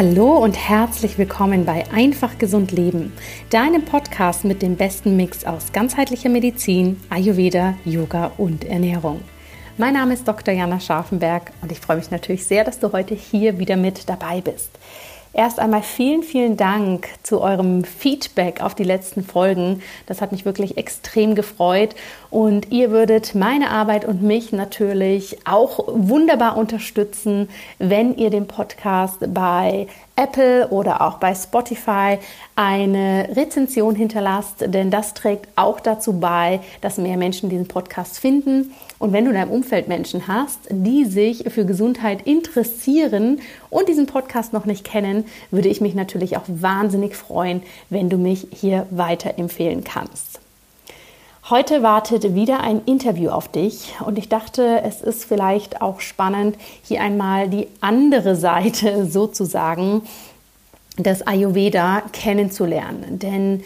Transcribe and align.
Hallo 0.00 0.36
und 0.36 0.52
herzlich 0.56 1.18
willkommen 1.18 1.64
bei 1.64 1.84
Einfach 1.90 2.38
Gesund 2.38 2.70
Leben, 2.70 3.12
deinem 3.50 3.84
Podcast 3.84 4.44
mit 4.44 4.62
dem 4.62 4.76
besten 4.76 5.16
Mix 5.16 5.44
aus 5.44 5.72
ganzheitlicher 5.72 6.28
Medizin, 6.28 7.00
Ayurveda, 7.10 7.74
Yoga 7.84 8.30
und 8.38 8.62
Ernährung. 8.62 9.22
Mein 9.76 9.94
Name 9.94 10.14
ist 10.14 10.28
Dr. 10.28 10.54
Jana 10.54 10.78
Scharfenberg 10.78 11.50
und 11.62 11.72
ich 11.72 11.80
freue 11.80 11.96
mich 11.96 12.12
natürlich 12.12 12.46
sehr, 12.46 12.62
dass 12.62 12.78
du 12.78 12.92
heute 12.92 13.16
hier 13.16 13.58
wieder 13.58 13.76
mit 13.76 14.08
dabei 14.08 14.40
bist. 14.40 14.70
Erst 15.34 15.58
einmal 15.60 15.82
vielen, 15.82 16.22
vielen 16.22 16.56
Dank 16.56 17.08
zu 17.22 17.40
eurem 17.40 17.84
Feedback 17.84 18.62
auf 18.62 18.74
die 18.74 18.84
letzten 18.84 19.22
Folgen. 19.22 19.82
Das 20.06 20.20
hat 20.20 20.32
mich 20.32 20.44
wirklich 20.44 20.78
extrem 20.78 21.34
gefreut 21.34 21.94
und 22.30 22.72
ihr 22.72 22.90
würdet 22.90 23.34
meine 23.34 23.70
Arbeit 23.70 24.04
und 24.04 24.22
mich 24.22 24.52
natürlich 24.52 25.38
auch 25.46 25.84
wunderbar 25.86 26.56
unterstützen, 26.56 27.48
wenn 27.78 28.16
ihr 28.16 28.30
den 28.30 28.46
Podcast 28.46 29.18
bei 29.32 29.86
Apple 30.16 30.68
oder 30.68 31.02
auch 31.02 31.18
bei 31.18 31.34
Spotify 31.34 32.18
eine 32.56 33.28
Rezension 33.36 33.94
hinterlasst, 33.94 34.64
denn 34.66 34.90
das 34.90 35.14
trägt 35.14 35.46
auch 35.56 35.78
dazu 35.78 36.18
bei, 36.18 36.60
dass 36.80 36.98
mehr 36.98 37.16
Menschen 37.16 37.50
diesen 37.50 37.68
Podcast 37.68 38.18
finden. 38.18 38.72
Und 38.98 39.12
wenn 39.12 39.24
du 39.24 39.30
in 39.30 39.36
deinem 39.36 39.50
Umfeld 39.50 39.86
Menschen 39.86 40.26
hast, 40.26 40.58
die 40.70 41.04
sich 41.04 41.44
für 41.50 41.64
Gesundheit 41.64 42.26
interessieren 42.26 43.40
und 43.70 43.88
diesen 43.88 44.06
Podcast 44.06 44.52
noch 44.52 44.64
nicht 44.64 44.84
kennen, 44.84 45.24
würde 45.50 45.68
ich 45.68 45.80
mich 45.80 45.94
natürlich 45.94 46.36
auch 46.36 46.44
wahnsinnig 46.46 47.14
freuen, 47.14 47.62
wenn 47.90 48.08
du 48.08 48.16
mich 48.16 48.48
hier 48.50 48.86
weiterempfehlen 48.90 49.84
kannst. 49.84 50.40
Heute 51.48 51.82
wartet 51.82 52.34
wieder 52.34 52.60
ein 52.60 52.82
Interview 52.84 53.30
auf 53.30 53.48
dich 53.48 53.94
und 54.04 54.18
ich 54.18 54.28
dachte, 54.28 54.82
es 54.84 55.00
ist 55.00 55.24
vielleicht 55.24 55.80
auch 55.80 56.00
spannend, 56.00 56.56
hier 56.82 57.00
einmal 57.00 57.48
die 57.48 57.68
andere 57.80 58.36
Seite 58.36 59.06
sozusagen 59.10 60.02
des 60.98 61.26
Ayurveda 61.26 62.02
kennenzulernen. 62.12 63.18
Denn 63.18 63.62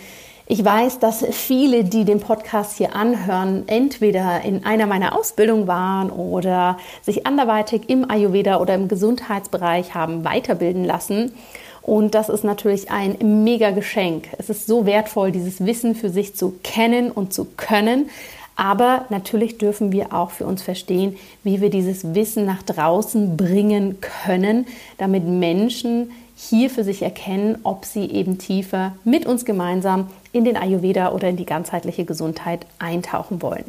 ich 0.53 0.63
weiß, 0.63 0.99
dass 0.99 1.25
viele, 1.31 1.83
die 1.83 2.05
den 2.05 2.21
Podcast 2.21 2.77
hier 2.77 2.95
anhören, 2.95 3.63
entweder 3.69 4.43
in 4.43 4.67
einer 4.67 4.87
meiner 4.87 5.19
Ausbildungen 5.19 5.67
waren 5.67 6.11
oder 6.11 6.77
sich 7.01 7.27
anderweitig 7.27 7.89
im 7.89 8.11
Ayurveda 8.11 8.61
oder 8.61 8.75
im 8.75 8.87
Gesundheitsbereich 8.87 9.95
haben 9.95 10.27
weiterbilden 10.27 10.85
lassen. 10.85 11.33
Und 11.81 12.15
das 12.15 12.29
ist 12.29 12.45
natürlich 12.45 12.91
ein 12.91 13.45
mega 13.45 13.71
Geschenk. 13.71 14.29
Es 14.37 14.51
ist 14.51 14.67
so 14.67 14.85
wertvoll, 14.85 15.33
dieses 15.33 15.65
Wissen 15.65 15.95
für 15.95 16.11
sich 16.11 16.37
zu 16.37 16.53
kennen 16.63 17.11
und 17.11 17.33
zu 17.33 17.47
können. 17.57 18.11
Aber 18.55 19.07
natürlich 19.09 19.57
dürfen 19.57 19.91
wir 19.91 20.13
auch 20.13 20.33
für 20.33 20.45
uns 20.45 20.61
verstehen, 20.61 21.17
wie 21.45 21.63
wir 21.63 21.71
dieses 21.71 22.15
Wissen 22.15 22.45
nach 22.45 22.63
draußen 22.63 23.39
bringen 23.39 24.03
können, 24.03 24.67
damit 24.99 25.25
Menschen 25.25 26.11
hier 26.49 26.71
für 26.71 26.85
sich 26.85 27.03
erkennen, 27.03 27.59
ob 27.63 27.85
sie 27.85 28.11
eben 28.11 28.39
tiefer 28.39 28.95
mit 29.05 29.27
uns 29.27 29.45
gemeinsam 29.45 30.09
in 30.33 30.45
den 30.45 30.57
Ayurveda 30.57 31.13
oder 31.13 31.29
in 31.29 31.37
die 31.37 31.47
ganzheitliche 31.47 32.05
Gesundheit 32.05 32.67
eintauchen 32.79 33.43
wollen. 33.43 33.65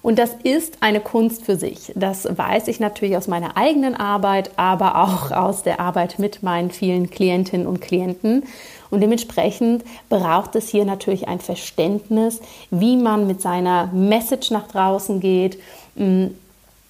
Und 0.00 0.18
das 0.18 0.30
ist 0.42 0.78
eine 0.80 1.00
Kunst 1.00 1.44
für 1.44 1.56
sich. 1.56 1.92
Das 1.96 2.26
weiß 2.30 2.68
ich 2.68 2.80
natürlich 2.80 3.16
aus 3.16 3.26
meiner 3.26 3.56
eigenen 3.56 3.94
Arbeit, 3.94 4.52
aber 4.56 5.02
auch 5.02 5.32
aus 5.32 5.64
der 5.64 5.80
Arbeit 5.80 6.18
mit 6.18 6.42
meinen 6.42 6.70
vielen 6.70 7.10
Klientinnen 7.10 7.66
und 7.66 7.80
Klienten. 7.80 8.44
Und 8.90 9.00
dementsprechend 9.00 9.84
braucht 10.08 10.54
es 10.54 10.68
hier 10.68 10.84
natürlich 10.84 11.28
ein 11.28 11.40
Verständnis, 11.40 12.40
wie 12.70 12.96
man 12.96 13.26
mit 13.26 13.42
seiner 13.42 13.88
Message 13.88 14.50
nach 14.50 14.68
draußen 14.68 15.20
geht, 15.20 15.58
mm, 15.96 16.26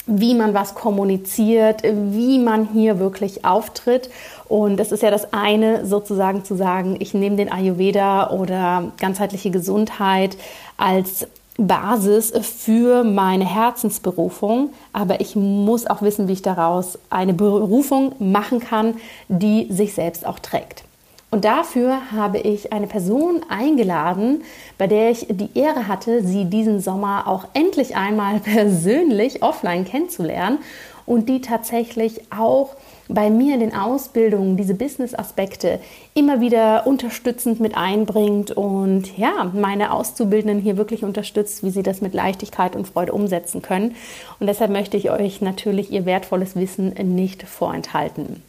wie 0.09 0.35
man 0.35 0.55
was 0.55 0.75
kommuniziert, 0.75 1.83
wie 1.83 2.39
man 2.39 2.69
hier 2.73 2.99
wirklich 2.99 3.45
auftritt. 3.45 4.11
Und 4.49 4.79
das 4.79 4.93
ist 4.93 5.03
ja 5.03 5.11
das 5.11 5.33
eine, 5.33 5.85
sozusagen 5.85 6.45
zu 6.45 6.57
sagen, 6.57 6.97
ich 7.01 7.13
nehme 7.13 7.37
den 7.37 7.53
Ayurveda 7.53 8.31
oder 8.31 8.93
ganzheitliche 8.99 9.51
Gesundheit 9.51 10.37
als 10.79 11.27
Basis 11.59 12.33
für 12.41 13.03
meine 13.03 13.45
Herzensberufung, 13.45 14.71
aber 14.93 15.21
ich 15.21 15.35
muss 15.35 15.87
auch 15.87 16.03
wissen, 16.03 16.29
wie 16.29 16.35
ich 16.35 16.43
daraus 16.43 16.99
eine 17.11 17.35
Berufung 17.35 18.15
machen 18.21 18.61
kann, 18.61 18.95
die 19.29 19.67
sich 19.71 19.93
selbst 19.93 20.25
auch 20.25 20.39
trägt. 20.39 20.85
Und 21.31 21.45
dafür 21.45 22.13
habe 22.13 22.39
ich 22.39 22.73
eine 22.73 22.87
Person 22.87 23.43
eingeladen, 23.51 24.43
bei 24.79 24.87
der 24.87 25.11
ich 25.11 25.27
die 25.29 25.51
Ehre 25.59 25.89
hatte, 25.89 26.25
sie 26.25 26.47
diesen 26.47 26.81
Sommer 26.81 27.27
auch 27.27 27.45
endlich 27.53 27.97
einmal 27.97 28.39
persönlich 28.45 29.43
offline 29.43 29.85
kennenzulernen 29.85 30.59
und 31.05 31.29
die 31.29 31.41
tatsächlich 31.41 32.21
auch 32.33 32.71
bei 33.09 33.31
mir 33.31 33.55
in 33.55 33.61
den 33.61 33.75
Ausbildungen 33.75 34.57
diese 34.57 34.75
Business-Aspekte 34.75 35.81
immer 36.15 36.41
wieder 36.41 36.87
unterstützend 36.87 37.59
mit 37.59 37.77
einbringt 37.77 38.51
und 38.51 39.17
ja, 39.17 39.51
meine 39.55 39.93
Auszubildenden 39.93 40.61
hier 40.61 40.77
wirklich 40.77 41.05
unterstützt, 41.05 41.65
wie 41.65 41.71
sie 41.71 41.83
das 41.83 42.01
mit 42.01 42.15
Leichtigkeit 42.15 42.77
und 42.77 42.87
Freude 42.87 43.13
umsetzen 43.13 43.63
können. 43.63 43.97
Und 44.39 44.47
deshalb 44.47 44.71
möchte 44.71 44.97
ich 44.97 45.11
euch 45.11 45.41
natürlich 45.41 45.91
ihr 45.91 46.05
wertvolles 46.05 46.55
Wissen 46.55 46.91
nicht 47.15 47.43
vorenthalten. 47.43 48.43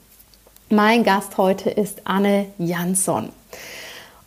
Mein 0.69 1.03
Gast 1.03 1.38
heute 1.38 1.69
ist 1.69 2.02
Anne 2.03 2.46
Jansson. 2.58 3.30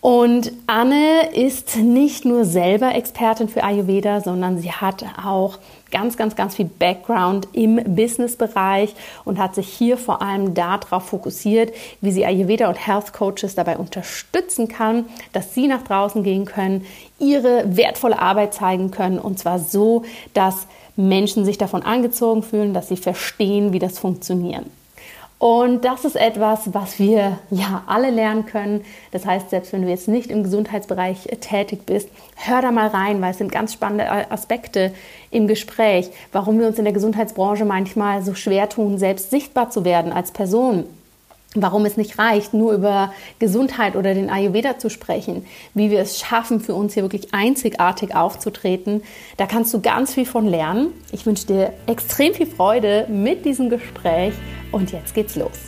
Und 0.03 0.51
Anne 0.67 1.29
ist 1.33 1.77
nicht 1.77 2.25
nur 2.25 2.45
selber 2.45 2.93
Expertin 2.93 3.49
für 3.49 3.63
Ayurveda, 3.63 4.21
sondern 4.21 4.59
sie 4.59 4.73
hat 4.73 5.05
auch 5.25 5.59
ganz, 5.93 6.17
ganz, 6.17 6.35
ganz 6.35 6.57
viel 6.57 6.65
Background 6.65 7.47
im 7.53 7.77
Businessbereich 7.77 8.97
und 9.25 9.39
hat 9.39 9.55
sich 9.55 9.69
hier 9.69 9.97
vor 9.97 10.21
allem 10.21 10.55
darauf 10.55 11.05
fokussiert, 11.05 11.73
wie 12.01 12.11
sie 12.11 12.27
Ayurveda 12.27 12.69
und 12.69 12.85
Health 12.85 13.13
Coaches 13.13 13.55
dabei 13.55 13.79
unterstützen 13.79 14.67
kann, 14.67 15.05
dass 15.33 15.55
sie 15.55 15.69
nach 15.69 15.83
draußen 15.83 16.25
gehen 16.25 16.47
können, 16.47 16.85
ihre 17.21 17.77
wertvolle 17.77 18.19
Arbeit 18.19 18.55
zeigen 18.55 18.91
können 18.91 19.21
und 19.21 19.39
zwar 19.39 19.61
so, 19.61 20.03
dass 20.35 20.67
Menschen 20.97 21.45
sich 21.45 21.59
davon 21.59 21.83
angezogen 21.83 22.43
fühlen, 22.43 22.75
dass 22.75 22.89
sie 22.89 22.97
verstehen, 22.97 23.73
wie 23.73 23.79
das 23.79 24.01
funktioniert. 24.01 24.65
Und 25.43 25.85
das 25.85 26.05
ist 26.05 26.15
etwas, 26.15 26.73
was 26.73 27.01
wir 27.01 27.37
ja 27.51 27.83
alle 27.89 28.11
lernen 28.11 28.47
können. 28.47 28.85
Das 29.11 29.27
heißt, 29.27 29.51
selbst 29.51 29.73
wenn 29.73 29.83
du 29.83 29.89
jetzt 29.89 30.07
nicht 30.07 30.31
im 30.31 30.45
Gesundheitsbereich 30.45 31.25
tätig 31.41 31.85
bist, 31.85 32.09
hör 32.37 32.63
da 32.63 32.71
mal 32.71 32.87
rein, 32.87 33.21
weil 33.21 33.33
es 33.33 33.39
sind 33.39 33.51
ganz 33.51 33.73
spannende 33.73 34.09
Aspekte 34.31 34.95
im 35.33 35.49
Gespräch, 35.49 36.11
warum 36.31 36.61
wir 36.61 36.69
uns 36.69 36.79
in 36.79 36.85
der 36.85 36.93
Gesundheitsbranche 36.93 37.65
manchmal 37.65 38.23
so 38.23 38.35
schwer 38.35 38.69
tun, 38.69 38.99
selbst 38.99 39.31
sichtbar 39.31 39.71
zu 39.71 39.85
werden 39.85 40.13
als 40.13 40.31
Person 40.31 40.85
warum 41.55 41.85
es 41.85 41.97
nicht 41.97 42.19
reicht, 42.19 42.55
nur 42.55 42.73
über 42.73 43.13
Gesundheit 43.39 43.97
oder 43.97 44.15
den 44.15 44.31
Ayurveda 44.31 44.79
zu 44.79 44.89
sprechen, 44.89 45.45
wie 45.75 45.91
wir 45.91 46.01
es 46.01 46.19
schaffen, 46.19 46.61
für 46.61 46.75
uns 46.75 46.95
hier 46.95 47.03
wirklich 47.03 47.35
einzigartig 47.35 48.15
aufzutreten. 48.15 49.03
Da 49.37 49.47
kannst 49.47 49.73
du 49.75 49.81
ganz 49.81 50.15
viel 50.15 50.27
von 50.27 50.47
lernen. 50.47 50.89
Ich 51.13 51.27
wünsche 51.27 51.47
dir 51.47 51.73
extrem 51.87 52.35
viel 52.35 52.47
Freude 52.47 53.07
mit 53.09 53.45
diesem 53.45 53.71
Gespräch 53.71 54.35
und 54.71 54.93
jetzt 54.93 55.15
geht's 55.15 55.37
los. 55.37 55.59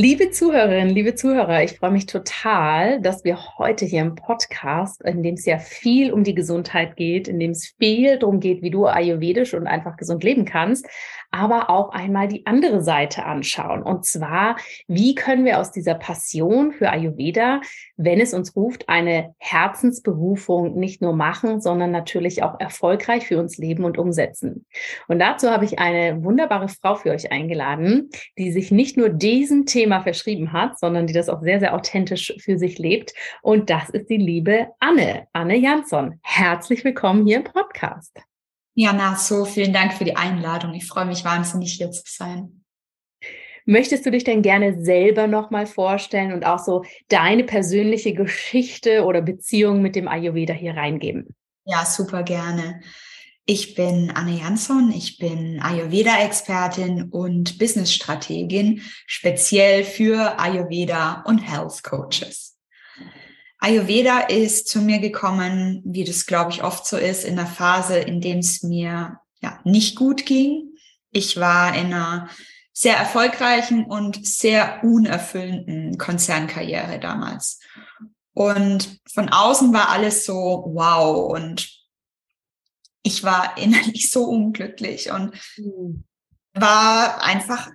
Liebe 0.00 0.30
Zuhörerinnen, 0.30 0.94
liebe 0.94 1.16
Zuhörer, 1.16 1.64
ich 1.64 1.72
freue 1.72 1.90
mich 1.90 2.06
total, 2.06 3.00
dass 3.00 3.24
wir 3.24 3.58
heute 3.58 3.84
hier 3.84 4.02
im 4.02 4.14
Podcast, 4.14 5.02
in 5.02 5.24
dem 5.24 5.34
es 5.34 5.44
ja 5.44 5.58
viel 5.58 6.12
um 6.12 6.22
die 6.22 6.36
Gesundheit 6.36 6.94
geht, 6.94 7.26
in 7.26 7.40
dem 7.40 7.50
es 7.50 7.74
viel 7.80 8.16
darum 8.16 8.38
geht, 8.38 8.62
wie 8.62 8.70
du 8.70 8.86
ayurvedisch 8.86 9.54
und 9.54 9.66
einfach 9.66 9.96
gesund 9.96 10.22
leben 10.22 10.44
kannst, 10.44 10.86
aber 11.30 11.70
auch 11.70 11.90
einmal 11.90 12.28
die 12.28 12.46
andere 12.46 12.82
Seite 12.82 13.24
anschauen. 13.24 13.82
Und 13.82 14.04
zwar, 14.04 14.56
wie 14.86 15.14
können 15.14 15.44
wir 15.44 15.58
aus 15.58 15.70
dieser 15.70 15.94
Passion 15.94 16.72
für 16.72 16.90
Ayurveda, 16.90 17.60
wenn 17.96 18.20
es 18.20 18.34
uns 18.34 18.56
ruft, 18.56 18.88
eine 18.88 19.34
Herzensberufung 19.38 20.78
nicht 20.78 21.02
nur 21.02 21.14
machen, 21.14 21.60
sondern 21.60 21.90
natürlich 21.90 22.42
auch 22.42 22.58
erfolgreich 22.58 23.26
für 23.26 23.38
uns 23.38 23.58
leben 23.58 23.84
und 23.84 23.98
umsetzen. 23.98 24.64
Und 25.06 25.18
dazu 25.18 25.50
habe 25.50 25.64
ich 25.64 25.78
eine 25.78 26.22
wunderbare 26.22 26.68
Frau 26.68 26.94
für 26.94 27.10
euch 27.10 27.30
eingeladen, 27.30 28.10
die 28.38 28.50
sich 28.52 28.70
nicht 28.70 28.96
nur 28.96 29.10
diesem 29.10 29.66
Thema 29.66 30.00
verschrieben 30.00 30.52
hat, 30.52 30.78
sondern 30.78 31.06
die 31.06 31.12
das 31.12 31.28
auch 31.28 31.42
sehr, 31.42 31.60
sehr 31.60 31.74
authentisch 31.74 32.34
für 32.40 32.58
sich 32.58 32.78
lebt. 32.78 33.12
Und 33.42 33.70
das 33.70 33.90
ist 33.90 34.08
die 34.08 34.16
liebe 34.16 34.68
Anne, 34.80 35.26
Anne 35.32 35.56
Jansson. 35.56 36.18
Herzlich 36.22 36.84
willkommen 36.84 37.26
hier 37.26 37.38
im 37.38 37.44
Podcast. 37.44 38.18
Ja, 38.80 38.92
na, 38.92 39.16
so 39.16 39.44
vielen 39.44 39.72
Dank 39.72 39.92
für 39.92 40.04
die 40.04 40.14
Einladung. 40.14 40.72
Ich 40.72 40.86
freue 40.86 41.04
mich 41.04 41.24
wahnsinnig, 41.24 41.72
hier 41.72 41.90
zu 41.90 42.04
sein. 42.06 42.64
Möchtest 43.64 44.06
du 44.06 44.12
dich 44.12 44.22
denn 44.22 44.40
gerne 44.40 44.84
selber 44.84 45.26
nochmal 45.26 45.66
vorstellen 45.66 46.32
und 46.32 46.46
auch 46.46 46.60
so 46.60 46.84
deine 47.08 47.42
persönliche 47.42 48.14
Geschichte 48.14 49.04
oder 49.04 49.20
Beziehung 49.20 49.82
mit 49.82 49.96
dem 49.96 50.06
Ayurveda 50.06 50.54
hier 50.54 50.76
reingeben? 50.76 51.34
Ja, 51.64 51.84
super 51.84 52.22
gerne. 52.22 52.80
Ich 53.46 53.74
bin 53.74 54.12
Anne 54.12 54.38
Jansson, 54.38 54.92
ich 54.92 55.18
bin 55.18 55.60
Ayurveda-Expertin 55.60 57.08
und 57.10 57.58
Business-Strategin, 57.58 58.82
speziell 59.08 59.82
für 59.82 60.38
Ayurveda 60.38 61.24
und 61.26 61.38
Health 61.38 61.82
Coaches. 61.82 62.47
Ayurveda 63.58 64.20
ist 64.20 64.68
zu 64.68 64.80
mir 64.80 65.00
gekommen, 65.00 65.82
wie 65.84 66.04
das 66.04 66.26
glaube 66.26 66.52
ich 66.52 66.62
oft 66.62 66.86
so 66.86 66.96
ist, 66.96 67.24
in 67.24 67.38
einer 67.38 67.48
Phase, 67.48 67.98
in 67.98 68.20
dem 68.20 68.38
es 68.38 68.62
mir 68.62 69.20
ja 69.40 69.60
nicht 69.64 69.96
gut 69.96 70.26
ging. 70.26 70.74
Ich 71.10 71.38
war 71.38 71.74
in 71.74 71.86
einer 71.86 72.28
sehr 72.72 72.96
erfolgreichen 72.96 73.84
und 73.84 74.24
sehr 74.24 74.84
unerfüllenden 74.84 75.98
Konzernkarriere 75.98 77.00
damals. 77.00 77.58
Und 78.34 79.00
von 79.12 79.28
außen 79.30 79.72
war 79.72 79.88
alles 79.88 80.24
so 80.24 80.70
wow 80.72 81.32
und 81.32 81.68
ich 83.02 83.24
war 83.24 83.56
innerlich 83.58 84.12
so 84.12 84.24
unglücklich 84.24 85.10
und 85.10 85.34
mhm. 85.56 86.04
war 86.54 87.24
einfach 87.24 87.68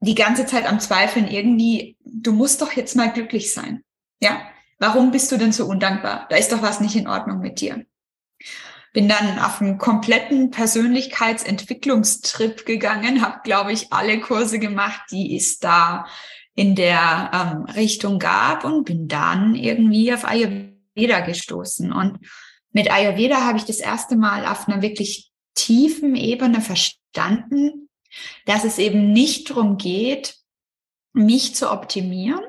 die 0.00 0.14
ganze 0.14 0.44
Zeit 0.44 0.66
am 0.66 0.78
Zweifeln 0.78 1.26
irgendwie, 1.26 1.96
du 2.04 2.32
musst 2.32 2.60
doch 2.60 2.72
jetzt 2.72 2.96
mal 2.96 3.10
glücklich 3.10 3.52
sein. 3.52 3.82
Ja, 4.20 4.42
warum 4.78 5.10
bist 5.10 5.32
du 5.32 5.36
denn 5.36 5.52
so 5.52 5.66
undankbar? 5.66 6.26
Da 6.30 6.36
ist 6.36 6.52
doch 6.52 6.62
was 6.62 6.80
nicht 6.80 6.96
in 6.96 7.08
Ordnung 7.08 7.40
mit 7.40 7.60
dir. 7.60 7.84
Bin 8.92 9.08
dann 9.08 9.38
auf 9.38 9.60
einen 9.60 9.78
kompletten 9.78 10.50
Persönlichkeitsentwicklungstrip 10.50 12.64
gegangen, 12.64 13.22
habe, 13.22 13.40
glaube 13.44 13.72
ich, 13.72 13.92
alle 13.92 14.20
Kurse 14.20 14.58
gemacht, 14.58 15.02
die 15.10 15.36
es 15.36 15.58
da 15.58 16.06
in 16.54 16.74
der 16.74 17.30
ähm, 17.32 17.64
Richtung 17.74 18.18
gab 18.18 18.64
und 18.64 18.84
bin 18.84 19.06
dann 19.06 19.54
irgendwie 19.54 20.12
auf 20.12 20.24
Ayurveda 20.24 21.20
gestoßen. 21.20 21.92
Und 21.92 22.18
mit 22.72 22.90
Ayurveda 22.90 23.44
habe 23.44 23.58
ich 23.58 23.64
das 23.64 23.78
erste 23.78 24.16
Mal 24.16 24.46
auf 24.46 24.66
einer 24.66 24.82
wirklich 24.82 25.30
tiefen 25.54 26.16
Ebene 26.16 26.60
verstanden, 26.60 27.88
dass 28.46 28.64
es 28.64 28.78
eben 28.78 29.12
nicht 29.12 29.50
darum 29.50 29.76
geht, 29.76 30.36
mich 31.12 31.54
zu 31.54 31.70
optimieren, 31.70 32.40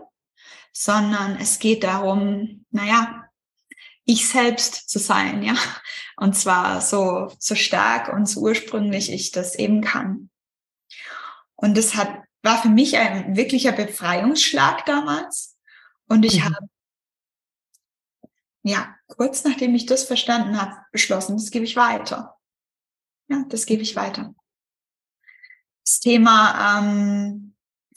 sondern 0.71 1.37
es 1.37 1.59
geht 1.59 1.83
darum, 1.83 2.65
naja, 2.71 3.29
ich 4.05 4.27
selbst 4.27 4.89
zu 4.89 4.97
sein, 4.97 5.43
ja. 5.43 5.55
Und 6.17 6.35
zwar 6.35 6.81
so, 6.81 7.31
so 7.37 7.55
stark 7.55 8.11
und 8.11 8.27
so 8.27 8.41
ursprünglich 8.41 9.11
ich 9.11 9.31
das 9.31 9.55
eben 9.55 9.81
kann. 9.81 10.29
Und 11.55 11.77
das 11.77 11.95
hat, 11.95 12.23
war 12.41 12.61
für 12.61 12.69
mich 12.69 12.97
ein 12.97 13.35
wirklicher 13.35 13.71
Befreiungsschlag 13.71 14.85
damals. 14.85 15.57
Und 16.07 16.25
ich 16.25 16.39
mhm. 16.39 16.45
habe, 16.45 16.69
ja, 18.63 18.95
kurz 19.07 19.43
nachdem 19.43 19.75
ich 19.75 19.85
das 19.85 20.05
verstanden 20.05 20.59
habe, 20.59 20.75
beschlossen, 20.91 21.37
das 21.37 21.51
gebe 21.51 21.65
ich 21.65 21.75
weiter. 21.75 22.37
Ja, 23.27 23.45
das 23.47 23.65
gebe 23.65 23.83
ich 23.83 23.95
weiter. 23.95 24.33
Das 25.85 25.99
Thema 25.99 26.79
ähm, 26.79 27.48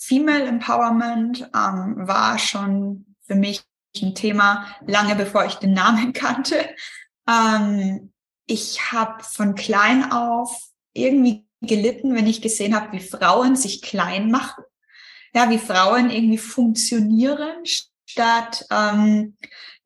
Female 0.05 0.45
Empowerment 0.47 1.49
ähm, 1.55 2.09
war 2.09 2.39
schon 2.39 3.15
für 3.25 3.37
mich 3.37 3.63
ein 4.01 4.15
Thema 4.15 4.67
lange 4.87 5.15
bevor 5.15 5.45
ich 5.45 5.55
den 5.55 5.75
Namen 5.75 6.13
kannte. 6.13 6.69
Ähm, 7.29 8.13
ich 8.47 8.93
habe 8.93 9.23
von 9.23 9.55
klein 9.55 10.11
auf 10.11 10.71
irgendwie 10.93 11.47
gelitten, 11.61 12.15
wenn 12.15 12.27
ich 12.27 12.43
gesehen 12.43 12.75
habe, 12.75 12.93
wie 12.93 13.01
Frauen 13.01 13.55
sich 13.55 13.81
klein 13.81 14.31
machen, 14.31 14.65
ja, 15.35 15.49
wie 15.49 15.59
Frauen 15.59 16.11
irgendwie 16.11 16.39
funktionieren, 16.39 17.65
statt 18.05 18.67
ähm, 18.71 19.37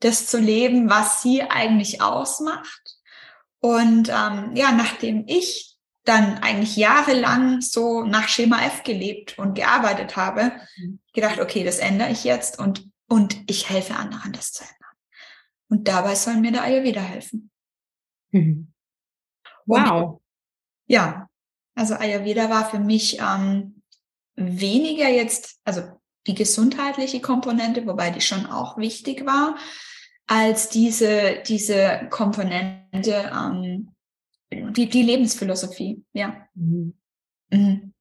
das 0.00 0.26
zu 0.26 0.38
leben, 0.38 0.88
was 0.88 1.22
sie 1.22 1.42
eigentlich 1.42 2.00
ausmacht. 2.00 2.96
Und 3.60 4.08
ähm, 4.08 4.56
ja, 4.56 4.72
nachdem 4.72 5.24
ich 5.26 5.75
dann 6.06 6.38
eigentlich 6.38 6.76
jahrelang 6.76 7.60
so 7.60 8.04
nach 8.04 8.28
Schema 8.28 8.64
F 8.64 8.84
gelebt 8.84 9.38
und 9.38 9.54
gearbeitet 9.54 10.16
habe, 10.16 10.52
mhm. 10.76 11.00
gedacht, 11.12 11.40
okay, 11.40 11.64
das 11.64 11.78
ändere 11.78 12.10
ich 12.10 12.24
jetzt 12.24 12.58
und, 12.58 12.88
und 13.08 13.38
ich 13.50 13.68
helfe 13.68 13.96
anderen, 13.96 14.32
das 14.32 14.52
zu 14.52 14.62
ändern. 14.62 14.76
Und 15.68 15.88
dabei 15.88 16.14
soll 16.14 16.36
mir 16.36 16.52
der 16.52 16.62
Ayurveda 16.62 17.00
helfen. 17.00 17.50
Mhm. 18.30 18.72
Wow. 19.66 20.12
Und, 20.12 20.20
ja, 20.86 21.28
also 21.74 21.94
Ayurveda 21.94 22.48
war 22.48 22.70
für 22.70 22.78
mich 22.78 23.18
ähm, 23.20 23.82
weniger 24.36 25.08
jetzt, 25.08 25.60
also 25.64 25.82
die 26.26 26.34
gesundheitliche 26.34 27.20
Komponente, 27.20 27.86
wobei 27.86 28.10
die 28.10 28.20
schon 28.20 28.46
auch 28.46 28.78
wichtig 28.78 29.26
war, 29.26 29.56
als 30.26 30.68
diese, 30.68 31.42
diese 31.46 32.08
Komponente, 32.10 33.30
ähm, 33.32 33.95
die, 34.52 34.88
die 34.88 35.02
Lebensphilosophie, 35.02 36.02
ja. 36.12 36.46
Mhm. 36.54 36.94
Mhm. 37.50 37.93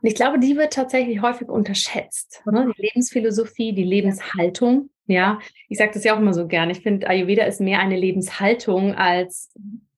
Und 0.00 0.08
ich 0.08 0.14
glaube, 0.14 0.38
die 0.38 0.56
wird 0.56 0.72
tatsächlich 0.72 1.22
häufig 1.22 1.48
unterschätzt. 1.48 2.42
Ne? 2.46 2.72
Die 2.76 2.82
Lebensphilosophie, 2.82 3.72
die 3.72 3.84
Lebenshaltung. 3.84 4.90
Ja, 5.06 5.40
ich 5.68 5.78
sage 5.78 5.90
das 5.94 6.04
ja 6.04 6.14
auch 6.14 6.20
immer 6.20 6.34
so 6.34 6.46
gern. 6.46 6.70
Ich 6.70 6.80
finde, 6.80 7.08
Ayurveda 7.08 7.44
ist 7.44 7.60
mehr 7.60 7.80
eine 7.80 7.96
Lebenshaltung 7.96 8.94
als 8.94 9.52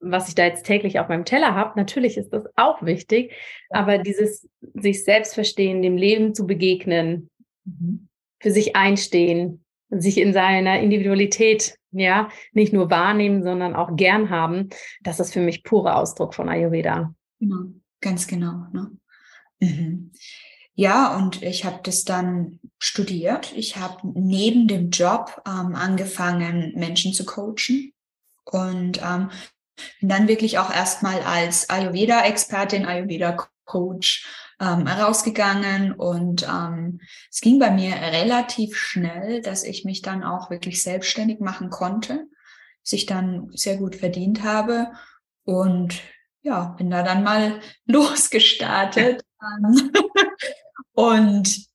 was 0.05 0.29
ich 0.29 0.35
da 0.35 0.45
jetzt 0.45 0.67
täglich 0.67 0.99
auf 0.99 1.09
meinem 1.09 1.25
Teller 1.25 1.55
habe. 1.55 1.79
Natürlich 1.79 2.17
ist 2.17 2.31
das 2.31 2.45
auch 2.57 2.83
wichtig, 2.83 3.33
aber 3.71 3.99
dieses 3.99 4.49
sich 4.75 5.03
selbst 5.03 5.35
verstehen, 5.35 5.83
dem 5.83 5.97
Leben 5.97 6.35
zu 6.35 6.47
begegnen, 6.47 7.31
Mhm. 7.67 8.09
für 8.41 8.51
sich 8.51 8.77
einstehen, 8.77 9.64
sich 9.91 10.19
in 10.19 10.33
seiner 10.33 10.81
Individualität, 10.81 11.77
ja, 11.93 12.29
nicht 12.53 12.73
nur 12.73 12.91
wahrnehmen, 12.91 13.43
sondern 13.43 13.75
auch 13.75 13.97
gern 13.97 14.31
haben. 14.31 14.71
Das 15.03 15.21
ist 15.21 15.33
für 15.33 15.41
mich 15.41 15.63
purer 15.63 15.97
Ausdruck 15.97 16.35
von 16.35 16.49
Ayurveda. 16.49 17.15
Genau, 17.41 17.67
ganz 18.01 18.27
genau. 18.27 18.67
Ne? 18.73 18.91
Mhm. 19.61 20.13
Ja, 20.75 21.17
und 21.17 21.43
ich 21.43 21.65
habe 21.65 21.81
das 21.85 22.05
dann 22.05 22.59
studiert. 22.79 23.53
Ich 23.57 23.77
habe 23.77 23.99
neben 24.15 24.67
dem 24.67 24.91
Job 24.91 25.41
ähm, 25.47 25.75
angefangen, 25.77 26.73
Menschen 26.75 27.13
zu 27.13 27.25
coachen 27.25 27.93
und 28.45 29.01
ähm, 29.03 29.31
dann 30.01 30.29
wirklich 30.29 30.59
auch 30.59 30.73
erstmal 30.73 31.21
als 31.21 31.71
Ayurveda-Expertin, 31.71 32.87
Ayurveda-Coach 32.87 34.27
ähm, 34.65 34.87
rausgegangen 34.87 35.93
und 35.93 36.47
ähm, 36.49 37.01
es 37.31 37.41
ging 37.41 37.59
bei 37.59 37.71
mir 37.71 37.95
relativ 37.95 38.77
schnell, 38.77 39.43
dass 39.43 39.65
ich 39.65 39.85
mich 39.85 40.03
dann 40.03 40.25
auch 40.25 40.51
wirklich 40.51 40.83
selbstständig 40.83 41.41
machen 41.41 41.71
konnte, 41.71 42.27
sich 42.83 43.07
dann 43.07 43.51
sehr 43.53 43.77
gut 43.77 43.97
verdient 43.97 44.43
habe 44.43 44.93
und 45.45 46.01
ja, 46.43 46.75
bin 46.79 46.91
da 46.91 47.03
dann 47.03 47.23
mal 47.23 47.61
losgestartet 47.87 49.25
und 50.93 51.67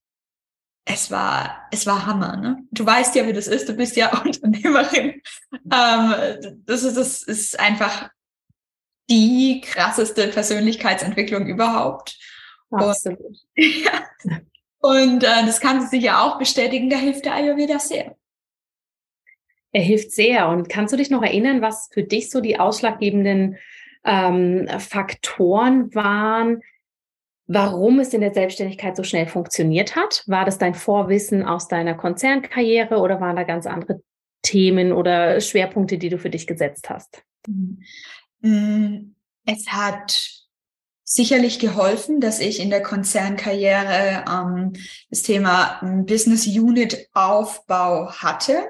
es 0.85 1.11
war, 1.11 1.67
es 1.71 1.85
war 1.85 2.07
Hammer, 2.07 2.35
ne? 2.37 2.63
Du 2.71 2.83
weißt 2.83 3.13
ja, 3.13 3.27
wie 3.27 3.33
das 3.33 3.45
ist. 3.45 3.69
Du 3.69 3.73
bist 3.73 3.95
ja 3.95 4.09
Unternehmerin. 4.25 5.21
Ähm, 5.71 6.15
das 6.65 6.81
ist, 6.81 6.97
das 6.97 7.21
ist 7.21 7.59
einfach 7.59 8.09
die 9.07 9.61
krasseste 9.61 10.27
Persönlichkeitsentwicklung 10.27 11.45
überhaupt. 11.45 12.17
Absolut. 12.71 13.19
Und, 13.19 13.45
ja. 13.55 14.41
Und 14.79 15.23
äh, 15.23 15.45
das 15.45 15.59
kann 15.59 15.81
sie 15.81 15.87
sicher 15.87 16.21
auch 16.21 16.37
bestätigen, 16.37 16.89
da 16.89 16.97
hilft 16.97 17.25
der 17.25 17.35
Ayurveda 17.35 17.79
sehr. 17.79 18.15
Er 19.71 19.81
hilft 19.81 20.11
sehr. 20.11 20.47
Und 20.49 20.69
kannst 20.69 20.93
du 20.93 20.97
dich 20.97 21.09
noch 21.09 21.21
erinnern, 21.21 21.61
was 21.61 21.89
für 21.91 22.03
dich 22.03 22.29
so 22.29 22.41
die 22.41 22.59
ausschlaggebenden 22.59 23.57
ähm, 24.03 24.67
Faktoren 24.79 25.93
waren, 25.93 26.61
warum 27.45 27.99
es 27.99 28.13
in 28.13 28.21
der 28.21 28.33
Selbstständigkeit 28.33 28.95
so 28.95 29.03
schnell 29.03 29.27
funktioniert 29.27 29.95
hat? 29.95 30.23
War 30.27 30.45
das 30.45 30.57
dein 30.57 30.75
Vorwissen 30.75 31.43
aus 31.43 31.67
deiner 31.67 31.95
Konzernkarriere 31.95 32.97
oder 32.97 33.19
waren 33.19 33.35
da 33.35 33.43
ganz 33.43 33.65
andere 33.65 34.01
Themen 34.41 34.93
oder 34.93 35.41
Schwerpunkte, 35.41 35.97
die 35.97 36.09
du 36.09 36.17
für 36.17 36.29
dich 36.29 36.47
gesetzt 36.47 36.89
hast? 36.89 37.23
Mm, 38.41 39.13
es 39.45 39.67
hat 39.67 40.38
sicherlich 41.11 41.57
geholfen, 41.57 42.21
dass 42.21 42.39
ich 42.39 42.59
in 42.59 42.69
der 42.69 42.83
Konzernkarriere 42.83 44.25
ähm, 44.29 44.73
das 45.09 45.23
Thema 45.23 45.79
ähm, 45.81 46.05
Business 46.05 46.45
Unit 46.45 47.09
Aufbau 47.13 48.11
hatte. 48.11 48.63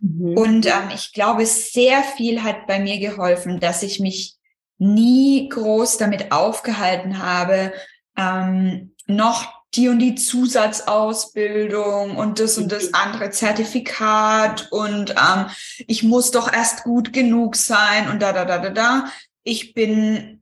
Mhm. 0.00 0.36
Und 0.36 0.66
ähm, 0.66 0.90
ich 0.92 1.12
glaube, 1.12 1.46
sehr 1.46 2.02
viel 2.02 2.42
hat 2.42 2.66
bei 2.66 2.80
mir 2.80 2.98
geholfen, 2.98 3.60
dass 3.60 3.84
ich 3.84 4.00
mich 4.00 4.34
nie 4.78 5.48
groß 5.48 5.98
damit 5.98 6.32
aufgehalten 6.32 7.22
habe, 7.22 7.72
ähm, 8.16 8.96
noch 9.06 9.62
die 9.74 9.88
und 9.88 10.00
die 10.00 10.16
Zusatzausbildung 10.16 12.16
und 12.16 12.40
das 12.40 12.58
und 12.58 12.72
das 12.72 12.88
mhm. 12.88 12.94
andere 12.94 13.30
Zertifikat 13.30 14.66
und 14.72 15.10
ähm, 15.10 15.46
ich 15.86 16.02
muss 16.02 16.32
doch 16.32 16.52
erst 16.52 16.82
gut 16.82 17.12
genug 17.12 17.54
sein 17.54 18.10
und 18.10 18.20
da, 18.20 18.32
da, 18.32 18.44
da, 18.44 18.58
da, 18.58 18.70
da. 18.70 19.04
Ich 19.44 19.74
bin 19.74 20.41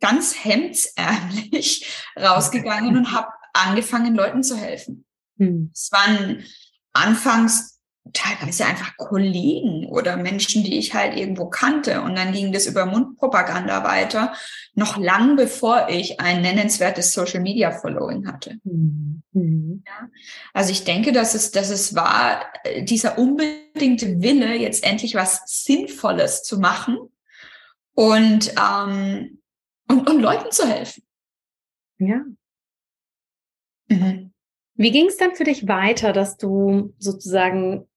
ganz 0.00 0.44
hemdsärmlich 0.44 2.04
rausgegangen 2.16 2.96
und 2.96 3.12
habe 3.12 3.28
angefangen, 3.52 4.14
Leuten 4.14 4.42
zu 4.42 4.56
helfen. 4.56 5.04
Hm. 5.38 5.70
Es 5.72 5.90
waren 5.92 6.44
anfangs 6.92 7.76
teilweise 8.12 8.64
einfach 8.64 8.96
Kollegen 8.96 9.86
oder 9.86 10.16
Menschen, 10.16 10.62
die 10.62 10.78
ich 10.78 10.94
halt 10.94 11.16
irgendwo 11.16 11.46
kannte. 11.46 12.02
Und 12.02 12.16
dann 12.16 12.32
ging 12.32 12.52
das 12.52 12.66
über 12.66 12.86
Mundpropaganda 12.86 13.84
weiter, 13.84 14.34
noch 14.74 14.96
lang 14.96 15.36
bevor 15.36 15.88
ich 15.88 16.20
ein 16.20 16.42
nennenswertes 16.42 17.12
Social 17.12 17.40
Media 17.40 17.72
Following 17.72 18.26
hatte. 18.26 18.58
Mhm. 18.64 19.82
Ja. 19.86 20.08
Also 20.52 20.70
ich 20.72 20.84
denke, 20.84 21.12
dass 21.12 21.34
es, 21.34 21.50
dass 21.50 21.70
es 21.70 21.94
war, 21.94 22.44
äh, 22.64 22.82
dieser 22.84 23.18
unbedingte 23.18 24.20
Wille, 24.20 24.56
jetzt 24.56 24.84
endlich 24.84 25.14
was 25.14 25.42
Sinnvolles 25.46 26.42
zu 26.42 26.58
machen 26.58 26.98
und, 27.94 28.52
ähm, 28.58 29.38
und, 29.88 30.08
und 30.08 30.20
Leuten 30.20 30.50
zu 30.50 30.66
helfen. 30.66 31.02
Ja. 31.98 32.24
Mhm. 33.88 34.32
Wie 34.74 34.90
ging 34.90 35.06
es 35.06 35.16
dann 35.16 35.34
für 35.34 35.44
dich 35.44 35.66
weiter, 35.68 36.12
dass 36.12 36.36
du 36.36 36.94
sozusagen 36.98 37.88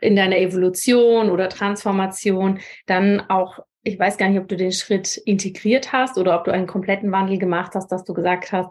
in 0.00 0.16
deiner 0.16 0.38
Evolution 0.38 1.30
oder 1.30 1.48
Transformation 1.48 2.60
dann 2.86 3.20
auch, 3.28 3.60
ich 3.82 3.98
weiß 3.98 4.16
gar 4.16 4.28
nicht, 4.28 4.40
ob 4.40 4.48
du 4.48 4.56
den 4.56 4.72
Schritt 4.72 5.16
integriert 5.16 5.92
hast 5.92 6.18
oder 6.18 6.38
ob 6.38 6.44
du 6.44 6.52
einen 6.52 6.66
kompletten 6.66 7.12
Wandel 7.12 7.38
gemacht 7.38 7.74
hast, 7.74 7.88
dass 7.88 8.04
du 8.04 8.14
gesagt 8.14 8.52
hast, 8.52 8.70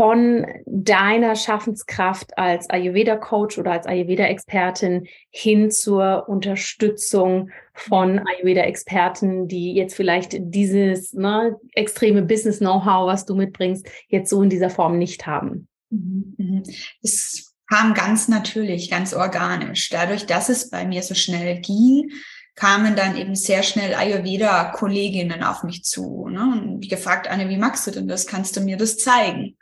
von 0.00 0.46
deiner 0.64 1.36
Schaffenskraft 1.36 2.38
als 2.38 2.70
Ayurveda-Coach 2.70 3.58
oder 3.58 3.72
als 3.72 3.86
Ayurveda-Expertin 3.86 5.06
hin 5.28 5.70
zur 5.70 6.26
Unterstützung 6.26 7.50
von 7.74 8.18
Ayurveda-Experten, 8.18 9.46
die 9.46 9.74
jetzt 9.74 9.94
vielleicht 9.94 10.36
dieses 10.38 11.12
ne, 11.12 11.54
extreme 11.74 12.22
Business-Know-how, 12.22 13.08
was 13.08 13.26
du 13.26 13.34
mitbringst, 13.34 13.86
jetzt 14.08 14.30
so 14.30 14.42
in 14.42 14.48
dieser 14.48 14.70
Form 14.70 14.96
nicht 14.96 15.26
haben. 15.26 15.68
Mhm, 15.90 16.34
mhm. 16.38 16.62
Es 17.02 17.52
kam 17.68 17.92
ganz 17.92 18.26
natürlich, 18.26 18.90
ganz 18.90 19.12
organisch. 19.12 19.90
Dadurch, 19.90 20.24
dass 20.24 20.48
es 20.48 20.70
bei 20.70 20.86
mir 20.86 21.02
so 21.02 21.14
schnell 21.14 21.60
ging, 21.60 22.10
kamen 22.54 22.96
dann 22.96 23.18
eben 23.18 23.34
sehr 23.34 23.62
schnell 23.62 23.92
Ayurveda-Kolleginnen 23.94 25.42
auf 25.42 25.62
mich 25.62 25.84
zu 25.84 26.26
ne? 26.30 26.40
und 26.40 26.88
gefragt, 26.88 27.28
Anne, 27.28 27.50
wie 27.50 27.58
magst 27.58 27.86
du 27.86 27.90
denn 27.90 28.08
das? 28.08 28.26
Kannst 28.26 28.56
du 28.56 28.62
mir 28.62 28.78
das 28.78 28.96
zeigen? 28.96 29.58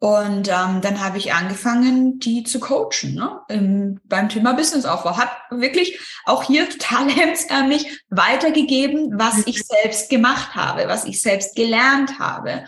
Und 0.00 0.48
ähm, 0.48 0.80
dann 0.80 1.04
habe 1.04 1.18
ich 1.18 1.34
angefangen, 1.34 2.18
die 2.20 2.42
zu 2.42 2.58
coachen 2.58 3.14
ne? 3.14 3.42
Im, 3.50 4.00
beim 4.04 4.30
Thema 4.30 4.54
Businessaufbau. 4.54 5.18
Hat 5.18 5.30
wirklich 5.50 6.00
auch 6.24 6.42
hier 6.42 6.68
total 6.70 7.10
hemsärmlich 7.10 8.02
weitergegeben, 8.08 9.18
was 9.18 9.36
mhm. 9.36 9.44
ich 9.46 9.62
selbst 9.62 10.08
gemacht 10.08 10.54
habe, 10.54 10.88
was 10.88 11.04
ich 11.04 11.20
selbst 11.20 11.54
gelernt 11.54 12.18
habe. 12.18 12.64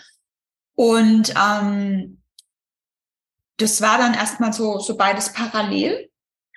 Und 0.74 1.32
ähm, 1.42 2.22
das 3.56 3.80
war 3.80 3.96
dann 3.96 4.12
erstmal 4.12 4.52
so, 4.52 4.78
so 4.78 4.98
beides 4.98 5.32
parallel. 5.32 6.10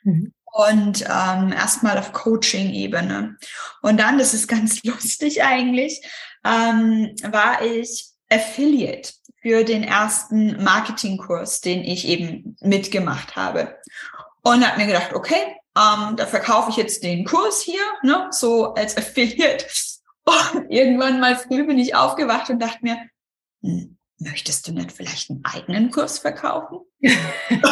Mhm. 0.04 0.34
Und 0.44 1.04
ähm, 1.04 1.54
erstmal 1.54 1.98
auf 1.98 2.12
Coaching-Ebene. 2.12 3.38
Und 3.82 3.98
dann, 3.98 4.18
das 4.18 4.34
ist 4.34 4.50
ganz 4.50 4.84
lustig 4.84 5.42
eigentlich, 5.42 6.02
ähm, 6.44 7.16
war 7.24 7.62
ich 7.62 8.10
Affiliate 8.30 9.14
für 9.46 9.64
den 9.64 9.84
ersten 9.84 10.64
Marketingkurs, 10.64 11.62
den 11.62 11.84
ich 11.84 12.08
eben 12.08 12.58
mitgemacht 12.62 13.36
habe. 13.36 13.78
Und 14.42 14.68
habe 14.68 14.80
mir 14.80 14.88
gedacht, 14.88 15.14
okay, 15.14 15.56
ähm, 15.78 16.16
da 16.16 16.26
verkaufe 16.26 16.72
ich 16.72 16.78
jetzt 16.78 17.04
den 17.04 17.26
Kurs 17.26 17.62
hier, 17.62 17.84
ne, 18.02 18.30
so 18.32 18.74
als 18.74 18.98
Affiliate. 18.98 19.68
Und 20.24 20.72
irgendwann 20.72 21.20
mal 21.20 21.36
früh 21.36 21.64
bin 21.68 21.78
ich 21.78 21.94
aufgewacht 21.94 22.50
und 22.50 22.58
dachte 22.58 22.80
mir, 22.82 22.98
hm, 23.62 24.00
möchtest 24.18 24.68
du 24.68 24.72
nicht 24.72 24.92
vielleicht 24.92 25.30
einen 25.30 25.46
eigenen 25.46 25.92
Kurs 25.92 26.18
verkaufen? 26.18 26.80
und, 27.00 27.64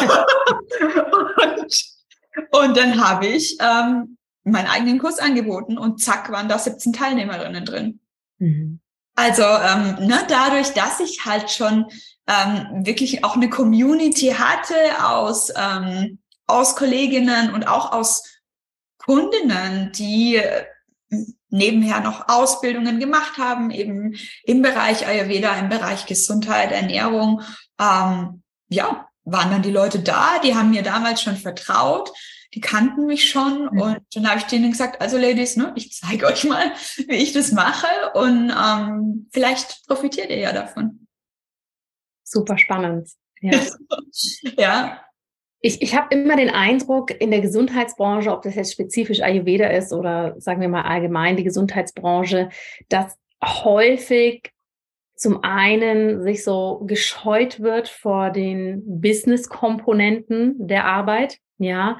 und, 2.52 2.76
dann 2.76 3.04
habe 3.04 3.26
ich 3.26 3.58
ähm, 3.60 4.16
meinen 4.44 4.68
eigenen 4.68 5.00
Kurs 5.00 5.18
angeboten 5.18 5.76
und 5.76 6.00
zack 6.00 6.30
waren 6.30 6.48
da 6.48 6.56
17 6.56 6.92
Teilnehmerinnen 6.92 7.64
drin. 7.64 7.98
Mhm. 8.38 8.78
Also 9.14 9.42
ähm, 9.42 10.06
ne, 10.06 10.24
dadurch, 10.28 10.72
dass 10.72 11.00
ich 11.00 11.24
halt 11.24 11.50
schon 11.50 11.86
ähm, 12.26 12.84
wirklich 12.84 13.24
auch 13.24 13.36
eine 13.36 13.48
Community 13.48 14.34
hatte 14.36 14.74
aus, 15.04 15.52
ähm, 15.56 16.18
aus 16.46 16.74
Kolleginnen 16.76 17.52
und 17.54 17.68
auch 17.68 17.92
aus 17.92 18.24
Kundinnen, 18.98 19.92
die 19.92 20.40
nebenher 21.48 22.00
noch 22.00 22.28
Ausbildungen 22.28 22.98
gemacht 22.98 23.38
haben, 23.38 23.70
eben 23.70 24.16
im 24.42 24.62
Bereich 24.62 25.06
Ayurveda, 25.06 25.54
im 25.56 25.68
Bereich 25.68 26.06
Gesundheit, 26.06 26.72
Ernährung. 26.72 27.42
Ähm, 27.80 28.42
ja, 28.68 29.06
waren 29.24 29.50
dann 29.50 29.62
die 29.62 29.70
Leute 29.70 30.00
da, 30.00 30.38
die 30.42 30.54
haben 30.54 30.70
mir 30.70 30.82
damals 30.82 31.22
schon 31.22 31.36
vertraut, 31.36 32.10
die 32.54 32.60
kannten 32.60 33.06
mich 33.06 33.28
schon 33.28 33.68
mhm. 33.72 33.80
und 33.80 34.00
dann 34.14 34.28
habe 34.28 34.38
ich 34.38 34.46
denen 34.46 34.70
gesagt, 34.70 35.00
also 35.00 35.18
Ladies, 35.18 35.56
ne, 35.56 35.72
ich 35.76 35.92
zeige 35.92 36.26
euch 36.26 36.44
mal, 36.44 36.72
wie 37.08 37.16
ich 37.16 37.32
das 37.32 37.52
mache 37.52 37.86
und 38.14 38.50
ähm, 38.50 39.28
vielleicht 39.32 39.86
profitiert 39.86 40.30
ihr 40.30 40.38
ja 40.38 40.52
davon. 40.52 41.06
Super 42.22 42.56
spannend. 42.56 43.08
Ja. 43.40 43.60
ja, 44.56 45.04
ich, 45.66 45.80
ich 45.80 45.96
habe 45.96 46.14
immer 46.14 46.36
den 46.36 46.50
Eindruck, 46.50 47.10
in 47.10 47.30
der 47.30 47.40
Gesundheitsbranche, 47.40 48.30
ob 48.30 48.42
das 48.42 48.54
jetzt 48.54 48.72
spezifisch 48.72 49.22
Ayurveda 49.22 49.68
ist 49.68 49.94
oder 49.94 50.38
sagen 50.38 50.60
wir 50.60 50.68
mal 50.68 50.82
allgemein 50.82 51.38
die 51.38 51.44
Gesundheitsbranche, 51.44 52.50
dass 52.90 53.16
häufig 53.42 54.52
zum 55.16 55.42
einen 55.42 56.22
sich 56.22 56.44
so 56.44 56.82
gescheut 56.84 57.60
wird 57.60 57.88
vor 57.88 58.28
den 58.28 59.00
Business-Komponenten 59.00 60.68
der 60.68 60.84
Arbeit, 60.84 61.38
ja, 61.56 61.98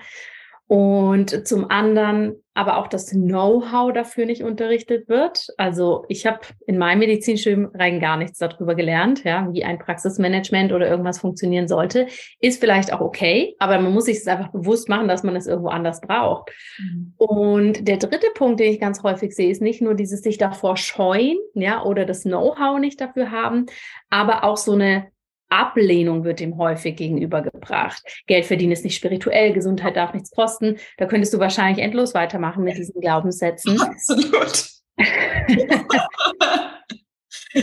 und 0.74 1.46
zum 1.46 1.70
anderen 1.70 2.42
aber 2.52 2.78
auch 2.78 2.88
das 2.88 3.10
Know-how 3.10 3.92
dafür 3.92 4.26
nicht 4.26 4.42
unterrichtet 4.42 5.08
wird. 5.08 5.46
Also 5.56 6.04
ich 6.08 6.26
habe 6.26 6.40
in 6.66 6.78
meinem 6.78 6.98
Medizinstudium 6.98 7.70
rein 7.74 8.00
gar 8.00 8.16
nichts 8.16 8.38
darüber 8.38 8.74
gelernt, 8.74 9.22
ja, 9.22 9.48
wie 9.52 9.64
ein 9.64 9.78
Praxismanagement 9.78 10.72
oder 10.72 10.88
irgendwas 10.88 11.20
funktionieren 11.20 11.68
sollte. 11.68 12.08
Ist 12.40 12.58
vielleicht 12.58 12.92
auch 12.92 13.00
okay, 13.00 13.54
aber 13.60 13.80
man 13.80 13.92
muss 13.92 14.06
sich 14.06 14.16
es 14.16 14.26
einfach 14.26 14.50
bewusst 14.50 14.88
machen, 14.88 15.06
dass 15.06 15.22
man 15.22 15.36
es 15.36 15.46
irgendwo 15.46 15.68
anders 15.68 16.00
braucht. 16.00 16.50
Mhm. 16.78 17.14
Und 17.18 17.86
der 17.86 17.98
dritte 17.98 18.28
Punkt, 18.34 18.58
den 18.58 18.72
ich 18.72 18.80
ganz 18.80 19.04
häufig 19.04 19.32
sehe, 19.36 19.50
ist 19.50 19.62
nicht 19.62 19.80
nur 19.80 19.94
dieses 19.94 20.22
sich 20.22 20.38
davor 20.38 20.76
scheuen, 20.76 21.38
ja, 21.54 21.84
oder 21.84 22.04
das 22.04 22.22
Know-how 22.22 22.80
nicht 22.80 23.00
dafür 23.00 23.30
haben, 23.30 23.66
aber 24.10 24.42
auch 24.42 24.56
so 24.56 24.72
eine 24.72 25.06
Ablehnung 25.60 26.24
wird 26.24 26.40
dem 26.40 26.58
häufig 26.58 26.96
gegenübergebracht. 26.96 28.02
Geld 28.26 28.46
verdienen 28.46 28.72
ist 28.72 28.84
nicht 28.84 28.96
spirituell, 28.96 29.52
Gesundheit 29.52 29.96
darf 29.96 30.14
nichts 30.14 30.30
kosten. 30.30 30.76
Da 30.98 31.06
könntest 31.06 31.34
du 31.34 31.38
wahrscheinlich 31.38 31.84
endlos 31.84 32.14
weitermachen 32.14 32.64
mit 32.64 32.76
diesen 32.76 33.00
Glaubenssätzen. 33.00 33.80
Absolut. 33.80 34.68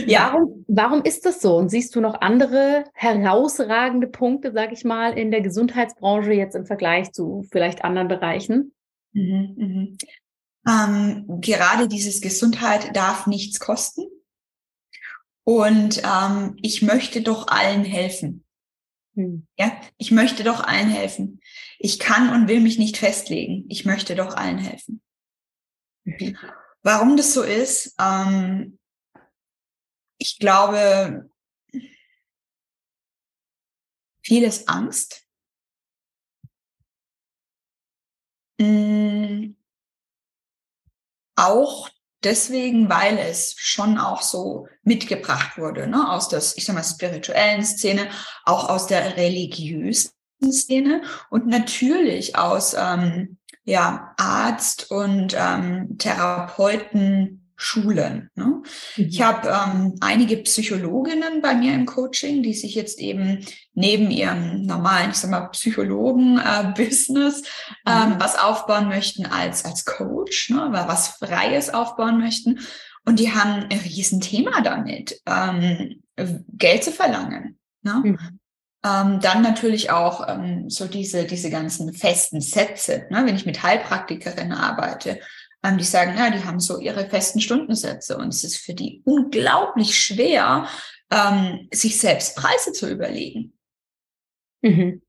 ja. 0.06 0.30
Warum, 0.32 0.64
warum 0.68 1.02
ist 1.02 1.26
das 1.26 1.40
so? 1.40 1.56
Und 1.56 1.68
siehst 1.68 1.94
du 1.94 2.00
noch 2.00 2.20
andere 2.20 2.84
herausragende 2.94 4.06
Punkte, 4.06 4.52
sag 4.52 4.72
ich 4.72 4.84
mal, 4.84 5.16
in 5.16 5.30
der 5.30 5.40
Gesundheitsbranche 5.40 6.32
jetzt 6.32 6.56
im 6.56 6.66
Vergleich 6.66 7.12
zu 7.12 7.44
vielleicht 7.50 7.84
anderen 7.84 8.08
Bereichen? 8.08 8.72
Mhm, 9.12 9.54
mhm. 9.56 9.96
Ähm, 10.68 11.40
gerade 11.40 11.88
dieses 11.88 12.20
Gesundheit 12.20 12.96
darf 12.96 13.26
nichts 13.26 13.58
kosten. 13.58 14.04
Und 15.44 16.02
ähm, 16.04 16.56
ich 16.62 16.82
möchte 16.82 17.22
doch 17.22 17.48
allen 17.48 17.84
helfen. 17.84 18.44
Hm. 19.14 19.46
Ja, 19.58 19.76
ich 19.98 20.10
möchte 20.10 20.44
doch 20.44 20.60
allen 20.60 20.88
helfen. 20.88 21.40
Ich 21.78 21.98
kann 21.98 22.30
und 22.30 22.48
will 22.48 22.60
mich 22.60 22.78
nicht 22.78 22.96
festlegen. 22.96 23.66
Ich 23.68 23.84
möchte 23.84 24.14
doch 24.14 24.36
allen 24.36 24.58
helfen. 24.58 25.02
Mhm. 26.04 26.38
Warum 26.82 27.16
das 27.16 27.34
so 27.34 27.42
ist, 27.42 27.94
ähm, 27.98 28.78
ich 30.18 30.38
glaube, 30.38 31.30
vieles 34.24 34.68
Angst. 34.68 35.26
Mhm. 38.58 39.56
Auch 41.34 41.90
deswegen, 42.24 42.88
weil 42.88 43.18
es 43.18 43.54
schon 43.56 43.98
auch 43.98 44.22
so 44.22 44.66
mitgebracht 44.82 45.58
wurde, 45.58 45.86
ne, 45.86 46.10
aus 46.10 46.28
der, 46.28 46.38
ich 46.38 46.64
sag 46.64 46.74
mal, 46.74 46.84
spirituellen 46.84 47.64
Szene, 47.64 48.08
auch 48.44 48.68
aus 48.68 48.86
der 48.86 49.16
religiösen 49.16 50.12
Szene 50.50 51.02
und 51.30 51.46
natürlich 51.46 52.36
aus 52.36 52.74
ähm, 52.78 53.38
ja, 53.64 54.14
Arzt 54.16 54.90
und 54.90 55.36
ähm, 55.38 55.96
Therapeuten 55.98 57.41
Schulen. 57.62 58.30
Ne? 58.34 58.62
Mhm. 58.96 59.04
Ich 59.04 59.22
habe 59.22 59.48
ähm, 59.48 59.94
einige 60.00 60.38
Psychologinnen 60.38 61.40
bei 61.40 61.54
mir 61.54 61.74
im 61.74 61.86
Coaching, 61.86 62.42
die 62.42 62.54
sich 62.54 62.74
jetzt 62.74 62.98
eben 62.98 63.46
neben 63.74 64.10
ihrem 64.10 64.62
normalen, 64.62 65.10
ich 65.10 65.16
sag 65.16 65.30
mal, 65.30 65.48
Psychologen-Business 65.48 67.42
äh, 67.86 67.90
ähm, 67.90 68.10
mhm. 68.10 68.14
was 68.18 68.38
aufbauen 68.38 68.88
möchten 68.88 69.26
als, 69.26 69.64
als 69.64 69.84
Coach, 69.84 70.50
ne? 70.50 70.70
was 70.72 71.08
Freies 71.18 71.70
aufbauen 71.70 72.18
möchten. 72.18 72.58
Und 73.04 73.20
die 73.20 73.32
haben 73.32 73.64
ein 73.70 73.78
Riesenthema 73.78 74.60
damit, 74.60 75.20
ähm, 75.26 76.02
Geld 76.48 76.84
zu 76.84 76.90
verlangen. 76.90 77.58
Ne? 77.82 78.02
Mhm. 78.04 78.18
Ähm, 78.84 79.20
dann 79.20 79.42
natürlich 79.42 79.92
auch 79.92 80.26
ähm, 80.28 80.68
so 80.68 80.86
diese, 80.86 81.24
diese 81.24 81.50
ganzen 81.50 81.92
festen 81.92 82.40
Sätze. 82.40 83.06
Ne? 83.10 83.22
Wenn 83.24 83.36
ich 83.36 83.46
mit 83.46 83.62
Heilpraktikerinnen 83.62 84.52
arbeite, 84.52 85.20
ähm, 85.62 85.78
die 85.78 85.84
sagen, 85.84 86.16
ja, 86.16 86.30
die 86.30 86.44
haben 86.44 86.60
so 86.60 86.78
ihre 86.78 87.08
festen 87.08 87.40
Stundensätze 87.40 88.16
und 88.16 88.28
es 88.28 88.44
ist 88.44 88.56
für 88.56 88.74
die 88.74 89.02
unglaublich 89.04 89.98
schwer, 89.98 90.66
ähm, 91.10 91.68
sich 91.72 92.00
selbst 92.00 92.36
Preise 92.36 92.72
zu 92.72 92.90
überlegen. 92.90 93.52
Mhm. 94.62 95.02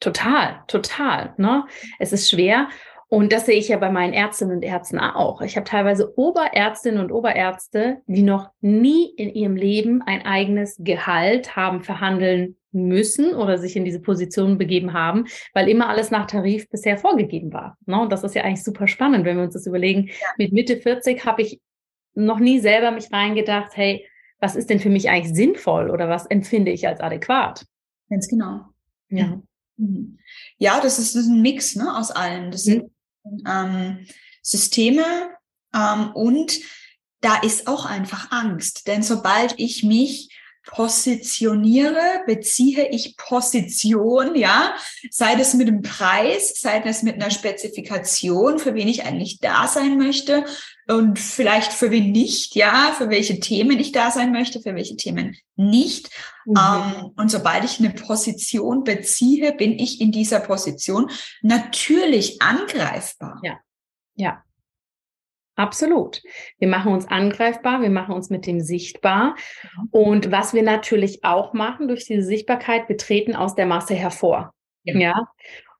Total, 0.00 0.62
total. 0.68 1.34
Ne? 1.38 1.64
Es 1.98 2.12
ist 2.12 2.30
schwer. 2.30 2.68
Und 3.10 3.32
das 3.32 3.46
sehe 3.46 3.58
ich 3.58 3.68
ja 3.68 3.78
bei 3.78 3.90
meinen 3.90 4.12
Ärztinnen 4.12 4.56
und 4.56 4.62
Ärzten 4.62 4.98
auch. 4.98 5.40
Ich 5.40 5.56
habe 5.56 5.64
teilweise 5.64 6.18
Oberärztinnen 6.18 7.00
und 7.00 7.10
Oberärzte, 7.10 8.02
die 8.06 8.22
noch 8.22 8.50
nie 8.60 9.10
in 9.16 9.30
ihrem 9.30 9.56
Leben 9.56 10.02
ein 10.02 10.26
eigenes 10.26 10.76
Gehalt 10.78 11.56
haben 11.56 11.82
verhandeln 11.82 12.57
müssen 12.72 13.34
oder 13.34 13.58
sich 13.58 13.76
in 13.76 13.84
diese 13.84 14.00
Position 14.00 14.58
begeben 14.58 14.92
haben, 14.92 15.26
weil 15.54 15.68
immer 15.68 15.88
alles 15.88 16.10
nach 16.10 16.26
Tarif 16.26 16.68
bisher 16.68 16.98
vorgegeben 16.98 17.52
war. 17.52 17.78
Ne? 17.86 18.00
Und 18.00 18.12
das 18.12 18.24
ist 18.24 18.34
ja 18.34 18.42
eigentlich 18.42 18.64
super 18.64 18.86
spannend, 18.86 19.24
wenn 19.24 19.36
wir 19.36 19.44
uns 19.44 19.54
das 19.54 19.66
überlegen. 19.66 20.08
Ja. 20.08 20.26
Mit 20.36 20.52
Mitte 20.52 20.76
40 20.76 21.24
habe 21.24 21.42
ich 21.42 21.60
noch 22.14 22.38
nie 22.38 22.60
selber 22.60 22.90
mich 22.90 23.12
reingedacht, 23.12 23.76
hey, 23.76 24.06
was 24.40 24.56
ist 24.56 24.70
denn 24.70 24.80
für 24.80 24.90
mich 24.90 25.08
eigentlich 25.08 25.34
sinnvoll 25.34 25.90
oder 25.90 26.08
was 26.08 26.26
empfinde 26.26 26.70
ich 26.70 26.86
als 26.86 27.00
adäquat? 27.00 27.64
Ganz 28.10 28.28
genau. 28.28 28.66
Ja. 29.08 29.40
Mhm. 29.76 30.18
Ja, 30.58 30.80
das 30.80 30.98
ist, 30.98 31.14
das 31.14 31.22
ist 31.22 31.28
ein 31.28 31.42
Mix 31.42 31.76
ne, 31.76 31.96
aus 31.96 32.10
allen. 32.10 32.50
Das 32.50 32.64
sind 32.64 32.90
mhm. 33.24 33.44
ähm, 33.48 34.06
Systeme 34.42 35.04
ähm, 35.74 36.10
und 36.14 36.60
da 37.20 37.40
ist 37.40 37.66
auch 37.66 37.84
einfach 37.84 38.30
Angst. 38.30 38.86
Denn 38.86 39.02
sobald 39.02 39.58
ich 39.58 39.82
mich 39.82 40.37
positioniere, 40.68 42.22
beziehe 42.26 42.88
ich 42.90 43.16
Position, 43.16 44.34
ja, 44.34 44.74
sei 45.10 45.34
das 45.34 45.54
mit 45.54 45.66
dem 45.66 45.80
Preis, 45.80 46.60
sei 46.60 46.80
das 46.80 47.02
mit 47.02 47.14
einer 47.14 47.30
Spezifikation, 47.30 48.58
für 48.58 48.74
wen 48.74 48.86
ich 48.86 49.04
eigentlich 49.04 49.40
da 49.40 49.66
sein 49.66 49.96
möchte 49.96 50.44
und 50.86 51.18
vielleicht 51.18 51.72
für 51.72 51.90
wen 51.90 52.12
nicht, 52.12 52.54
ja, 52.54 52.94
für 52.96 53.08
welche 53.08 53.40
Themen 53.40 53.78
ich 53.78 53.92
da 53.92 54.10
sein 54.10 54.30
möchte, 54.30 54.60
für 54.60 54.74
welche 54.74 54.96
Themen 54.96 55.36
nicht. 55.56 56.10
Mhm. 56.44 56.54
Ähm, 56.56 57.12
und 57.16 57.30
sobald 57.30 57.64
ich 57.64 57.78
eine 57.80 57.90
Position 57.90 58.84
beziehe, 58.84 59.54
bin 59.54 59.78
ich 59.78 60.02
in 60.02 60.12
dieser 60.12 60.40
Position 60.40 61.10
natürlich 61.40 62.42
angreifbar. 62.42 63.40
Ja, 63.42 63.58
ja. 64.16 64.44
Absolut. 65.58 66.22
Wir 66.60 66.68
machen 66.68 66.92
uns 66.92 67.08
angreifbar, 67.08 67.82
wir 67.82 67.90
machen 67.90 68.14
uns 68.14 68.30
mit 68.30 68.46
dem 68.46 68.60
sichtbar. 68.60 69.34
Mhm. 69.62 69.88
Und 69.90 70.30
was 70.30 70.54
wir 70.54 70.62
natürlich 70.62 71.24
auch 71.24 71.52
machen 71.52 71.88
durch 71.88 72.04
diese 72.04 72.22
Sichtbarkeit, 72.22 72.88
wir 72.88 72.96
treten 72.96 73.34
aus 73.34 73.56
der 73.56 73.66
Masse 73.66 73.94
hervor. 73.94 74.54
Ja. 74.84 74.98
ja? 74.98 75.14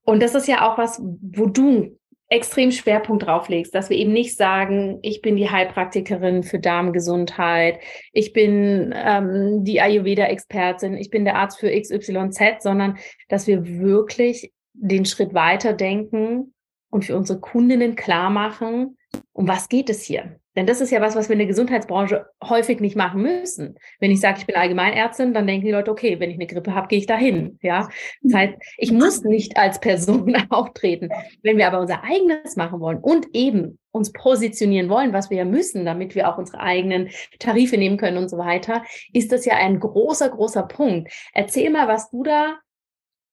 Und 0.02 0.20
das 0.20 0.34
ist 0.34 0.48
ja 0.48 0.68
auch 0.68 0.78
was, 0.78 1.00
wo 1.00 1.46
du 1.46 1.96
extrem 2.28 2.72
Schwerpunkt 2.72 3.24
drauflegst, 3.24 3.72
dass 3.72 3.88
wir 3.88 3.96
eben 3.96 4.12
nicht 4.12 4.36
sagen, 4.36 4.98
ich 5.02 5.22
bin 5.22 5.36
die 5.36 5.48
Heilpraktikerin 5.48 6.42
für 6.42 6.58
Darmgesundheit, 6.58 7.78
ich 8.12 8.32
bin 8.32 8.92
ähm, 8.96 9.62
die 9.62 9.80
Ayurveda-Expertin, 9.80 10.96
ich 10.96 11.10
bin 11.10 11.24
der 11.24 11.36
Arzt 11.36 11.60
für 11.60 11.70
XYZ, 11.70 12.62
sondern 12.62 12.98
dass 13.28 13.46
wir 13.46 13.64
wirklich 13.78 14.52
den 14.72 15.04
Schritt 15.04 15.34
weiter 15.34 15.72
denken 15.72 16.52
und 16.90 17.04
für 17.04 17.16
unsere 17.16 17.38
Kundinnen 17.38 17.94
klar 17.94 18.28
machen, 18.28 18.97
um 19.32 19.46
was 19.46 19.68
geht 19.68 19.88
es 19.90 20.02
hier? 20.02 20.40
Denn 20.56 20.66
das 20.66 20.80
ist 20.80 20.90
ja 20.90 21.00
was, 21.00 21.14
was 21.14 21.28
wir 21.28 21.34
in 21.34 21.38
der 21.38 21.46
Gesundheitsbranche 21.46 22.26
häufig 22.42 22.80
nicht 22.80 22.96
machen 22.96 23.22
müssen. 23.22 23.78
Wenn 24.00 24.10
ich 24.10 24.18
sage, 24.18 24.38
ich 24.40 24.46
bin 24.46 24.56
Allgemeinärztin, 24.56 25.32
dann 25.32 25.46
denken 25.46 25.66
die 25.66 25.72
Leute, 25.72 25.92
okay, 25.92 26.18
wenn 26.18 26.30
ich 26.30 26.36
eine 26.36 26.48
Grippe 26.48 26.74
habe, 26.74 26.88
gehe 26.88 26.98
ich 26.98 27.06
dahin. 27.06 27.58
Ja, 27.62 27.88
das 28.22 28.34
heißt, 28.34 28.54
ich 28.76 28.90
muss 28.90 29.22
nicht 29.22 29.56
als 29.56 29.78
Person 29.78 30.34
auftreten. 30.50 31.10
Wenn 31.44 31.58
wir 31.58 31.68
aber 31.68 31.80
unser 31.80 32.02
eigenes 32.02 32.56
machen 32.56 32.80
wollen 32.80 32.98
und 32.98 33.28
eben 33.34 33.78
uns 33.92 34.12
positionieren 34.12 34.88
wollen, 34.88 35.12
was 35.12 35.30
wir 35.30 35.38
ja 35.38 35.44
müssen, 35.44 35.84
damit 35.84 36.16
wir 36.16 36.28
auch 36.28 36.38
unsere 36.38 36.60
eigenen 36.60 37.10
Tarife 37.38 37.76
nehmen 37.76 37.96
können 37.96 38.18
und 38.18 38.28
so 38.28 38.38
weiter, 38.38 38.82
ist 39.12 39.30
das 39.30 39.44
ja 39.44 39.54
ein 39.54 39.78
großer, 39.78 40.28
großer 40.28 40.64
Punkt. 40.64 41.12
Erzähl 41.32 41.70
mal, 41.70 41.86
was 41.86 42.10
du 42.10 42.24
da 42.24 42.58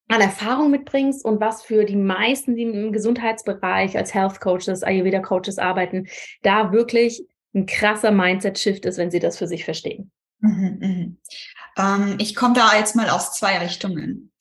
an 0.07 0.21
Erfahrung 0.21 0.71
mitbringst 0.71 1.25
und 1.25 1.41
was 1.41 1.63
für 1.63 1.83
die 1.83 1.95
meisten, 1.95 2.55
die 2.55 2.63
im 2.63 2.91
Gesundheitsbereich 2.93 3.97
als 3.97 4.13
Health 4.13 4.39
Coaches, 4.39 4.83
Ayurveda 4.83 5.19
Coaches 5.19 5.57
arbeiten, 5.57 6.07
da 6.43 6.71
wirklich 6.71 7.25
ein 7.53 7.65
krasser 7.65 8.11
Mindset-Shift 8.11 8.85
ist, 8.85 8.97
wenn 8.97 9.11
sie 9.11 9.19
das 9.19 9.37
für 9.37 9.47
sich 9.47 9.65
verstehen. 9.65 10.11
Mhm, 10.39 10.77
mhm. 10.79 11.17
Ähm, 11.77 12.15
ich 12.19 12.35
komme 12.35 12.53
da 12.53 12.77
jetzt 12.77 12.95
mal 12.95 13.09
aus 13.09 13.33
zwei 13.33 13.57
Richtungen. 13.57 14.31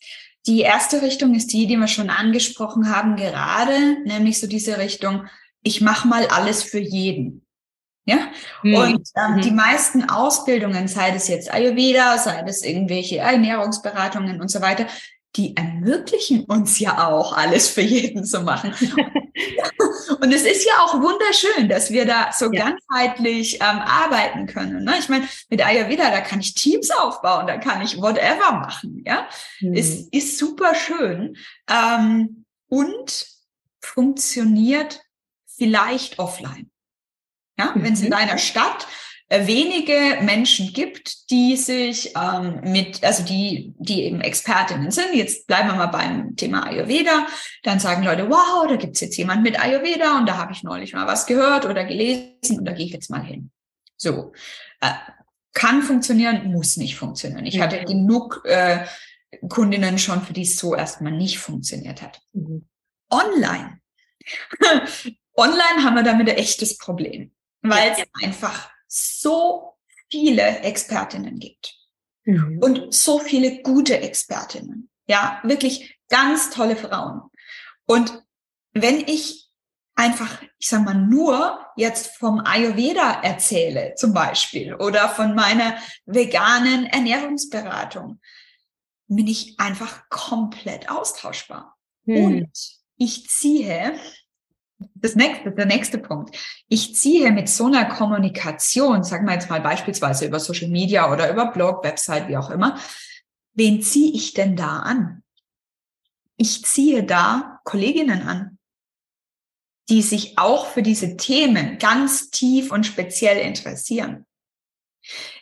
Die 0.46 0.60
erste 0.60 1.00
Richtung 1.00 1.34
ist 1.34 1.52
die, 1.52 1.66
die 1.66 1.76
wir 1.76 1.86
schon 1.86 2.10
angesprochen 2.10 2.94
haben 2.94 3.16
gerade, 3.16 4.02
nämlich 4.04 4.38
so 4.38 4.46
diese 4.46 4.78
Richtung, 4.78 5.26
ich 5.62 5.80
mache 5.80 6.06
mal 6.06 6.26
alles 6.26 6.62
für 6.62 6.80
jeden. 6.80 7.40
Ja, 8.06 8.18
mhm. 8.62 8.74
und 8.74 9.08
ähm, 9.16 9.36
mhm. 9.36 9.40
die 9.40 9.50
meisten 9.50 10.10
Ausbildungen, 10.10 10.88
sei 10.88 11.10
das 11.10 11.26
jetzt 11.28 11.50
Ayurveda, 11.50 12.18
sei 12.18 12.42
das 12.42 12.62
irgendwelche 12.62 13.16
Ernährungsberatungen 13.16 14.42
und 14.42 14.50
so 14.50 14.60
weiter, 14.60 14.86
die 15.36 15.56
ermöglichen 15.56 16.44
uns 16.44 16.78
ja 16.78 17.08
auch, 17.08 17.36
alles 17.36 17.68
für 17.68 17.80
jeden 17.80 18.24
zu 18.24 18.40
machen. 18.40 18.72
und 20.20 20.32
es 20.32 20.42
ist 20.42 20.64
ja 20.64 20.72
auch 20.80 20.94
wunderschön, 20.94 21.68
dass 21.68 21.90
wir 21.90 22.06
da 22.06 22.30
so 22.32 22.52
ja. 22.52 22.70
ganzheitlich 22.70 23.56
ähm, 23.56 23.80
arbeiten 23.80 24.46
können. 24.46 24.84
Ne? 24.84 24.94
Ich 24.98 25.08
meine, 25.08 25.28
mit 25.50 25.64
Ayurveda, 25.64 26.10
da 26.10 26.20
kann 26.20 26.40
ich 26.40 26.54
Teams 26.54 26.90
aufbauen, 26.90 27.46
da 27.46 27.56
kann 27.56 27.82
ich 27.82 27.96
whatever 27.96 28.52
machen. 28.52 29.02
Ja, 29.04 29.28
mhm. 29.60 29.74
es 29.74 30.08
ist 30.08 30.38
super 30.38 30.74
schön 30.74 31.36
ähm, 31.68 32.44
und 32.68 33.26
funktioniert 33.80 35.02
vielleicht 35.46 36.18
offline. 36.18 36.70
Ja, 37.58 37.72
mhm. 37.74 37.82
wenn 37.82 37.94
es 37.94 38.02
in 38.02 38.10
deiner 38.10 38.38
Stadt 38.38 38.86
wenige 39.30 40.22
Menschen 40.22 40.72
gibt, 40.72 41.30
die 41.30 41.56
sich 41.56 42.12
ähm, 42.16 42.60
mit, 42.62 43.02
also 43.02 43.24
die, 43.24 43.74
die 43.78 44.04
eben 44.04 44.20
Expertinnen 44.20 44.90
sind. 44.90 45.14
Jetzt 45.14 45.46
bleiben 45.46 45.68
wir 45.68 45.76
mal 45.76 45.86
beim 45.86 46.36
Thema 46.36 46.66
Ayurveda. 46.66 47.26
Dann 47.62 47.80
sagen 47.80 48.04
Leute, 48.04 48.28
wow, 48.28 48.66
da 48.68 48.76
gibt's 48.76 49.00
jetzt 49.00 49.16
jemand 49.16 49.42
mit 49.42 49.60
Ayurveda 49.60 50.18
und 50.18 50.26
da 50.26 50.36
habe 50.36 50.52
ich 50.52 50.62
neulich 50.62 50.92
mal 50.92 51.06
was 51.06 51.26
gehört 51.26 51.64
oder 51.64 51.84
gelesen 51.84 52.58
und 52.58 52.64
da 52.64 52.72
gehe 52.72 52.86
ich 52.86 52.92
jetzt 52.92 53.10
mal 53.10 53.24
hin. 53.24 53.50
So. 53.96 54.32
Äh, 54.80 54.92
kann 55.54 55.82
funktionieren, 55.82 56.50
muss 56.50 56.76
nicht 56.76 56.96
funktionieren. 56.96 57.46
Ich 57.46 57.56
mhm. 57.56 57.62
hatte 57.62 57.84
genug 57.84 58.42
äh, 58.44 58.84
Kundinnen 59.48 59.98
schon, 59.98 60.22
für 60.22 60.32
die 60.32 60.42
es 60.42 60.56
so 60.56 60.74
erstmal 60.74 61.12
nicht 61.12 61.38
funktioniert 61.38 62.02
hat. 62.02 62.20
Mhm. 62.32 62.68
Online. 63.10 63.80
Online 65.36 65.84
haben 65.84 65.96
wir 65.96 66.02
damit 66.02 66.28
ein 66.28 66.36
echtes 66.36 66.76
Problem, 66.76 67.32
weil 67.62 67.92
es 67.92 67.98
ja. 67.98 68.04
einfach 68.22 68.73
so 68.94 69.76
viele 70.08 70.60
Expertinnen 70.60 71.38
gibt 71.38 71.74
mhm. 72.24 72.58
und 72.62 72.94
so 72.94 73.18
viele 73.18 73.62
gute 73.62 73.98
Expertinnen. 74.00 74.88
Ja, 75.06 75.40
wirklich 75.42 75.98
ganz 76.08 76.50
tolle 76.50 76.76
Frauen. 76.76 77.22
Und 77.86 78.22
wenn 78.72 79.00
ich 79.00 79.50
einfach, 79.96 80.42
ich 80.58 80.68
sag 80.68 80.84
mal, 80.84 80.94
nur 80.94 81.58
jetzt 81.76 82.16
vom 82.16 82.40
Ayurveda 82.40 83.22
erzähle, 83.22 83.94
zum 83.96 84.12
Beispiel, 84.12 84.74
oder 84.74 85.08
von 85.08 85.34
meiner 85.34 85.76
veganen 86.06 86.86
Ernährungsberatung, 86.86 88.20
bin 89.08 89.26
ich 89.26 89.58
einfach 89.58 90.08
komplett 90.08 90.88
austauschbar. 90.88 91.76
Mhm. 92.04 92.16
Und 92.16 92.50
ich 92.96 93.28
ziehe 93.28 93.98
das 94.78 95.14
nächste, 95.14 95.52
der 95.52 95.66
nächste 95.66 95.98
Punkt. 95.98 96.36
Ich 96.68 96.94
ziehe 96.94 97.30
mit 97.32 97.48
so 97.48 97.66
einer 97.66 97.84
Kommunikation, 97.86 99.04
sagen 99.04 99.26
wir 99.26 99.34
jetzt 99.34 99.50
mal 99.50 99.60
beispielsweise 99.60 100.26
über 100.26 100.40
Social 100.40 100.68
Media 100.68 101.12
oder 101.12 101.30
über 101.30 101.52
Blog, 101.52 101.84
Website, 101.84 102.28
wie 102.28 102.36
auch 102.36 102.50
immer, 102.50 102.78
wen 103.52 103.82
ziehe 103.82 104.12
ich 104.12 104.34
denn 104.34 104.56
da 104.56 104.80
an? 104.80 105.22
Ich 106.36 106.64
ziehe 106.64 107.04
da 107.04 107.60
Kolleginnen 107.64 108.22
an, 108.22 108.58
die 109.88 110.02
sich 110.02 110.38
auch 110.38 110.66
für 110.66 110.82
diese 110.82 111.16
Themen 111.16 111.78
ganz 111.78 112.30
tief 112.30 112.72
und 112.72 112.84
speziell 112.84 113.38
interessieren. 113.38 114.26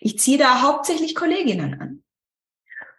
Ich 0.01 0.19
ziehe 0.19 0.39
da 0.39 0.63
hauptsächlich 0.63 1.15
Kolleginnen 1.15 1.81
an. 1.81 2.05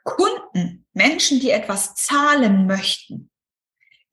Kunden, 0.03 0.85
Menschen, 0.93 1.39
die 1.39 1.51
etwas 1.51 1.95
zahlen 1.95 2.65
möchten, 2.65 3.29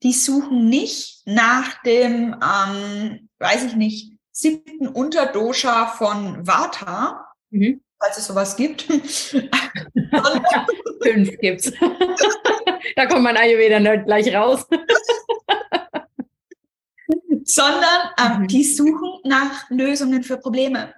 die 0.03 0.13
suchen 0.13 0.69
nicht 0.69 1.21
nach 1.25 1.81
dem, 1.83 2.35
ähm, 2.41 3.29
weiß 3.39 3.65
ich 3.65 3.75
nicht, 3.75 4.13
siebten 4.31 4.87
Unterdosha 4.87 5.87
von 5.87 6.47
Vata, 6.47 7.27
mhm. 7.49 7.81
falls 7.99 8.17
es 8.17 8.27
sowas 8.27 8.55
gibt. 8.55 8.81
Fünf 11.03 11.37
gibt's. 11.39 11.71
da 12.95 13.05
kommt 13.05 13.23
mein 13.23 13.37
Ayurveda 13.37 13.97
gleich 13.97 14.33
raus. 14.33 14.65
Sondern 17.43 18.09
ähm, 18.19 18.41
mhm. 18.41 18.47
die 18.47 18.63
suchen 18.63 19.19
nach 19.23 19.69
Lösungen 19.69 20.23
für 20.23 20.37
Probleme. 20.37 20.93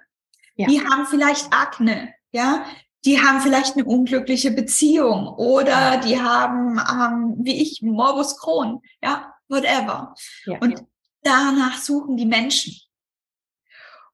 Ja. 0.56 0.68
Die 0.68 0.80
haben 0.80 1.04
vielleicht 1.06 1.52
Akne, 1.52 2.14
ja, 2.30 2.64
die 3.04 3.20
haben 3.20 3.40
vielleicht 3.40 3.74
eine 3.74 3.84
unglückliche 3.84 4.50
Beziehung 4.50 5.28
oder 5.28 5.98
die 5.98 6.20
haben, 6.20 6.78
ähm, 6.78 7.36
wie 7.44 7.60
ich, 7.60 7.82
Morbus 7.82 8.38
Crohn, 8.38 8.80
ja, 9.02 9.34
whatever. 9.48 10.14
Ja. 10.46 10.58
Und 10.58 10.84
danach 11.22 11.78
suchen 11.78 12.16
die 12.16 12.26
Menschen. 12.26 12.80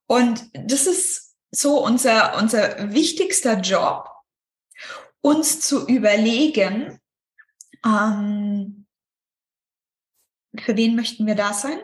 Und 0.06 0.50
das 0.54 0.86
ist 0.86 1.36
so 1.52 1.84
unser, 1.84 2.36
unser 2.38 2.92
wichtigster 2.92 3.60
Job, 3.60 4.08
uns 5.20 5.60
zu 5.60 5.86
überlegen, 5.86 7.00
ähm, 7.84 8.86
für 10.58 10.76
wen 10.76 10.96
möchten 10.96 11.26
wir 11.26 11.36
da 11.36 11.52
sein? 11.52 11.78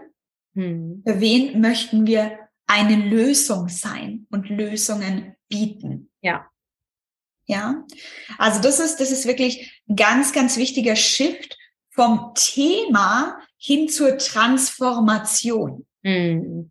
Hm. 0.54 1.02
Für 1.06 1.20
wen 1.20 1.60
möchten 1.60 2.06
wir 2.06 2.38
eine 2.66 2.96
Lösung 2.96 3.68
sein 3.68 4.26
und 4.30 4.48
Lösungen 4.48 5.36
bieten? 5.48 6.10
Ja. 6.20 6.50
Ja. 7.46 7.84
Also 8.38 8.60
das 8.60 8.80
ist, 8.80 8.96
das 8.98 9.10
ist 9.10 9.26
wirklich 9.26 9.80
ein 9.88 9.96
ganz, 9.96 10.32
ganz 10.32 10.56
wichtiger 10.56 10.96
Shift 10.96 11.56
vom 11.90 12.32
Thema 12.34 13.38
hin 13.56 13.88
zur 13.88 14.18
Transformation. 14.18 15.86
Mhm. 16.02 16.70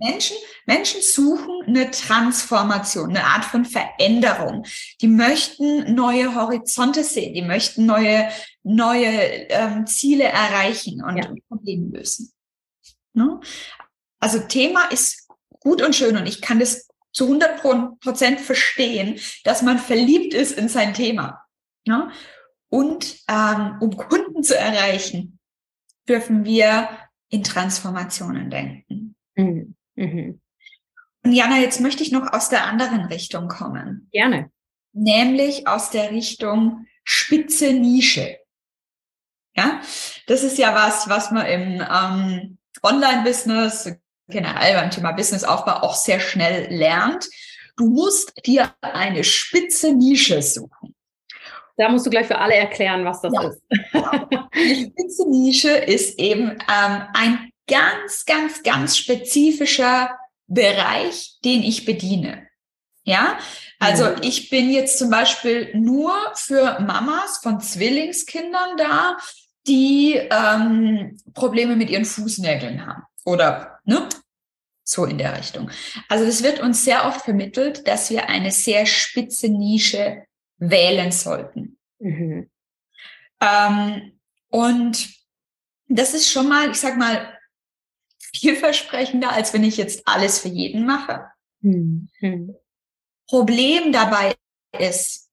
Menschen, 0.00 0.36
Menschen 0.64 1.00
suchen 1.02 1.62
eine 1.66 1.90
Transformation, 1.90 3.10
eine 3.10 3.24
Art 3.24 3.44
von 3.44 3.64
Veränderung. 3.64 4.64
Die 5.00 5.08
möchten 5.08 5.92
neue 5.94 6.36
Horizonte 6.36 7.02
sehen, 7.02 7.34
die 7.34 7.42
möchten 7.42 7.84
neue, 7.84 8.28
neue 8.62 9.08
ähm, 9.48 9.86
Ziele 9.88 10.24
erreichen 10.24 11.02
und 11.02 11.16
ja. 11.16 11.32
Probleme 11.48 11.98
lösen. 11.98 12.32
Ne? 13.12 13.40
Also 14.20 14.38
Thema 14.38 14.84
ist 14.92 15.28
gut 15.58 15.82
und 15.82 15.96
schön 15.96 16.16
und 16.16 16.26
ich 16.26 16.40
kann 16.40 16.60
das 16.60 16.86
zu 17.16 17.24
100 17.24 17.62
Prozent 18.00 18.40
verstehen, 18.40 19.18
dass 19.42 19.62
man 19.62 19.78
verliebt 19.78 20.34
ist 20.34 20.52
in 20.52 20.68
sein 20.68 20.92
Thema. 20.92 21.42
Ne? 21.86 22.10
Und 22.68 23.16
ähm, 23.26 23.78
um 23.80 23.96
Kunden 23.96 24.42
zu 24.42 24.56
erreichen, 24.56 25.38
dürfen 26.06 26.44
wir 26.44 26.90
in 27.30 27.42
Transformationen 27.42 28.50
denken. 28.50 29.16
Mhm. 29.34 29.74
Mhm. 29.94 30.40
Und 31.24 31.32
Jana, 31.32 31.58
jetzt 31.58 31.80
möchte 31.80 32.02
ich 32.02 32.12
noch 32.12 32.34
aus 32.34 32.50
der 32.50 32.66
anderen 32.66 33.06
Richtung 33.06 33.48
kommen. 33.48 34.08
Gerne. 34.12 34.50
Nämlich 34.92 35.66
aus 35.66 35.88
der 35.88 36.10
Richtung 36.10 36.86
spitze 37.02 37.72
Nische. 37.72 38.38
Ja, 39.56 39.80
das 40.26 40.42
ist 40.42 40.58
ja 40.58 40.74
was, 40.74 41.08
was 41.08 41.30
man 41.30 41.46
im 41.46 41.82
ähm, 41.90 42.58
Online-Business, 42.82 43.96
generell 44.28 44.74
beim 44.74 44.90
Thema 44.90 45.12
Businessaufbau 45.12 45.82
auch 45.82 45.94
sehr 45.94 46.20
schnell 46.20 46.72
lernt. 46.74 47.28
Du 47.76 47.88
musst 47.88 48.32
dir 48.46 48.74
eine 48.80 49.22
spitze 49.24 49.92
Nische 49.92 50.42
suchen. 50.42 50.94
Da 51.76 51.90
musst 51.90 52.06
du 52.06 52.10
gleich 52.10 52.26
für 52.26 52.38
alle 52.38 52.54
erklären, 52.54 53.04
was 53.04 53.20
das 53.20 53.32
ja. 53.34 53.48
ist. 53.48 53.62
Die 54.54 54.84
spitze 54.86 55.28
Nische 55.28 55.70
ist 55.70 56.18
eben 56.18 56.52
ähm, 56.52 57.02
ein 57.12 57.50
ganz, 57.68 58.24
ganz, 58.24 58.62
ganz 58.62 58.96
spezifischer 58.96 60.18
Bereich, 60.46 61.38
den 61.44 61.62
ich 61.62 61.84
bediene. 61.84 62.46
Ja, 63.04 63.38
also 63.78 64.04
mhm. 64.06 64.16
ich 64.22 64.50
bin 64.50 64.70
jetzt 64.70 64.98
zum 64.98 65.10
Beispiel 65.10 65.70
nur 65.74 66.12
für 66.34 66.80
Mamas 66.80 67.38
von 67.38 67.60
Zwillingskindern 67.60 68.76
da, 68.76 69.16
die 69.66 70.14
ähm, 70.14 71.16
Probleme 71.34 71.76
mit 71.76 71.90
ihren 71.90 72.04
Fußnägeln 72.04 72.84
haben 72.84 73.02
oder 73.24 73.75
ne, 73.86 74.08
so 74.84 75.04
in 75.04 75.18
der 75.18 75.36
Richtung. 75.36 75.70
Also 76.08 76.24
es 76.24 76.42
wird 76.42 76.60
uns 76.60 76.84
sehr 76.84 77.06
oft 77.06 77.22
vermittelt, 77.22 77.86
dass 77.88 78.10
wir 78.10 78.28
eine 78.28 78.52
sehr 78.52 78.86
spitze 78.86 79.48
Nische 79.48 80.24
wählen 80.58 81.10
sollten. 81.10 81.78
Mhm. 81.98 82.50
Ähm, 83.40 84.20
und 84.48 85.08
das 85.88 86.14
ist 86.14 86.30
schon 86.30 86.48
mal, 86.48 86.70
ich 86.70 86.78
sag 86.78 86.96
mal, 86.96 87.36
vielversprechender, 88.34 89.32
als 89.32 89.52
wenn 89.52 89.64
ich 89.64 89.76
jetzt 89.76 90.06
alles 90.06 90.38
für 90.38 90.48
jeden 90.48 90.86
mache. 90.86 91.26
Mhm. 91.60 92.08
Problem 93.26 93.92
dabei 93.92 94.34
ist, 94.78 95.25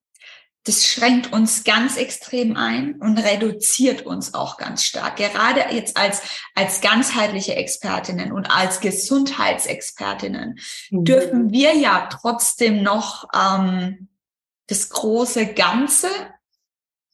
das 0.65 0.85
schränkt 0.85 1.33
uns 1.33 1.65
ganz 1.65 1.97
extrem 1.97 2.55
ein 2.55 2.95
und 2.95 3.17
reduziert 3.17 4.05
uns 4.05 4.33
auch 4.33 4.57
ganz 4.57 4.83
stark. 4.83 5.17
Gerade 5.17 5.75
jetzt 5.75 5.97
als, 5.97 6.21
als 6.55 6.79
ganzheitliche 6.79 7.55
Expertinnen 7.55 8.31
und 8.31 8.49
als 8.49 8.79
Gesundheitsexpertinnen 8.79 10.59
mhm. 10.89 11.03
dürfen 11.03 11.51
wir 11.51 11.75
ja 11.75 12.07
trotzdem 12.09 12.81
noch 12.81 13.27
ähm, 13.35 14.07
das 14.67 14.89
große 14.89 15.53
Ganze 15.53 16.07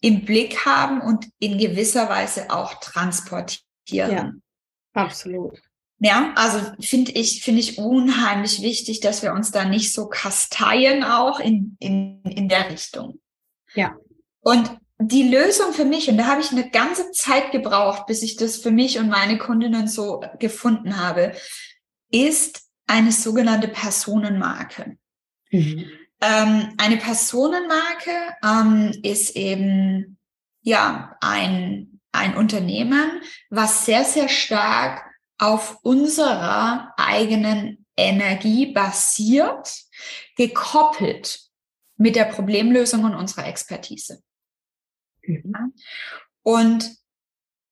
im 0.01 0.25
Blick 0.25 0.65
haben 0.65 1.01
und 1.01 1.27
in 1.39 1.57
gewisser 1.57 2.07
Weise 2.07 2.51
auch 2.51 2.75
transportieren. 2.75 3.63
Ja, 3.87 4.31
absolut. 4.93 5.59
Ja, 5.97 6.33
also 6.35 6.59
finde 6.79 7.11
ich, 7.11 7.43
finde 7.43 7.59
ich 7.59 7.77
unheimlich 7.77 8.61
wichtig, 8.61 9.01
dass 9.01 9.21
wir 9.21 9.33
uns 9.33 9.51
da 9.51 9.65
nicht 9.65 9.91
so 9.91 10.07
kasteien 10.07 11.03
auch 11.03 11.39
in, 11.39 11.75
in, 11.79 12.21
in 12.23 12.47
der 12.47 12.69
Richtung. 12.69 13.19
Ja. 13.75 13.95
Und 14.41 14.77
die 14.99 15.29
Lösung 15.29 15.73
für 15.73 15.85
mich, 15.85 16.09
und 16.09 16.17
da 16.17 16.25
habe 16.25 16.41
ich 16.41 16.51
eine 16.51 16.69
ganze 16.69 17.11
Zeit 17.11 17.51
gebraucht, 17.51 18.05
bis 18.05 18.21
ich 18.21 18.35
das 18.35 18.57
für 18.57 18.71
mich 18.71 18.99
und 18.99 19.09
meine 19.09 19.37
Kundinnen 19.37 19.87
so 19.87 20.21
gefunden 20.39 20.97
habe, 20.97 21.33
ist 22.11 22.61
eine 22.85 23.11
sogenannte 23.11 23.69
Personenmarke. 23.69 24.97
Mhm. 25.51 25.85
Ähm, 26.21 26.73
eine 26.77 26.97
Personenmarke 26.97 28.11
ähm, 28.43 28.91
ist 29.03 29.37
eben 29.37 30.17
ja 30.61 31.15
ein, 31.21 32.01
ein 32.11 32.35
Unternehmen, 32.35 33.21
was 33.49 33.85
sehr, 33.85 34.03
sehr 34.03 34.27
stark 34.27 35.05
auf 35.37 35.77
unserer 35.83 36.93
eigenen 36.97 37.85
Energie 37.95 38.73
basiert, 38.73 39.69
gekoppelt 40.35 41.48
mit 41.99 42.15
der 42.15 42.25
Problemlösung 42.25 43.03
und 43.03 43.13
unserer 43.13 43.45
Expertise. 43.45 44.23
Mhm. 45.21 45.73
Und 46.41 46.89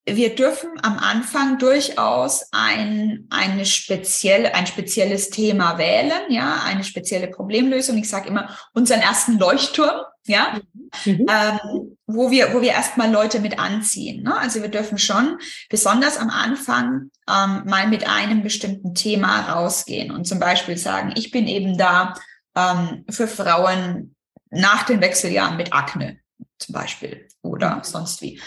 wir 0.10 0.36
dürfen 0.36 0.70
am 0.84 0.98
Anfang 1.00 1.58
durchaus 1.60 2.48
ein, 2.52 3.28
eine 3.30 3.66
spezielle, 3.66 4.56
ein 4.56 4.66
spezielles 4.66 5.30
Thema 5.30 5.78
wählen, 5.78 6.30
ja, 6.30 6.62
eine 6.64 6.84
spezielle 6.84 7.28
Problemlösung. 7.28 7.98
Ich 7.98 8.10
sage 8.10 8.30
immer 8.30 8.56
unseren 8.74 9.02
ersten 9.02 9.38
Leuchtturm, 9.38 10.02
ja, 10.26 10.62
mhm. 11.04 11.26
ähm, 11.30 11.98
wo 12.06 12.32
wir, 12.32 12.54
wo 12.54 12.62
wir 12.62 12.72
erstmal 12.72 13.12
Leute 13.12 13.40
mit 13.42 13.60
anziehen. 13.60 14.24
Ne? 14.24 14.38
Also 14.38 14.62
wir 14.62 14.70
dürfen 14.70 14.98
schon 14.98 15.40
besonders 15.70 16.18
am 16.18 16.30
Anfang 16.30 17.12
ähm, 17.30 17.64
mal 17.66 17.88
mit 17.88 18.08
einem 18.08 18.44
bestimmten 18.44 18.96
Thema 18.96 19.52
rausgehen 19.52 20.12
und 20.12 20.26
zum 20.26 20.40
Beispiel 20.40 20.78
sagen, 20.78 21.14
ich 21.16 21.32
bin 21.32 21.48
eben 21.48 21.78
da 21.78 22.14
ähm, 22.56 23.04
für 23.10 23.28
Frauen 23.28 24.16
nach 24.50 24.84
den 24.84 25.02
Wechseljahren 25.02 25.58
mit 25.58 25.74
Akne 25.74 26.20
zum 26.58 26.74
Beispiel 26.74 27.28
oder 27.42 27.78
mhm. 27.78 27.84
sonst 27.84 28.22
wie. 28.22 28.42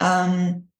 Ähm, 0.00 0.70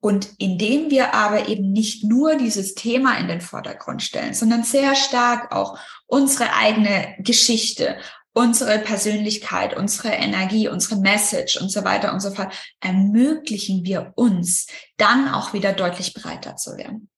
und 0.00 0.34
indem 0.36 0.90
wir 0.90 1.14
aber 1.14 1.48
eben 1.48 1.72
nicht 1.72 2.04
nur 2.04 2.36
dieses 2.36 2.74
Thema 2.74 3.16
in 3.16 3.26
den 3.26 3.40
Vordergrund 3.40 4.02
stellen, 4.02 4.34
sondern 4.34 4.62
sehr 4.62 4.94
stark 4.96 5.50
auch 5.50 5.78
unsere 6.06 6.54
eigene 6.54 7.14
Geschichte, 7.20 7.96
unsere 8.34 8.80
Persönlichkeit, 8.80 9.74
unsere 9.74 10.08
Energie, 10.08 10.68
unsere 10.68 11.00
Message 11.00 11.56
und 11.56 11.70
so 11.70 11.84
weiter 11.84 12.12
und 12.12 12.20
so 12.20 12.32
fort, 12.32 12.52
ermöglichen 12.80 13.84
wir 13.84 14.12
uns 14.16 14.66
dann 14.98 15.32
auch 15.32 15.54
wieder 15.54 15.72
deutlich 15.72 16.12
breiter 16.12 16.56
zu 16.56 16.76
werden. 16.76 17.08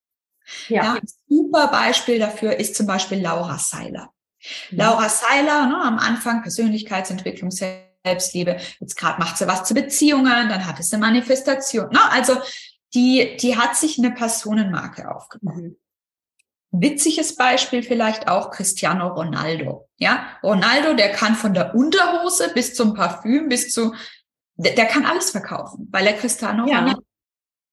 Ja. 0.69 0.85
ja 0.85 0.93
ein 0.95 1.09
super 1.29 1.69
Beispiel 1.69 2.21
dafür 2.21 2.55
ist 2.57 2.77
zum 2.77 2.87
Beispiel 2.87 3.21
Laura 3.21 3.59
Seiler. 3.59 4.13
Mhm. 4.71 4.79
Laura 4.79 5.09
Seiler, 5.09 5.67
ne, 5.67 5.81
am 5.83 5.99
Anfang 5.99 6.43
Persönlichkeitsentwicklung, 6.43 7.51
Selbstliebe, 7.51 8.59
jetzt 8.81 8.97
gerade 8.97 9.19
macht 9.19 9.39
sie 9.39 9.47
was 9.47 9.65
zu 9.65 9.75
Beziehungen, 9.75 10.49
dann 10.49 10.67
hat 10.67 10.81
es 10.81 10.93
eine 10.93 11.01
Manifestation. 11.01 11.89
Ne? 11.91 12.01
Also 12.11 12.37
die, 12.95 13.37
die 13.41 13.57
hat 13.57 13.77
sich 13.77 13.99
eine 13.99 14.13
Personenmarke 14.13 15.15
aufgebaut. 15.15 15.57
Mhm. 15.57 15.77
Witziges 16.73 17.37
Beispiel 17.37 17.83
vielleicht 17.83 18.29
auch 18.29 18.51
Cristiano 18.51 19.09
Ronaldo. 19.09 19.89
Ja, 19.97 20.27
Ronaldo, 20.43 20.95
der 20.95 21.13
kann 21.13 21.35
von 21.35 21.55
der 21.55 21.75
Unterhose 21.75 22.53
bis 22.55 22.75
zum 22.75 22.95
Parfüm 22.95 23.49
bis 23.49 23.73
zu, 23.73 23.95
der, 24.57 24.75
der 24.75 24.87
kann 24.87 25.07
alles 25.07 25.31
verkaufen, 25.31 25.89
weil 25.91 26.07
er 26.07 26.15
Cristiano 26.15 26.67
ja. 26.67 26.81
Ronaldo. 26.81 27.03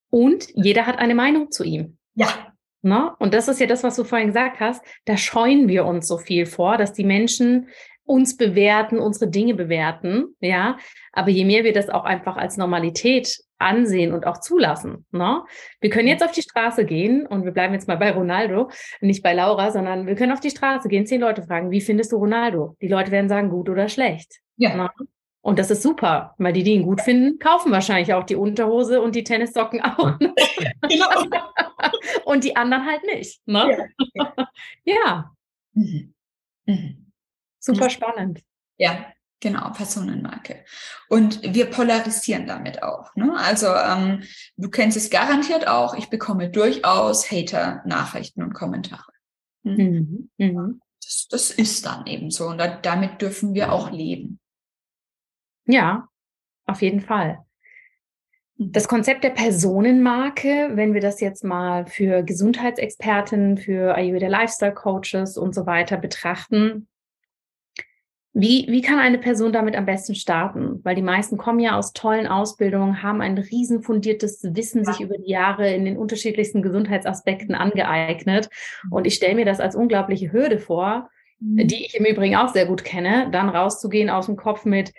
Und 0.09 0.47
jeder 0.53 0.85
hat 0.85 0.99
eine 0.99 1.15
Meinung 1.15 1.51
zu 1.51 1.63
ihm. 1.63 1.97
Ja. 2.15 2.52
Ne? 2.83 3.13
Und 3.17 3.33
das 3.33 3.47
ist 3.47 3.61
ja 3.61 3.65
das, 3.65 3.81
was 3.83 3.95
du 3.95 4.03
vorhin 4.03 4.27
gesagt 4.27 4.59
hast. 4.59 4.83
Da 5.05 5.15
scheuen 5.15 5.69
wir 5.69 5.85
uns 5.85 6.07
so 6.07 6.17
viel 6.17 6.45
vor, 6.45 6.77
dass 6.77 6.91
die 6.91 7.05
Menschen 7.05 7.69
uns 8.05 8.35
bewerten, 8.35 8.99
unsere 8.99 9.29
Dinge 9.29 9.53
bewerten, 9.53 10.35
ja. 10.41 10.77
Aber 11.13 11.29
je 11.29 11.45
mehr 11.45 11.63
wir 11.63 11.71
das 11.71 11.89
auch 11.89 12.03
einfach 12.03 12.35
als 12.35 12.57
Normalität 12.57 13.37
ansehen 13.57 14.11
und 14.11 14.27
auch 14.27 14.41
zulassen, 14.41 15.05
ne? 15.11 15.43
Wir 15.79 15.89
können 15.89 16.09
jetzt 16.09 16.23
auf 16.23 16.33
die 16.33 16.41
Straße 16.41 16.83
gehen 16.83 17.25
und 17.25 17.45
wir 17.45 17.53
bleiben 17.53 17.73
jetzt 17.73 17.87
mal 17.87 17.95
bei 17.95 18.11
Ronaldo, 18.11 18.69
nicht 18.99 19.23
bei 19.23 19.33
Laura, 19.33 19.71
sondern 19.71 20.05
wir 20.05 20.15
können 20.15 20.33
auf 20.33 20.41
die 20.41 20.49
Straße 20.49 20.89
gehen, 20.89 21.05
zehn 21.05 21.21
Leute 21.21 21.43
fragen, 21.43 21.71
wie 21.71 21.79
findest 21.79 22.11
du 22.11 22.17
Ronaldo? 22.17 22.75
Die 22.81 22.89
Leute 22.89 23.11
werden 23.11 23.29
sagen, 23.29 23.49
gut 23.49 23.69
oder 23.69 23.87
schlecht. 23.87 24.41
Ja. 24.57 24.75
Na? 24.75 24.91
Und 25.43 25.59
das 25.59 25.69
ist 25.69 25.83
super, 25.83 26.35
weil 26.37 26.53
die, 26.53 26.63
die 26.63 26.71
ihn 26.71 26.83
gut 26.83 27.01
finden, 27.01 27.37
kaufen 27.37 27.73
wahrscheinlich 27.73 28.13
auch 28.13 28.23
die 28.23 28.37
Unterhose 28.37 29.01
und 29.01 29.13
die 29.13 29.25
Tennissocken 29.25 29.81
auch. 29.81 30.17
genau. 30.87 31.41
und 32.25 32.45
die 32.45 32.55
anderen 32.55 32.85
halt 32.85 33.03
nicht. 33.03 33.45
Ne? 33.45 33.89
Ja. 34.13 34.33
ja. 34.85 35.31
Mhm. 35.73 36.13
Mhm. 36.65 37.11
Super 37.59 37.89
spannend. 37.89 38.41
Ja, 38.77 39.11
genau, 39.41 39.69
Personenmarke. 39.71 40.63
Und 41.09 41.41
wir 41.43 41.65
polarisieren 41.65 42.47
damit 42.47 42.81
auch. 42.81 43.13
Ne? 43.15 43.33
Also 43.35 43.67
ähm, 43.67 44.23
du 44.55 44.69
kennst 44.69 44.95
es 44.95 45.09
garantiert 45.09 45.67
auch, 45.67 45.93
ich 45.93 46.09
bekomme 46.09 46.51
durchaus 46.51 47.29
Hater-Nachrichten 47.29 48.43
und 48.43 48.53
Kommentare. 48.53 49.11
Mhm. 49.63 50.29
Mhm. 50.37 50.79
Das, 51.01 51.27
das, 51.29 51.51
ist 51.51 51.85
dann 51.85 52.07
eben 52.07 52.31
so 52.31 52.47
und 52.47 52.59
da, 52.59 52.67
damit 52.77 53.21
dürfen 53.21 53.53
wir 53.53 53.73
auch 53.73 53.91
leben. 53.91 54.39
Ja, 55.65 56.07
auf 56.65 56.81
jeden 56.81 57.01
Fall. 57.01 57.39
Mhm. 58.57 58.71
Das 58.71 58.87
Konzept 58.87 59.23
der 59.23 59.31
Personenmarke, 59.31 60.71
wenn 60.73 60.93
wir 60.93 61.01
das 61.01 61.19
jetzt 61.21 61.43
mal 61.43 61.85
für 61.85 62.23
Gesundheitsexperten, 62.23 63.57
für 63.57 63.95
Ayurveda 63.95 64.27
Lifestyle 64.27 64.73
Coaches 64.73 65.37
und 65.37 65.55
so 65.55 65.65
weiter 65.65 65.97
betrachten, 65.97 66.87
wie, 68.35 68.65
wie 68.67 68.81
kann 68.81 68.97
eine 68.97 69.19
Person 69.19 69.53
damit 69.53 69.75
am 69.75 69.85
besten 69.85 70.15
starten? 70.15 70.79
Weil 70.83 70.95
die 70.95 71.03
meisten 71.03 71.37
kommen 71.37 71.59
ja 71.59 71.77
aus 71.77 71.93
tollen 71.93 72.25
Ausbildungen, 72.25 73.03
haben 73.03 73.21
ein 73.21 73.37
riesen 73.37 73.83
fundiertes 73.83 74.41
Wissen 74.55 74.83
sich 74.85 75.01
über 75.01 75.19
die 75.19 75.29
Jahre 75.29 75.71
in 75.71 75.85
den 75.85 75.97
unterschiedlichsten 75.97 76.63
Gesundheitsaspekten 76.63 77.53
angeeignet. 77.53 78.49
Und 78.89 79.05
ich 79.05 79.13
stelle 79.13 79.35
mir 79.35 79.45
das 79.45 79.59
als 79.59 79.75
unglaubliche 79.75 80.31
Hürde 80.31 80.57
vor, 80.57 81.11
mhm. 81.39 81.67
die 81.67 81.85
ich 81.85 81.93
im 81.93 82.05
Übrigen 82.05 82.35
auch 82.35 82.49
sehr 82.49 82.65
gut 82.65 82.83
kenne, 82.83 83.29
dann 83.31 83.49
rauszugehen 83.49 84.09
aus 84.09 84.25
dem 84.25 84.35
Kopf 84.35 84.65
mit, 84.65 84.93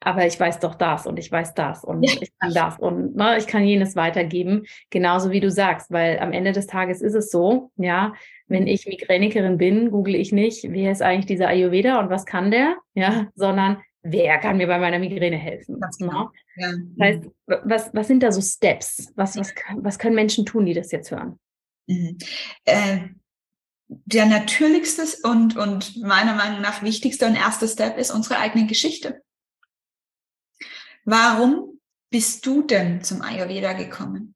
aber 0.00 0.26
ich 0.26 0.38
weiß 0.38 0.60
doch 0.60 0.74
das 0.74 1.06
und 1.06 1.18
ich 1.18 1.32
weiß 1.32 1.54
das 1.54 1.84
und 1.84 2.02
ja. 2.02 2.12
ich 2.20 2.30
kann 2.38 2.54
das 2.54 2.78
und 2.78 3.16
ne, 3.16 3.38
ich 3.38 3.46
kann 3.46 3.64
jenes 3.64 3.96
weitergeben, 3.96 4.66
genauso 4.90 5.30
wie 5.30 5.40
du 5.40 5.50
sagst, 5.50 5.90
weil 5.90 6.18
am 6.18 6.32
Ende 6.32 6.52
des 6.52 6.66
Tages 6.66 7.00
ist 7.00 7.14
es 7.14 7.30
so, 7.30 7.70
ja, 7.76 8.12
wenn 8.46 8.66
ich 8.66 8.86
Migränikerin 8.86 9.58
bin, 9.58 9.90
google 9.90 10.14
ich 10.14 10.32
nicht, 10.32 10.64
wer 10.70 10.92
ist 10.92 11.02
eigentlich 11.02 11.26
dieser 11.26 11.48
Ayurveda 11.48 11.98
und 11.98 12.10
was 12.10 12.26
kann 12.26 12.50
der, 12.50 12.76
ja, 12.94 13.28
sondern 13.34 13.78
wer 14.02 14.38
kann 14.38 14.56
mir 14.56 14.66
bei 14.66 14.78
meiner 14.78 14.98
Migräne 14.98 15.36
helfen. 15.36 15.78
Ne? 15.78 15.90
Genau. 15.98 16.30
Ja. 16.56 16.72
Das 16.96 17.08
heißt, 17.08 17.24
was, 17.64 17.90
was 17.92 18.06
sind 18.06 18.22
da 18.22 18.30
so 18.30 18.40
Steps? 18.40 19.12
Was, 19.16 19.36
was, 19.36 19.52
was 19.76 19.98
können 19.98 20.14
Menschen 20.14 20.46
tun, 20.46 20.66
die 20.66 20.74
das 20.74 20.92
jetzt 20.92 21.10
hören? 21.10 21.38
Mhm. 21.88 22.18
Äh, 22.64 22.98
der 23.88 24.26
natürlichste 24.26 25.02
und, 25.28 25.56
und 25.56 25.96
meiner 26.02 26.34
Meinung 26.34 26.60
nach 26.60 26.82
wichtigste 26.82 27.26
und 27.26 27.36
erste 27.36 27.68
Step 27.68 27.98
ist 27.98 28.10
unsere 28.10 28.38
eigene 28.38 28.66
Geschichte. 28.66 29.22
Warum 31.06 31.80
bist 32.10 32.44
du 32.46 32.62
denn 32.62 33.02
zum 33.02 33.22
Ayurveda 33.22 33.72
gekommen? 33.74 34.34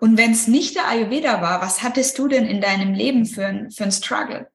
Und 0.00 0.18
wenn 0.18 0.32
es 0.32 0.48
nicht 0.48 0.74
der 0.74 0.88
Ayurveda 0.88 1.40
war, 1.40 1.62
was 1.62 1.82
hattest 1.82 2.18
du 2.18 2.28
denn 2.28 2.44
in 2.44 2.60
deinem 2.60 2.92
Leben 2.92 3.24
für 3.24 3.46
ein, 3.46 3.70
für 3.70 3.84
ein 3.84 3.92
Struggle? 3.92 4.50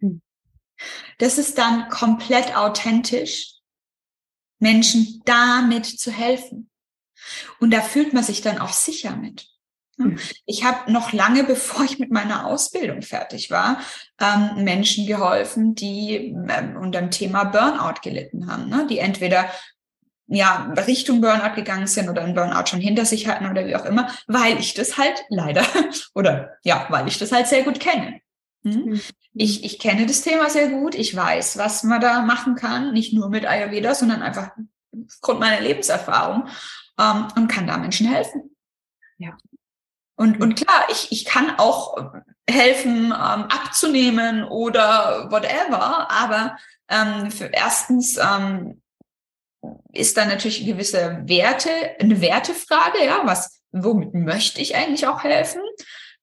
Hm. 0.00 0.20
Das 1.18 1.38
ist 1.38 1.56
dann 1.56 1.88
komplett 1.88 2.54
authentisch, 2.54 3.54
Menschen 4.58 5.22
damit 5.24 5.86
zu 5.86 6.12
helfen. 6.12 6.70
Und 7.58 7.72
da 7.72 7.80
fühlt 7.80 8.12
man 8.12 8.22
sich 8.22 8.42
dann 8.42 8.58
auch 8.58 8.74
sicher 8.74 9.16
mit. 9.16 9.48
Hm. 9.96 10.18
Ich 10.44 10.64
habe 10.64 10.92
noch 10.92 11.14
lange, 11.14 11.44
bevor 11.44 11.82
ich 11.84 11.98
mit 11.98 12.10
meiner 12.12 12.46
Ausbildung 12.46 13.00
fertig 13.00 13.50
war, 13.50 13.80
ähm, 14.20 14.64
Menschen 14.64 15.06
geholfen, 15.06 15.74
die 15.74 16.36
ähm, 16.48 16.76
unter 16.76 17.00
dem 17.00 17.10
Thema 17.10 17.44
Burnout 17.44 18.00
gelitten 18.02 18.52
haben, 18.52 18.68
ne? 18.68 18.86
die 18.88 18.98
entweder 18.98 19.50
ja, 20.28 20.72
Richtung 20.86 21.20
Burnout 21.20 21.54
gegangen 21.54 21.86
sind 21.86 22.08
oder 22.08 22.22
ein 22.22 22.34
Burnout 22.34 22.66
schon 22.66 22.80
hinter 22.80 23.04
sich 23.04 23.28
hatten 23.28 23.48
oder 23.48 23.66
wie 23.66 23.76
auch 23.76 23.84
immer, 23.84 24.10
weil 24.26 24.58
ich 24.58 24.74
das 24.74 24.98
halt 24.98 25.24
leider 25.28 25.64
oder 26.14 26.56
ja, 26.64 26.86
weil 26.88 27.06
ich 27.08 27.18
das 27.18 27.32
halt 27.32 27.46
sehr 27.46 27.62
gut 27.62 27.80
kenne. 27.80 28.20
Hm? 28.64 28.84
Mhm. 28.84 29.00
Ich, 29.34 29.64
ich 29.64 29.78
kenne 29.78 30.06
das 30.06 30.22
Thema 30.22 30.50
sehr 30.50 30.68
gut. 30.68 30.94
Ich 30.94 31.14
weiß, 31.14 31.58
was 31.58 31.82
man 31.84 32.00
da 32.00 32.22
machen 32.22 32.56
kann, 32.56 32.92
nicht 32.92 33.12
nur 33.12 33.28
mit 33.28 33.46
Ayurveda, 33.46 33.94
sondern 33.94 34.22
einfach 34.22 34.50
aufgrund 35.08 35.40
meiner 35.40 35.60
Lebenserfahrung 35.60 36.48
ähm, 36.98 37.28
und 37.36 37.48
kann 37.48 37.66
da 37.66 37.76
Menschen 37.76 38.08
helfen. 38.08 38.56
Ja. 39.18 39.36
Und, 40.16 40.40
und 40.40 40.56
klar, 40.56 40.84
ich, 40.90 41.12
ich 41.12 41.24
kann 41.26 41.58
auch 41.58 41.96
helfen, 42.48 43.06
ähm, 43.06 43.12
abzunehmen 43.12 44.44
oder 44.44 45.30
whatever, 45.30 46.10
aber 46.10 46.56
ähm, 46.88 47.30
für 47.30 47.46
erstens 47.46 48.16
ähm, 48.16 48.80
ist 49.92 50.16
dann 50.16 50.28
natürlich 50.28 50.64
gewisse 50.64 51.22
Werte, 51.24 51.70
eine 51.98 52.20
Wertefrage, 52.20 53.04
ja, 53.04 53.22
was, 53.24 53.60
womit 53.72 54.14
möchte 54.14 54.60
ich 54.60 54.76
eigentlich 54.76 55.06
auch 55.06 55.24
helfen? 55.24 55.60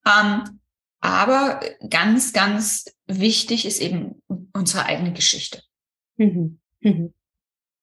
Ähm, 0.08 0.60
aber 1.02 1.60
ganz, 1.90 2.32
ganz 2.32 2.86
wichtig 3.08 3.66
ist 3.66 3.82
eben 3.82 4.22
unsere 4.54 4.86
eigene 4.86 5.14
Geschichte. 5.14 5.62
Mhm. 6.18 6.60
Mhm. 6.80 7.14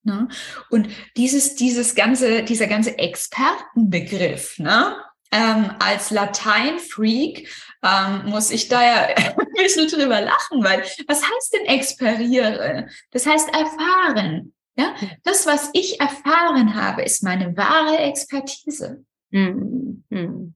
Ne? 0.03 0.29
Und 0.71 0.89
dieses, 1.17 1.57
dieses 1.57 1.95
ganze, 1.95 2.43
dieser 2.43 2.67
ganze 2.67 2.99
Expertenbegriff, 2.99 4.59
ne? 4.59 4.97
Ähm, 5.33 5.71
als 5.79 6.11
Latein-Freak 6.11 7.49
ähm, 7.85 8.31
muss 8.31 8.51
ich 8.51 8.69
da 8.69 8.83
ja 8.83 9.15
ein 9.17 9.35
bisschen 9.55 9.89
drüber 9.89 10.21
lachen, 10.21 10.65
weil 10.65 10.83
was 11.07 11.23
heißt 11.23 11.53
denn 11.53 11.67
experiere? 11.67 12.89
Das 13.13 13.27
heißt 13.27 13.49
erfahren. 13.49 14.53
Ja, 14.81 14.95
das, 15.25 15.47
was 15.47 15.71
ich 15.75 16.01
erfahren 16.01 16.75
habe, 16.75 17.03
ist 17.03 17.23
meine 17.23 17.57
wahre 17.57 17.99
Expertise. 17.99 19.05
Mhm. 19.31 20.05
Mhm. 20.09 20.55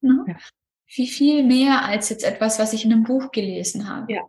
Ne? 0.00 0.24
Ja. 0.28 0.36
Wie 0.94 1.08
viel 1.08 1.44
mehr 1.44 1.84
als 1.84 2.08
jetzt 2.08 2.24
etwas, 2.24 2.58
was 2.58 2.72
ich 2.72 2.84
in 2.84 2.92
einem 2.92 3.02
Buch 3.02 3.30
gelesen 3.32 3.88
habe. 3.88 4.12
Ja. 4.12 4.22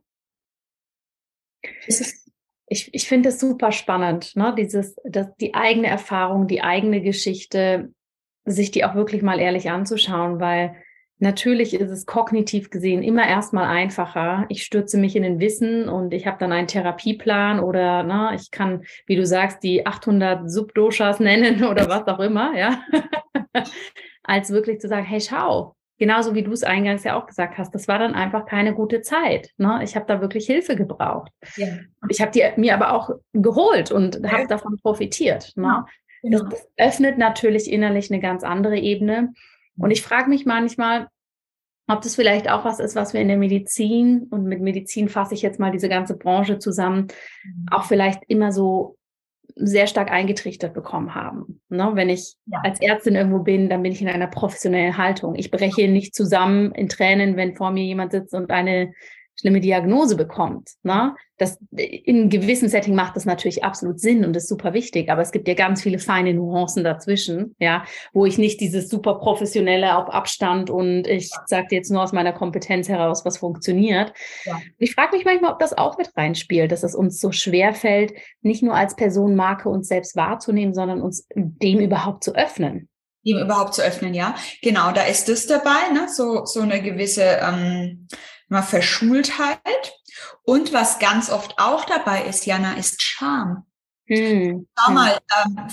ich 2.68 2.94
ich 2.94 3.08
finde 3.08 3.30
es 3.30 3.40
super 3.40 3.72
spannend, 3.72 4.36
ne? 4.36 4.54
Dieses, 4.58 4.96
das, 5.04 5.28
die 5.38 5.54
eigene 5.54 5.88
Erfahrung, 5.88 6.48
die 6.48 6.62
eigene 6.62 7.02
Geschichte, 7.02 7.94
sich 8.46 8.72
die 8.72 8.84
auch 8.84 8.96
wirklich 8.96 9.22
mal 9.22 9.40
ehrlich 9.40 9.70
anzuschauen, 9.70 10.40
weil 10.40 10.76
Natürlich 11.22 11.74
ist 11.74 11.92
es 11.92 12.06
kognitiv 12.06 12.70
gesehen 12.70 13.04
immer 13.04 13.28
erstmal 13.28 13.66
einfacher. 13.66 14.46
Ich 14.48 14.64
stürze 14.64 14.98
mich 14.98 15.18
in 15.18 15.24
den 15.24 15.42
Wissen 15.42 15.90
und 15.90 16.14
ich 16.14 16.26
habe 16.26 16.38
dann 16.40 16.54
einen 16.54 16.68
Therapieplan 16.68 17.60
oder 17.60 18.04
na, 18.04 18.34
ich 18.34 18.52
kann, 18.52 18.84
wie 19.06 19.18
du 19.18 19.26
sagst, 19.26 19.62
die 19.62 19.86
800 19.86 20.50
Subdoshas 20.50 21.20
nennen 21.20 21.66
oder 21.66 21.90
was 21.90 22.08
auch 22.08 22.20
immer, 22.20 22.58
ja, 22.58 22.82
als 24.24 24.52
wirklich 24.52 24.80
zu 24.80 24.88
sagen, 24.88 25.06
hey, 25.06 25.20
schau, 25.20 25.76
genauso 25.98 26.34
wie 26.36 26.44
du 26.44 26.54
es 26.54 26.64
eingangs 26.64 27.04
ja 27.04 27.20
auch 27.20 27.28
gesagt 27.28 27.58
hast, 27.58 27.76
das 27.76 27.90
war 27.90 28.00
dann 28.00 28.16
einfach 28.16 28.46
keine 28.46 28.74
gute 28.74 29.02
Zeit. 29.02 29.52
Ne? 29.58 29.82
Ich 29.84 29.96
habe 29.98 30.06
da 30.08 30.22
wirklich 30.22 30.46
Hilfe 30.46 30.78
gebraucht. 30.78 31.32
Ja. 31.58 31.68
Ich 32.08 32.22
habe 32.22 32.32
die 32.32 32.44
mir 32.56 32.74
aber 32.74 32.94
auch 32.94 33.10
geholt 33.34 33.92
und 33.92 34.22
ja. 34.24 34.32
habe 34.32 34.48
davon 34.48 34.78
profitiert. 34.82 35.52
Ne? 35.58 35.86
Genau. 36.22 36.44
Das, 36.44 36.50
das 36.50 36.70
öffnet 36.78 37.18
natürlich 37.18 37.70
innerlich 37.70 38.10
eine 38.10 38.22
ganz 38.22 38.44
andere 38.44 38.78
Ebene. 38.78 39.34
Und 39.80 39.92
ich 39.92 40.02
frage 40.02 40.30
mich 40.30 40.46
manchmal, 40.46 41.08
ob 41.88 42.02
das 42.02 42.16
vielleicht 42.16 42.50
auch 42.50 42.66
was 42.66 42.80
ist, 42.80 42.96
was 42.96 43.14
wir 43.14 43.22
in 43.22 43.28
der 43.28 43.38
Medizin, 43.38 44.28
und 44.30 44.46
mit 44.46 44.62
Medizin 44.62 45.10
fasse 45.10 45.34
ich 45.34 45.42
jetzt 45.42 45.60
mal 45.60 45.72
diese 45.72 45.90
ganze 45.90 46.16
Branche 46.16 46.60
zusammen, 46.60 47.08
mhm. 47.44 47.66
auch 47.72 47.86
vielleicht 47.86 48.22
immer 48.28 48.52
so 48.52 48.98
sehr 49.56 49.88
stark 49.88 50.12
eingetrichtert 50.12 50.74
bekommen 50.74 51.16
haben. 51.16 51.62
Ne? 51.70 51.92
Wenn 51.94 52.10
ich 52.10 52.36
ja. 52.46 52.60
als 52.64 52.80
Ärztin 52.80 53.16
irgendwo 53.16 53.40
bin, 53.40 53.70
dann 53.70 53.82
bin 53.82 53.92
ich 53.92 54.02
in 54.02 54.08
einer 54.08 54.28
professionellen 54.28 54.98
Haltung. 54.98 55.36
Ich 55.36 55.52
breche 55.52 55.88
nicht 55.88 56.16
zusammen 56.16 56.72
in 56.74 56.88
Tränen, 56.88 57.36
wenn 57.36 57.56
vor 57.56 57.72
mir 57.72 57.84
jemand 57.84 58.12
sitzt 58.12 58.34
und 58.34 58.52
eine 58.52 58.94
schlimme 59.40 59.62
Diagnose 59.62 60.18
bekommt. 60.18 60.72
Ne? 60.84 61.16
Das, 61.38 61.58
in 61.72 62.30
gewissen 62.30 62.68
Setting 62.68 62.94
macht 62.94 63.16
das 63.16 63.24
natürlich 63.24 63.64
absolut 63.64 64.00
Sinn 64.00 64.26
und 64.26 64.36
ist 64.36 64.50
super 64.50 64.74
wichtig, 64.74 65.10
aber 65.10 65.22
es 65.22 65.32
gibt 65.32 65.48
ja 65.48 65.54
ganz 65.54 65.82
viele 65.82 65.98
feine 65.98 66.34
Nuancen 66.34 66.84
dazwischen, 66.84 67.56
ja, 67.60 67.86
wo 68.12 68.26
ich 68.26 68.38
nicht 68.38 68.60
dieses 68.60 68.90
super 68.90 69.16
professionelle 69.16 69.98
auf 69.98 70.10
Abstand 70.10 70.70
und 70.70 71.08
ich 71.08 71.32
sage 71.46 71.68
jetzt 71.72 71.90
nur 71.90 72.04
aus 72.04 72.12
meiner 72.12 72.34
Kompetenz 72.34 72.90
heraus, 72.90 73.24
was 73.24 73.38
funktioniert. 73.38 74.12
Ja. 74.44 74.60
Ich 74.78 74.94
frage 74.94 75.16
mich 75.16 75.24
manchmal, 75.24 75.54
ob 75.54 75.60
das 75.60 75.78
auch 75.78 75.98
mit 75.98 76.12
reinspielt, 76.18 76.72
dass 76.72 76.84
es 76.84 76.94
uns 76.94 77.22
so 77.22 77.32
schwer 77.32 77.74
fällt, 77.74 78.14
nicht 78.42 78.62
nur 78.62 78.76
als 78.76 78.98
Personenmarke 78.98 79.70
uns 79.70 79.88
selbst 79.88 80.18
wahrzunehmen, 80.18 80.74
sondern 80.74 81.02
uns 81.02 81.28
dem 81.34 81.80
überhaupt 81.80 82.24
zu 82.24 82.36
öffnen 82.36 82.90
dem 83.26 83.38
überhaupt 83.38 83.74
zu 83.74 83.82
öffnen, 83.82 84.14
ja. 84.14 84.34
Genau, 84.62 84.92
da 84.92 85.04
ist 85.04 85.28
das 85.28 85.46
dabei, 85.46 85.92
ne? 85.94 86.08
so, 86.10 86.46
so 86.46 86.62
eine 86.62 86.82
gewisse 86.82 87.40
ähm, 87.42 88.08
mal 88.50 88.64
Verschultheit. 88.64 89.94
Und 90.44 90.74
was 90.74 91.00
ganz 91.00 91.30
oft 91.30 91.58
auch 91.58 91.86
dabei 91.86 92.26
ist, 92.26 92.46
Jana, 92.46 92.74
ist 92.74 93.02
Scham. 93.02 93.66
Hm. 94.08 94.68
Schau 94.78 94.92
mal, 94.92 95.18
ähm, 95.46 95.68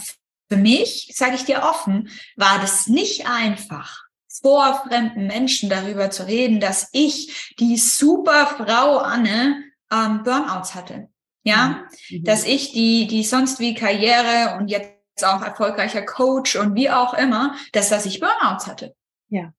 für 0.49 0.57
mich, 0.57 1.13
sage 1.15 1.35
ich 1.35 1.45
dir 1.45 1.63
offen, 1.63 2.09
war 2.37 2.61
das 2.61 2.87
nicht 2.87 3.27
einfach, 3.27 4.05
vor 4.29 4.85
fremden 4.87 5.27
Menschen 5.27 5.71
darüber 5.71 6.11
zu 6.11 6.27
reden, 6.27 6.61
dass 6.61 6.89
ich, 6.93 7.55
die 7.59 7.77
super 7.77 8.47
Frau 8.47 8.99
Anne, 8.99 9.65
ähm, 9.91 10.23
Burnouts 10.23 10.75
hatte. 10.75 11.09
ja, 11.43 11.87
mhm. 12.11 12.25
dass 12.25 12.45
ich 12.45 12.73
die, 12.73 13.07
die 13.07 13.23
sonst 13.23 13.61
wie 13.61 13.75
Karriere 13.75 14.57
und 14.59 14.69
jetzt 14.69 15.25
auch 15.25 15.43
erfolgreicher 15.43 16.03
Coach 16.03 16.57
und 16.57 16.75
wie 16.75 16.91
auch 16.91 17.15
immer, 17.15 17.55
dass, 17.73 17.89
dass 17.89 18.05
ich 18.05 18.21
Burnouts 18.21 18.67
hatte. 18.67 18.95
Ja. 19.29 19.53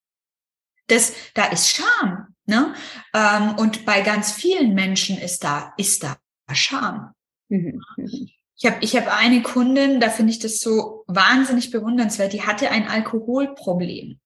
Das, 0.87 1.13
da 1.33 1.45
ist 1.45 1.69
Scham, 1.69 2.35
ne? 2.47 2.73
Ähm, 3.13 3.55
und 3.57 3.85
bei 3.85 4.01
ganz 4.01 4.31
vielen 4.31 4.73
Menschen 4.73 5.17
ist 5.17 5.43
da, 5.43 5.73
ist 5.77 6.03
da 6.03 6.17
Scham. 6.53 7.13
Mhm. 7.49 7.81
mhm. 7.97 8.29
Ich 8.59 8.65
habe 8.65 8.77
ich 8.81 8.95
hab 8.95 9.15
eine 9.15 9.43
Kundin, 9.43 9.99
da 9.99 10.09
finde 10.09 10.31
ich 10.31 10.39
das 10.39 10.59
so 10.59 11.03
wahnsinnig 11.05 11.69
bewundernswert, 11.69 12.33
die 12.33 12.41
hatte 12.41 12.71
ein 12.71 12.87
Alkoholproblem 12.87 14.19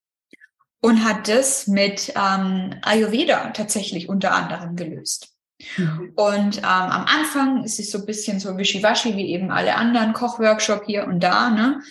und 0.80 1.04
hat 1.04 1.28
das 1.28 1.68
mit 1.68 2.14
ähm, 2.16 2.76
Ayurveda 2.82 3.50
tatsächlich 3.50 4.08
unter 4.08 4.34
anderem 4.34 4.78
gelöst. 4.78 5.36
Mhm. 5.78 6.14
Und 6.16 6.58
ähm, 6.60 6.64
am 6.64 7.06
Anfang 7.06 7.66
ist 7.66 7.78
es 7.80 7.92
so 7.92 8.00
ein 8.00 8.06
bisschen 8.06 8.40
so 8.40 8.58
wischiwaschi 8.58 9.18
wie 9.18 9.34
eben 9.34 9.52
alle 9.52 9.76
anderen 9.76 10.14
Kochworkshop 10.14 10.86
hier 10.86 11.08
und 11.08 11.20
da, 11.22 11.50
ne? 11.50 11.82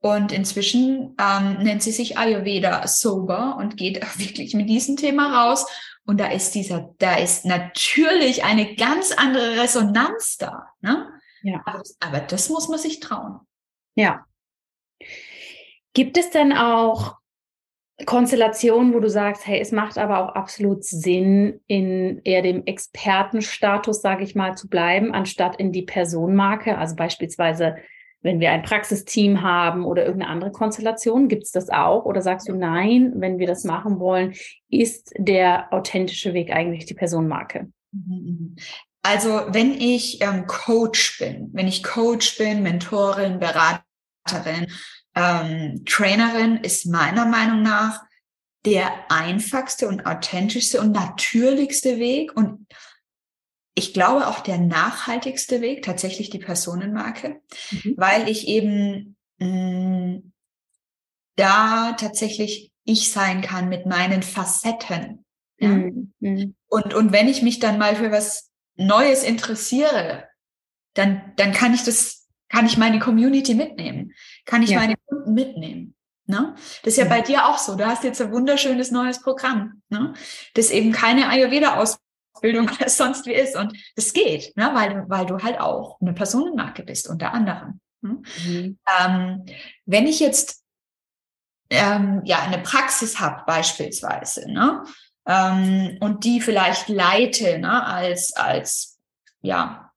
Und 0.00 0.30
inzwischen 0.30 1.16
ähm, 1.20 1.58
nennt 1.62 1.82
sie 1.82 1.90
sich 1.90 2.18
Ayurveda 2.18 2.86
Sober 2.86 3.56
und 3.58 3.76
geht 3.76 4.02
auch 4.02 4.18
wirklich 4.18 4.54
mit 4.54 4.68
diesem 4.68 4.96
Thema 4.96 5.44
raus. 5.44 5.66
Und 6.06 6.20
da 6.20 6.30
ist 6.30 6.54
dieser, 6.54 6.94
da 6.98 7.16
ist 7.16 7.44
natürlich 7.44 8.44
eine 8.44 8.74
ganz 8.76 9.12
andere 9.12 9.60
Resonanz 9.60 10.38
da. 10.38 10.68
Ne? 10.80 11.06
Ja. 11.42 11.62
Aber, 11.66 11.82
aber 12.00 12.20
das 12.20 12.48
muss 12.48 12.68
man 12.68 12.78
sich 12.78 13.00
trauen. 13.00 13.40
Ja. 13.94 14.24
Gibt 15.92 16.16
es 16.16 16.30
denn 16.30 16.52
auch 16.52 17.16
Konstellationen, 18.06 18.94
wo 18.94 19.00
du 19.00 19.10
sagst, 19.10 19.46
hey, 19.46 19.60
es 19.60 19.72
macht 19.72 19.98
aber 19.98 20.20
auch 20.20 20.34
absolut 20.34 20.84
Sinn, 20.84 21.60
in 21.66 22.20
eher 22.22 22.42
dem 22.42 22.64
Expertenstatus, 22.64 24.00
sage 24.00 24.22
ich 24.22 24.36
mal, 24.36 24.56
zu 24.56 24.68
bleiben, 24.68 25.12
anstatt 25.12 25.56
in 25.56 25.72
die 25.72 25.82
Personenmarke? 25.82 26.78
Also 26.78 26.94
beispielsweise, 26.94 27.76
wenn 28.20 28.40
wir 28.40 28.50
ein 28.50 28.62
Praxisteam 28.62 29.42
haben 29.42 29.84
oder 29.84 30.04
irgendeine 30.04 30.32
andere 30.32 30.50
Konstellation, 30.50 31.28
gibt 31.28 31.44
es 31.44 31.52
das 31.52 31.70
auch? 31.70 32.04
Oder 32.04 32.20
sagst 32.20 32.48
du, 32.48 32.54
nein, 32.54 33.12
wenn 33.16 33.38
wir 33.38 33.46
das 33.46 33.64
machen 33.64 34.00
wollen, 34.00 34.34
ist 34.68 35.12
der 35.16 35.72
authentische 35.72 36.34
Weg 36.34 36.50
eigentlich 36.50 36.86
die 36.86 36.94
Personenmarke? 36.94 37.70
Mhm, 37.92 38.02
mhm. 38.06 38.56
Also 39.02 39.42
wenn 39.48 39.72
ich 39.72 40.20
ähm, 40.20 40.46
Coach 40.46 41.18
bin, 41.18 41.50
wenn 41.52 41.68
ich 41.68 41.84
Coach 41.84 42.36
bin, 42.36 42.62
Mentorin, 42.62 43.38
Beraterin, 43.38 44.66
ähm, 45.14 45.84
Trainerin, 45.86 46.58
ist 46.58 46.86
meiner 46.86 47.24
Meinung 47.24 47.62
nach 47.62 48.02
der 48.66 48.90
einfachste 49.08 49.88
und 49.88 50.04
authentischste 50.04 50.80
und 50.80 50.92
natürlichste 50.92 51.98
Weg 51.98 52.36
und 52.36 52.66
ich 53.78 53.94
glaube 53.94 54.26
auch 54.26 54.40
der 54.40 54.58
nachhaltigste 54.58 55.60
Weg, 55.60 55.84
tatsächlich 55.84 56.30
die 56.30 56.40
Personenmarke, 56.40 57.40
mhm. 57.70 57.94
weil 57.96 58.28
ich 58.28 58.48
eben 58.48 59.16
mh, 59.38 59.46
mm, 59.46 60.32
da 61.36 61.92
tatsächlich 61.92 62.72
ich 62.84 63.12
sein 63.12 63.40
kann 63.40 63.68
mit 63.68 63.86
meinen 63.86 64.22
Facetten. 64.22 65.24
Ja? 65.58 65.68
Mhm. 65.68 66.12
mhm. 66.18 66.56
Und, 66.66 66.92
und 66.92 67.12
wenn 67.12 67.28
ich 67.28 67.42
mich 67.42 67.60
dann 67.60 67.78
mal 67.78 67.94
für 67.94 68.10
was 68.10 68.50
Neues 68.74 69.22
interessiere, 69.22 70.28
dann, 70.94 71.32
dann 71.36 71.52
kann 71.52 71.72
ich 71.72 71.84
das, 71.84 72.26
kann 72.48 72.66
ich 72.66 72.76
meine 72.78 72.98
Community 72.98 73.54
mitnehmen, 73.54 74.12
kann 74.44 74.62
ich 74.62 74.70
ja. 74.70 74.80
meine 74.80 74.96
Kunden 75.06 75.34
mitnehmen. 75.34 75.94
Ne? 76.26 76.54
Das 76.82 76.94
ist 76.94 76.98
ja, 76.98 77.04
ja, 77.04 77.10
bei 77.10 77.20
dir 77.20 77.46
auch 77.46 77.58
so. 77.58 77.76
Du 77.76 77.86
hast 77.86 78.04
jetzt 78.04 78.20
ein 78.20 78.32
wunderschönes 78.32 78.90
neues 78.90 79.22
Programm, 79.22 79.82
ne? 79.88 80.14
das 80.54 80.70
eben 80.70 80.92
keine 80.92 81.28
Ayurveda-Ausbildung 81.28 82.07
oder 82.42 82.88
sonst 82.88 83.26
wie 83.26 83.34
ist. 83.34 83.56
Und 83.56 83.76
das 83.96 84.12
geht, 84.12 84.56
ne? 84.56 84.70
weil, 84.74 85.08
weil 85.08 85.26
du 85.26 85.38
halt 85.38 85.60
auch 85.60 86.00
eine 86.00 86.12
Personenmarke 86.12 86.82
bist, 86.82 87.08
unter 87.08 87.32
anderem. 87.32 87.80
Ne? 88.00 88.22
Mhm. 88.44 88.78
Ähm, 89.00 89.46
wenn 89.86 90.06
ich 90.06 90.20
jetzt 90.20 90.62
ähm, 91.70 92.22
ja 92.24 92.40
eine 92.40 92.58
Praxis 92.58 93.20
habe, 93.20 93.42
beispielsweise, 93.46 94.50
ne? 94.50 94.84
ähm, 95.26 95.98
und 96.00 96.24
die 96.24 96.40
vielleicht 96.40 96.88
leite 96.88 97.58
ne, 97.58 97.84
als, 97.84 98.32
als 98.34 98.98
ja, 99.40 99.92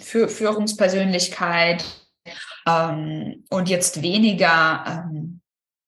für 0.00 0.28
Führungspersönlichkeit 0.28 1.84
ähm, 2.66 3.44
und 3.50 3.68
jetzt 3.68 4.02
weniger 4.02 4.84
ähm, 4.86 5.40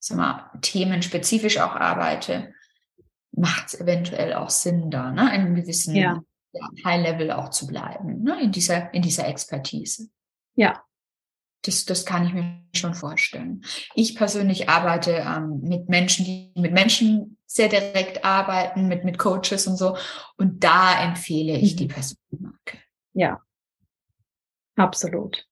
sag 0.07 0.19
mal, 0.19 0.51
themenspezifisch 0.63 1.59
auch 1.59 1.75
arbeite, 1.75 2.55
macht 3.37 3.69
es 3.69 3.81
eventuell 3.81 4.35
auch 4.35 4.51
Sinn, 4.51 4.91
da 4.91 5.11
ne, 5.11 5.23
in 5.23 5.29
einem 5.29 5.55
gewissen 5.55 5.95
ja. 5.95 6.23
Ja, 6.53 6.69
High-Level 6.85 7.33
auch 7.33 7.51
zu 7.51 7.67
bleiben, 7.67 8.23
ne, 8.23 8.43
in, 8.43 8.53
dieser, 8.53 8.93
in 8.95 9.03
dieser 9.03 9.29
Expertise. 9.29 10.09
Ja, 10.55 10.83
das, 11.67 11.85
das 11.85 12.07
kann 12.07 12.27
ich 12.27 12.33
mir 12.33 12.63
schon 12.75 12.95
vorstellen. 12.95 13.63
Ich 13.95 14.17
persönlich 14.17 14.69
arbeite 14.69 15.13
ähm, 15.13 15.61
mit 15.63 15.89
Menschen, 15.89 16.25
die 16.25 16.53
mit 16.57 16.73
Menschen 16.73 17.39
sehr 17.47 17.69
direkt 17.69 18.25
arbeiten, 18.25 18.89
mit, 18.89 19.05
mit 19.05 19.19
Coaches 19.19 19.67
und 19.67 19.77
so. 19.77 19.97
Und 20.37 20.63
da 20.63 21.03
empfehle 21.03 21.57
ich 21.57 21.77
die 21.77 21.85
mhm. 21.85 21.89
Personenmarke. 21.89 22.79
Ja, 23.13 23.41
absolut. 24.77 25.47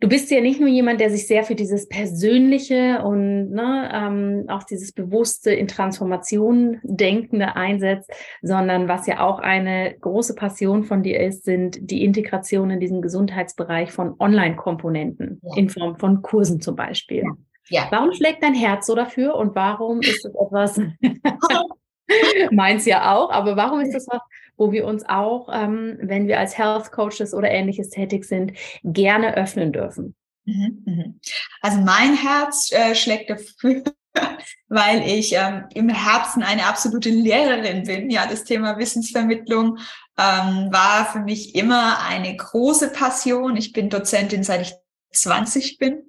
Du 0.00 0.08
bist 0.08 0.30
ja 0.30 0.40
nicht 0.40 0.58
nur 0.58 0.68
jemand, 0.70 0.98
der 0.98 1.10
sich 1.10 1.26
sehr 1.26 1.44
für 1.44 1.54
dieses 1.54 1.86
Persönliche 1.86 3.02
und 3.02 3.50
ne, 3.50 3.90
ähm, 3.92 4.44
auch 4.48 4.62
dieses 4.62 4.92
bewusste 4.92 5.52
in 5.52 5.68
Transformation 5.68 6.80
denkende 6.82 7.54
einsetzt, 7.54 8.10
sondern 8.40 8.88
was 8.88 9.06
ja 9.06 9.20
auch 9.20 9.40
eine 9.40 9.94
große 10.00 10.34
Passion 10.34 10.84
von 10.84 11.02
dir 11.02 11.20
ist, 11.20 11.44
sind 11.44 11.78
die 11.82 12.02
Integration 12.02 12.70
in 12.70 12.80
diesen 12.80 13.02
Gesundheitsbereich 13.02 13.92
von 13.92 14.14
Online-Komponenten 14.18 15.38
ja. 15.42 15.56
in 15.56 15.68
Form 15.68 15.98
von 15.98 16.22
Kursen 16.22 16.62
zum 16.62 16.76
Beispiel. 16.76 17.22
Ja. 17.68 17.82
ja. 17.82 17.86
Warum 17.90 18.14
schlägt 18.14 18.42
dein 18.42 18.54
Herz 18.54 18.86
so 18.86 18.94
dafür 18.94 19.34
und 19.34 19.54
warum 19.54 20.00
ist 20.00 20.24
es 20.24 20.34
etwas, 20.34 20.80
meins 22.50 22.86
ja 22.86 23.14
auch, 23.14 23.30
aber 23.30 23.56
warum 23.56 23.80
ist 23.80 23.94
das 23.94 24.06
was, 24.08 24.20
wo 24.60 24.72
wir 24.72 24.84
uns 24.84 25.08
auch, 25.08 25.48
ähm, 25.50 25.96
wenn 26.02 26.28
wir 26.28 26.38
als 26.38 26.58
Health 26.58 26.92
Coaches 26.92 27.32
oder 27.32 27.50
ähnliches 27.50 27.88
tätig 27.88 28.26
sind, 28.26 28.52
gerne 28.84 29.34
öffnen 29.34 29.72
dürfen. 29.72 30.14
Mhm, 30.44 30.82
mhm. 30.84 31.20
Also 31.62 31.78
mein 31.78 32.14
Herz 32.14 32.70
äh, 32.70 32.94
schlägt 32.94 33.30
dafür, 33.30 33.82
weil 34.68 35.00
ich 35.08 35.32
ähm, 35.32 35.64
im 35.72 35.88
Herzen 35.88 36.42
eine 36.42 36.66
absolute 36.66 37.08
Lehrerin 37.08 37.84
bin. 37.84 38.10
Ja, 38.10 38.26
das 38.26 38.44
Thema 38.44 38.76
Wissensvermittlung 38.76 39.78
ähm, 40.18 40.68
war 40.70 41.10
für 41.10 41.20
mich 41.20 41.54
immer 41.54 41.98
eine 42.06 42.36
große 42.36 42.90
Passion. 42.90 43.56
Ich 43.56 43.72
bin 43.72 43.88
Dozentin, 43.88 44.44
seit 44.44 44.60
ich 44.60 44.74
20 45.12 45.78
bin. 45.78 46.02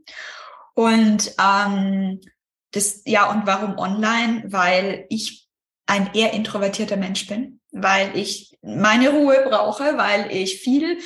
Und 0.74 1.34
ähm, 1.42 2.20
das, 2.72 3.04
ja, 3.06 3.32
und 3.32 3.48
warum 3.48 3.78
online? 3.78 4.44
Weil 4.48 5.06
ich 5.08 5.48
ein 5.86 6.10
eher 6.14 6.34
introvertierter 6.34 6.98
Mensch 6.98 7.28
bin 7.28 7.61
weil 7.72 8.16
ich 8.18 8.58
meine 8.62 9.10
Ruhe 9.10 9.46
brauche, 9.48 9.98
weil 9.98 10.32
ich 10.32 10.60
viel 10.60 11.00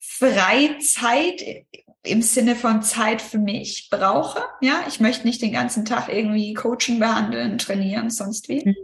Freizeit 0.00 1.66
im 2.02 2.22
Sinne 2.22 2.56
von 2.56 2.82
Zeit 2.82 3.20
für 3.20 3.38
mich 3.38 3.88
brauche. 3.90 4.40
Ja, 4.60 4.84
ich 4.88 5.00
möchte 5.00 5.26
nicht 5.26 5.42
den 5.42 5.52
ganzen 5.52 5.84
Tag 5.84 6.08
irgendwie 6.08 6.54
Coaching 6.54 6.98
behandeln, 6.98 7.58
trainieren, 7.58 8.10
sonst 8.10 8.48
wie. 8.48 8.74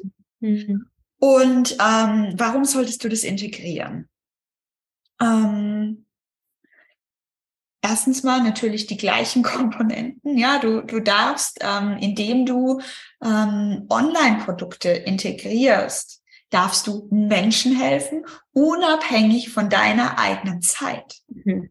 Mhm. 0.41 0.87
Und 1.19 1.77
ähm, 1.81 2.35
warum 2.37 2.65
solltest 2.65 3.05
du 3.05 3.09
das 3.09 3.23
integrieren? 3.23 4.09
Ähm, 5.21 6.05
erstens 7.81 8.25
mal 8.25 8.43
natürlich 8.43 8.87
die 8.87 8.97
gleichen 8.97 9.43
Komponenten. 9.45 10.37
Ja, 10.37 10.59
du, 10.59 10.83
du 10.83 11.01
darfst, 11.01 11.61
ähm, 11.61 11.97
indem 11.99 12.45
du 12.45 12.81
ähm, 13.25 13.87
Online-Produkte 13.89 14.91
integrierst, 14.91 16.22
darfst 16.53 16.87
du 16.87 17.09
Menschen 17.11 17.75
helfen, 17.75 18.25
unabhängig 18.53 19.51
von 19.51 19.69
deiner 19.71 20.19
eigenen 20.19 20.63
Zeit. 20.63 21.23
Mhm. 21.29 21.71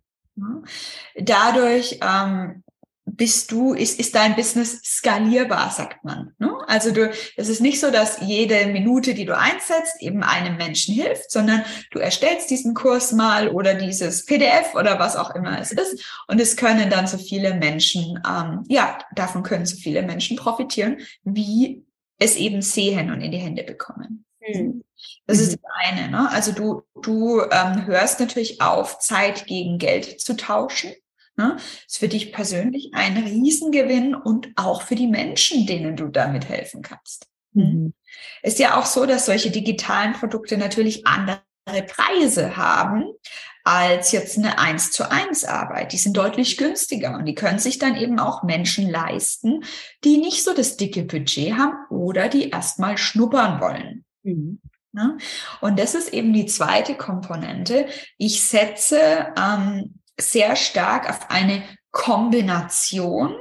Dadurch 1.15 1.99
ähm, 2.01 2.63
bist 3.05 3.51
du, 3.51 3.73
ist, 3.73 3.99
ist 3.99 4.15
dein 4.15 4.35
Business 4.35 4.81
skalierbar, 4.83 5.69
sagt 5.71 6.03
man. 6.03 6.33
Ne? 6.39 6.51
Also 6.67 6.91
du, 6.91 7.11
es 7.35 7.49
ist 7.49 7.61
nicht 7.61 7.79
so, 7.79 7.91
dass 7.91 8.19
jede 8.21 8.67
Minute, 8.67 9.13
die 9.13 9.25
du 9.25 9.37
einsetzt, 9.37 10.01
eben 10.01 10.23
einem 10.23 10.57
Menschen 10.57 10.95
hilft, 10.95 11.31
sondern 11.31 11.63
du 11.91 11.99
erstellst 11.99 12.49
diesen 12.49 12.73
Kurs 12.73 13.11
mal 13.11 13.49
oder 13.49 13.73
dieses 13.73 14.25
PDF 14.25 14.73
oder 14.75 14.99
was 14.99 15.15
auch 15.15 15.35
immer 15.35 15.59
es 15.59 15.71
ist. 15.71 16.03
Und 16.27 16.39
es 16.39 16.55
können 16.55 16.89
dann 16.89 17.07
so 17.07 17.17
viele 17.17 17.53
Menschen, 17.55 18.19
ähm, 18.27 18.63
ja, 18.67 18.97
davon 19.15 19.43
können 19.43 19.65
so 19.65 19.75
viele 19.75 20.03
Menschen 20.03 20.37
profitieren, 20.37 20.97
wie 21.23 21.83
es 22.17 22.35
eben 22.35 22.61
sehen 22.61 23.11
und 23.11 23.21
in 23.21 23.31
die 23.31 23.39
Hände 23.39 23.63
bekommen. 23.63 24.25
Mhm. 24.55 24.83
Das 25.27 25.39
ist 25.39 25.51
mhm. 25.51 25.61
das 25.61 25.71
eine. 25.89 26.11
Ne? 26.11 26.29
Also 26.31 26.51
du, 26.51 26.83
du 27.01 27.41
ähm, 27.41 27.85
hörst 27.85 28.19
natürlich 28.19 28.61
auf, 28.61 28.99
Zeit 28.99 29.47
gegen 29.47 29.77
Geld 29.77 30.21
zu 30.21 30.35
tauschen. 30.35 30.91
Ne? 31.37 31.55
Das 31.55 31.65
ist 31.87 31.97
für 31.97 32.07
dich 32.07 32.33
persönlich 32.33 32.91
ein 32.93 33.17
Riesengewinn 33.17 34.15
und 34.15 34.49
auch 34.55 34.81
für 34.81 34.95
die 34.95 35.07
Menschen, 35.07 35.65
denen 35.65 35.95
du 35.95 36.07
damit 36.07 36.47
helfen 36.47 36.81
kannst. 36.81 37.27
Mhm. 37.53 37.93
Ist 38.43 38.59
ja 38.59 38.79
auch 38.79 38.85
so, 38.85 39.05
dass 39.05 39.25
solche 39.25 39.51
digitalen 39.51 40.13
Produkte 40.13 40.57
natürlich 40.57 41.05
andere 41.05 41.41
Preise 41.65 42.57
haben 42.57 43.05
als 43.63 44.11
jetzt 44.11 44.37
eine 44.37 44.57
1 44.57 44.91
zu 44.91 45.09
1 45.09 45.45
Arbeit. 45.45 45.93
Die 45.93 45.97
sind 45.97 46.17
deutlich 46.17 46.57
günstiger 46.57 47.15
und 47.15 47.25
die 47.25 47.35
können 47.35 47.59
sich 47.59 47.77
dann 47.77 47.95
eben 47.95 48.19
auch 48.19 48.43
Menschen 48.43 48.89
leisten, 48.89 49.63
die 50.03 50.17
nicht 50.17 50.43
so 50.43 50.53
das 50.53 50.77
dicke 50.77 51.03
Budget 51.03 51.53
haben 51.53 51.77
oder 51.89 52.27
die 52.27 52.49
erstmal 52.49 52.97
schnuppern 52.97 53.61
wollen. 53.61 54.05
Mhm. 54.23 54.61
Ja? 54.93 55.17
Und 55.61 55.79
das 55.79 55.95
ist 55.95 56.13
eben 56.13 56.33
die 56.33 56.45
zweite 56.45 56.95
Komponente. 56.95 57.87
Ich 58.17 58.43
setze 58.43 59.33
ähm, 59.37 59.99
sehr 60.19 60.55
stark 60.55 61.09
auf 61.09 61.29
eine 61.29 61.63
Kombination 61.91 63.35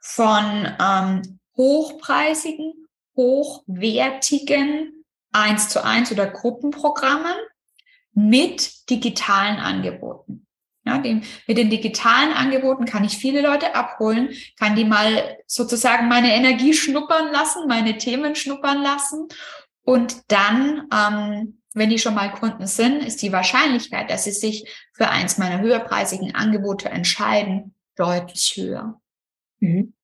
von 0.00 0.68
ähm, 0.80 1.40
hochpreisigen, 1.56 2.88
hochwertigen 3.16 5.04
1 5.32 5.68
zu 5.68 5.84
1 5.84 6.12
oder 6.12 6.26
Gruppenprogrammen 6.26 7.34
mit 8.12 8.88
digitalen 8.90 9.56
Angeboten. 9.58 10.46
Ja, 10.86 10.98
dem, 10.98 11.22
mit 11.46 11.56
den 11.56 11.70
digitalen 11.70 12.32
Angeboten 12.34 12.84
kann 12.84 13.04
ich 13.04 13.16
viele 13.16 13.40
Leute 13.40 13.74
abholen, 13.74 14.28
kann 14.58 14.76
die 14.76 14.84
mal 14.84 15.38
sozusagen 15.46 16.08
meine 16.08 16.34
Energie 16.34 16.74
schnuppern 16.74 17.32
lassen, 17.32 17.66
meine 17.66 17.96
Themen 17.96 18.34
schnuppern 18.34 18.82
lassen. 18.82 19.26
Und 19.84 20.32
dann, 20.32 20.88
ähm, 20.92 21.60
wenn 21.74 21.90
die 21.90 21.98
schon 21.98 22.14
mal 22.14 22.32
Kunden 22.32 22.66
sind, 22.66 23.02
ist 23.02 23.22
die 23.22 23.32
Wahrscheinlichkeit, 23.32 24.10
dass 24.10 24.24
sie 24.24 24.32
sich 24.32 24.68
für 24.92 25.08
eins 25.08 25.38
meiner 25.38 25.60
höherpreisigen 25.60 26.34
Angebote 26.34 26.88
entscheiden, 26.88 27.74
deutlich 27.96 28.54
höher. 28.56 29.00
Mhm. 29.60 29.94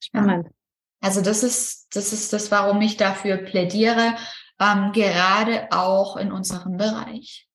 Spannend. 0.00 0.46
Ja. 0.46 0.52
Also 1.00 1.20
das 1.20 1.42
ist, 1.42 1.94
das 1.94 2.12
ist 2.12 2.32
das, 2.32 2.50
warum 2.50 2.80
ich 2.80 2.96
dafür 2.96 3.38
plädiere, 3.38 4.16
ähm, 4.60 4.92
gerade 4.92 5.68
auch 5.70 6.16
in 6.16 6.32
unserem 6.32 6.76
Bereich. 6.76 7.48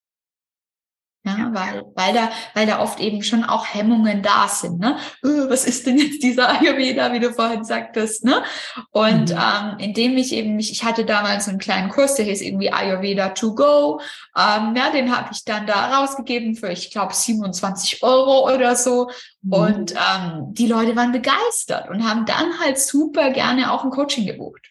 Ja, 1.28 1.50
weil, 1.54 1.84
weil 1.96 2.14
da, 2.14 2.30
weil 2.54 2.68
da 2.68 2.80
oft 2.80 3.00
eben 3.00 3.24
schon 3.24 3.44
auch 3.44 3.66
Hemmungen 3.66 4.22
da 4.22 4.48
sind, 4.48 4.80
ne? 4.80 4.98
Äh, 5.24 5.50
was 5.50 5.66
ist 5.66 5.86
denn 5.86 5.98
jetzt 5.98 6.24
dieser 6.24 6.50
Ayurveda, 6.62 7.12
wie 7.14 7.20
du 7.20 7.34
vorhin 7.34 7.64
sagtest, 7.64 8.24
ne? 8.24 8.44
Und 8.92 9.32
mhm. 9.32 9.38
ähm, 9.38 9.80
indem 9.80 10.18
ich 10.18 10.34
eben 10.34 10.56
mich, 10.56 10.72
ich 10.72 10.84
hatte 10.84 11.06
damals 11.06 11.48
einen 11.48 11.58
kleinen 11.58 11.90
Kurs, 11.90 12.16
der 12.16 12.26
hieß 12.26 12.42
irgendwie 12.42 12.72
Ayurveda 12.72 13.30
to 13.30 13.56
go, 13.56 14.00
ähm, 14.38 14.76
ja, 14.76 14.92
den 14.92 15.16
habe 15.16 15.30
ich 15.32 15.44
dann 15.44 15.68
da 15.68 15.98
rausgegeben 15.98 16.56
für, 16.56 16.72
ich 16.72 16.92
glaube, 16.92 17.14
27 17.14 18.04
Euro 18.04 18.54
oder 18.54 18.76
so. 18.76 19.10
Mhm. 19.42 19.54
Und 19.54 19.92
ähm, 19.94 20.54
die 20.54 20.68
Leute 20.68 20.96
waren 20.96 21.12
begeistert 21.12 21.90
und 21.90 22.08
haben 22.08 22.26
dann 22.26 22.60
halt 22.60 22.80
super 22.80 23.32
gerne 23.32 23.72
auch 23.72 23.84
ein 23.84 23.92
Coaching 23.92 24.26
gebucht. 24.26 24.68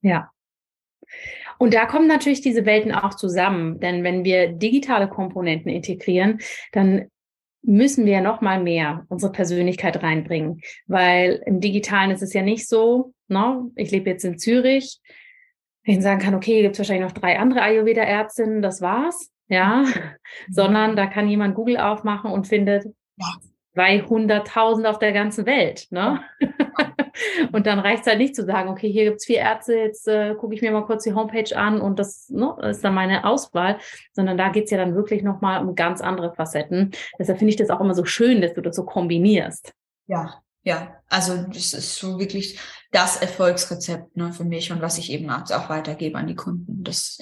Ja, 0.00 0.30
und 1.58 1.74
da 1.74 1.86
kommen 1.86 2.06
natürlich 2.06 2.40
diese 2.40 2.64
Welten 2.64 2.92
auch 2.92 3.14
zusammen, 3.14 3.80
denn 3.80 4.04
wenn 4.04 4.24
wir 4.24 4.48
digitale 4.52 5.08
Komponenten 5.08 5.70
integrieren, 5.70 6.40
dann 6.72 7.08
müssen 7.62 8.06
wir 8.06 8.20
noch 8.20 8.40
mal 8.40 8.62
mehr 8.62 9.04
unsere 9.08 9.32
Persönlichkeit 9.32 10.02
reinbringen, 10.02 10.60
weil 10.86 11.42
im 11.44 11.60
Digitalen 11.60 12.10
ist 12.10 12.22
es 12.22 12.32
ja 12.32 12.42
nicht 12.42 12.68
so, 12.68 13.12
ne? 13.26 13.70
ich 13.76 13.90
lebe 13.90 14.08
jetzt 14.10 14.24
in 14.24 14.38
Zürich, 14.38 15.00
wenn 15.84 15.98
ich 15.98 16.02
sagen 16.02 16.20
kann, 16.20 16.34
okay, 16.34 16.54
hier 16.54 16.62
gibt 16.62 16.74
es 16.74 16.78
wahrscheinlich 16.78 17.06
noch 17.06 17.18
drei 17.18 17.38
andere 17.38 17.62
Ayurveda-Ärztinnen, 17.62 18.62
das 18.62 18.80
war's, 18.80 19.32
ja, 19.48 19.82
mhm. 19.82 19.92
sondern 20.50 20.96
da 20.96 21.06
kann 21.06 21.28
jemand 21.28 21.54
Google 21.54 21.78
aufmachen 21.78 22.30
und 22.30 22.46
findet 22.46 22.86
200.000 23.78 24.84
auf 24.86 24.98
der 24.98 25.12
ganzen 25.12 25.46
Welt. 25.46 25.86
Ne? 25.90 26.20
und 27.52 27.66
dann 27.66 27.78
reicht 27.78 28.02
es 28.02 28.06
halt 28.08 28.18
nicht 28.18 28.34
zu 28.34 28.44
sagen, 28.44 28.68
okay, 28.68 28.90
hier 28.90 29.04
gibt 29.04 29.18
es 29.18 29.26
vier 29.26 29.38
Ärzte, 29.38 29.74
jetzt 29.74 30.08
äh, 30.08 30.34
gucke 30.34 30.54
ich 30.54 30.62
mir 30.62 30.72
mal 30.72 30.84
kurz 30.84 31.04
die 31.04 31.14
Homepage 31.14 31.56
an 31.56 31.80
und 31.80 31.98
das 31.98 32.28
ne, 32.28 32.56
ist 32.62 32.82
dann 32.82 32.94
meine 32.94 33.24
Auswahl, 33.24 33.78
sondern 34.12 34.36
da 34.36 34.48
geht 34.48 34.64
es 34.64 34.70
ja 34.70 34.78
dann 34.78 34.94
wirklich 34.94 35.22
nochmal 35.22 35.64
um 35.64 35.74
ganz 35.74 36.00
andere 36.00 36.34
Facetten. 36.34 36.90
Deshalb 37.18 37.38
finde 37.38 37.50
ich 37.50 37.56
das 37.56 37.70
auch 37.70 37.80
immer 37.80 37.94
so 37.94 38.04
schön, 38.04 38.40
dass 38.40 38.54
du 38.54 38.60
das 38.60 38.74
so 38.74 38.84
kombinierst. 38.84 39.72
Ja, 40.06 40.42
ja, 40.64 41.00
also 41.08 41.36
das 41.44 41.72
ist 41.72 41.94
so 41.94 42.18
wirklich 42.18 42.58
das 42.90 43.16
Erfolgsrezept 43.16 44.16
ne, 44.16 44.32
für 44.32 44.44
mich 44.44 44.72
und 44.72 44.82
was 44.82 44.98
ich 44.98 45.10
eben 45.10 45.30
auch 45.30 45.68
weitergebe 45.70 46.18
an 46.18 46.26
die 46.26 46.34
Kunden. 46.34 46.82
Das, 46.82 47.18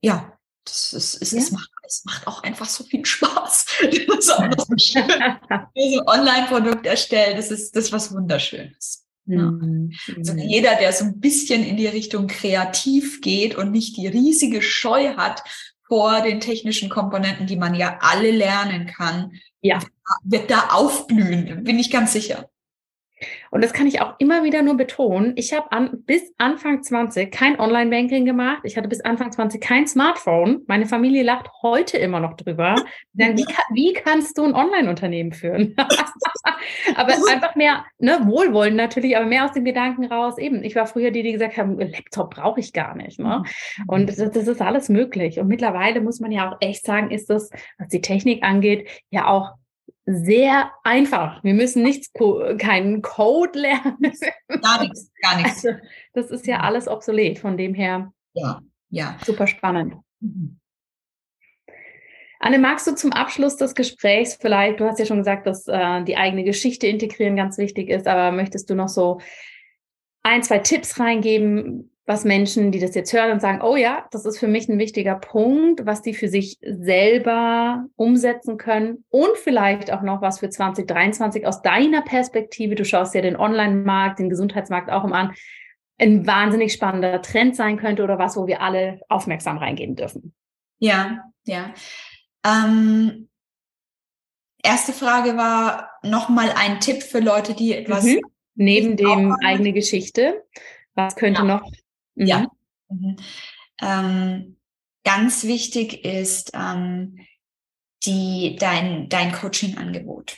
ja, 0.00 0.32
das 0.64 0.92
ist, 0.92 1.22
es, 1.22 1.32
ja. 1.32 1.38
es, 1.38 1.52
macht, 1.52 1.70
es 1.90 2.04
macht 2.04 2.26
auch 2.26 2.42
einfach 2.42 2.68
so 2.68 2.84
viel 2.84 3.04
Spaß. 3.04 3.66
Das 4.06 4.18
ist 4.18 4.30
auch 4.30 4.44
so 4.56 4.74
schön. 4.76 5.04
ein 5.50 6.00
Online-Produkt 6.06 6.86
erstellen, 6.86 7.36
das 7.36 7.50
ist 7.50 7.74
das 7.74 7.86
ist 7.86 7.92
was 7.92 8.14
Wunderschönes. 8.14 9.06
Mhm. 9.26 9.92
Also 10.16 10.34
jeder, 10.36 10.76
der 10.76 10.92
so 10.92 11.04
ein 11.04 11.20
bisschen 11.20 11.64
in 11.64 11.76
die 11.76 11.86
Richtung 11.86 12.26
kreativ 12.26 13.20
geht 13.20 13.54
und 13.54 13.70
nicht 13.70 13.96
die 13.96 14.06
riesige 14.06 14.62
Scheu 14.62 15.16
hat 15.16 15.42
vor 15.86 16.20
den 16.22 16.40
technischen 16.40 16.88
Komponenten, 16.88 17.46
die 17.46 17.56
man 17.56 17.74
ja 17.74 17.98
alle 18.00 18.30
lernen 18.30 18.86
kann, 18.86 19.32
ja. 19.60 19.80
wird 20.24 20.50
da 20.50 20.68
aufblühen, 20.70 21.64
bin 21.64 21.78
ich 21.78 21.90
ganz 21.90 22.12
sicher. 22.12 22.48
Und 23.50 23.62
das 23.62 23.72
kann 23.72 23.86
ich 23.86 24.00
auch 24.00 24.14
immer 24.18 24.44
wieder 24.44 24.62
nur 24.62 24.76
betonen. 24.76 25.32
Ich 25.36 25.52
habe 25.52 25.70
an, 25.72 26.02
bis 26.04 26.32
Anfang 26.38 26.82
20 26.82 27.30
kein 27.30 27.58
Online-Banking 27.58 28.24
gemacht. 28.24 28.60
Ich 28.64 28.76
hatte 28.76 28.88
bis 28.88 29.00
Anfang 29.00 29.32
20 29.32 29.60
kein 29.60 29.86
Smartphone. 29.86 30.62
Meine 30.66 30.86
Familie 30.86 31.22
lacht 31.22 31.48
heute 31.62 31.98
immer 31.98 32.20
noch 32.20 32.34
drüber. 32.34 32.74
Dann, 33.12 33.36
wie, 33.36 33.46
wie 33.72 33.92
kannst 33.92 34.38
du 34.38 34.44
ein 34.44 34.54
Online-Unternehmen 34.54 35.32
führen? 35.32 35.74
aber 36.96 37.12
einfach 37.30 37.54
mehr, 37.56 37.84
ne, 37.98 38.20
Wohlwollen 38.24 38.76
natürlich, 38.76 39.16
aber 39.16 39.26
mehr 39.26 39.44
aus 39.44 39.52
dem 39.52 39.64
Gedanken 39.64 40.06
raus. 40.06 40.38
Eben, 40.38 40.62
ich 40.64 40.76
war 40.76 40.86
früher 40.86 41.10
die, 41.10 41.22
die 41.22 41.32
gesagt 41.32 41.56
haben, 41.56 41.78
Laptop 41.78 42.34
brauche 42.34 42.60
ich 42.60 42.72
gar 42.72 42.96
nicht. 42.96 43.18
Ne? 43.18 43.42
Mhm. 43.78 43.84
Und 43.86 44.08
das, 44.08 44.16
das 44.16 44.48
ist 44.48 44.62
alles 44.62 44.88
möglich. 44.88 45.38
Und 45.38 45.48
mittlerweile 45.48 46.00
muss 46.00 46.20
man 46.20 46.32
ja 46.32 46.50
auch 46.50 46.56
echt 46.60 46.84
sagen, 46.84 47.10
ist 47.10 47.30
das, 47.30 47.50
was 47.78 47.88
die 47.88 48.00
Technik 48.00 48.42
angeht, 48.42 48.88
ja 49.10 49.26
auch 49.26 49.59
sehr 50.06 50.72
einfach. 50.84 51.42
Wir 51.44 51.54
müssen 51.54 51.82
nichts, 51.82 52.12
keinen 52.58 53.02
Code 53.02 53.58
lernen. 53.58 54.12
Gar 54.62 54.82
nichts, 54.82 55.10
gar 55.22 55.36
nichts. 55.36 55.64
Also, 55.64 55.78
das 56.14 56.30
ist 56.30 56.46
ja 56.46 56.60
alles 56.60 56.88
obsolet. 56.88 57.38
Von 57.38 57.56
dem 57.56 57.74
her. 57.74 58.12
Ja, 58.34 58.60
ja. 58.90 59.16
Super 59.24 59.46
spannend. 59.46 59.94
Mhm. 60.20 60.60
Anne, 62.42 62.58
magst 62.58 62.86
du 62.86 62.94
zum 62.94 63.12
Abschluss 63.12 63.56
des 63.56 63.74
Gesprächs 63.74 64.38
vielleicht, 64.40 64.80
du 64.80 64.86
hast 64.86 64.98
ja 64.98 65.04
schon 65.04 65.18
gesagt, 65.18 65.46
dass 65.46 65.68
äh, 65.68 66.02
die 66.04 66.16
eigene 66.16 66.42
Geschichte 66.42 66.86
integrieren 66.86 67.36
ganz 67.36 67.58
wichtig 67.58 67.90
ist, 67.90 68.06
aber 68.06 68.34
möchtest 68.34 68.70
du 68.70 68.74
noch 68.74 68.88
so 68.88 69.20
ein, 70.22 70.42
zwei 70.42 70.58
Tipps 70.58 70.98
reingeben, 70.98 71.89
was 72.10 72.24
Menschen, 72.24 72.72
die 72.72 72.80
das 72.80 72.96
jetzt 72.96 73.12
hören 73.12 73.30
und 73.30 73.40
sagen, 73.40 73.62
oh 73.62 73.76
ja, 73.76 74.04
das 74.10 74.26
ist 74.26 74.40
für 74.40 74.48
mich 74.48 74.68
ein 74.68 74.80
wichtiger 74.80 75.14
Punkt, 75.14 75.86
was 75.86 76.02
die 76.02 76.12
für 76.12 76.26
sich 76.26 76.58
selber 76.60 77.84
umsetzen 77.94 78.58
können 78.58 79.04
und 79.10 79.36
vielleicht 79.36 79.92
auch 79.92 80.02
noch 80.02 80.20
was 80.20 80.40
für 80.40 80.50
2023 80.50 81.46
aus 81.46 81.62
deiner 81.62 82.02
Perspektive. 82.02 82.74
Du 82.74 82.84
schaust 82.84 83.14
ja 83.14 83.22
den 83.22 83.36
Online-Markt, 83.36 84.18
den 84.18 84.28
Gesundheitsmarkt 84.28 84.90
auch 84.90 85.04
immer 85.04 85.14
an, 85.14 85.34
ein 85.98 86.26
wahnsinnig 86.26 86.72
spannender 86.72 87.22
Trend 87.22 87.54
sein 87.54 87.76
könnte 87.76 88.02
oder 88.02 88.18
was, 88.18 88.36
wo 88.36 88.48
wir 88.48 88.60
alle 88.60 89.00
aufmerksam 89.08 89.58
reingehen 89.58 89.94
dürfen. 89.94 90.34
Ja, 90.80 91.30
ja. 91.44 91.72
Ähm, 92.44 93.28
erste 94.64 94.92
Frage 94.92 95.36
war 95.36 95.90
nochmal 96.02 96.52
ein 96.56 96.80
Tipp 96.80 97.04
für 97.04 97.20
Leute, 97.20 97.54
die 97.54 97.72
etwas 97.72 98.02
mhm. 98.02 98.20
neben 98.56 98.96
dem 98.96 99.36
eigene 99.44 99.72
Geschichte. 99.72 100.42
Was 100.96 101.14
könnte 101.14 101.42
ja. 101.42 101.46
noch 101.46 101.70
Mhm. 102.14 102.26
Ja. 102.26 102.46
Mhm. 102.88 103.16
Ähm, 103.80 104.56
ganz 105.04 105.44
wichtig 105.44 106.04
ist 106.04 106.52
ähm, 106.54 107.18
die, 108.04 108.56
dein, 108.58 109.08
dein 109.08 109.32
Coaching-Angebot. 109.32 110.36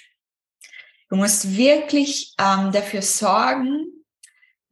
Du 1.09 1.17
musst 1.17 1.57
wirklich 1.57 2.35
ähm, 2.39 2.73
dafür 2.73 3.03
sorgen, 3.03 3.87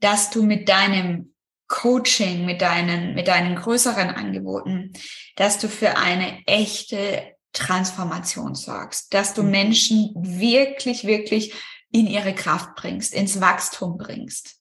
dass 0.00 0.30
du 0.30 0.42
mit 0.42 0.68
deinem 0.68 1.34
Coaching, 1.68 2.46
mit 2.46 2.62
deinen, 2.62 3.14
mit 3.14 3.28
deinen 3.28 3.56
größeren 3.56 4.10
Angeboten, 4.10 4.92
dass 5.36 5.58
du 5.58 5.68
für 5.68 5.96
eine 5.96 6.42
echte 6.46 7.36
Transformation 7.52 8.54
sorgst, 8.54 9.12
dass 9.14 9.34
du 9.34 9.42
mhm. 9.42 9.50
Menschen 9.50 10.12
wirklich, 10.16 11.04
wirklich 11.04 11.54
in 11.92 12.06
ihre 12.06 12.34
Kraft 12.34 12.74
bringst, 12.76 13.14
ins 13.14 13.40
Wachstum 13.40 13.98
bringst. 13.98 14.59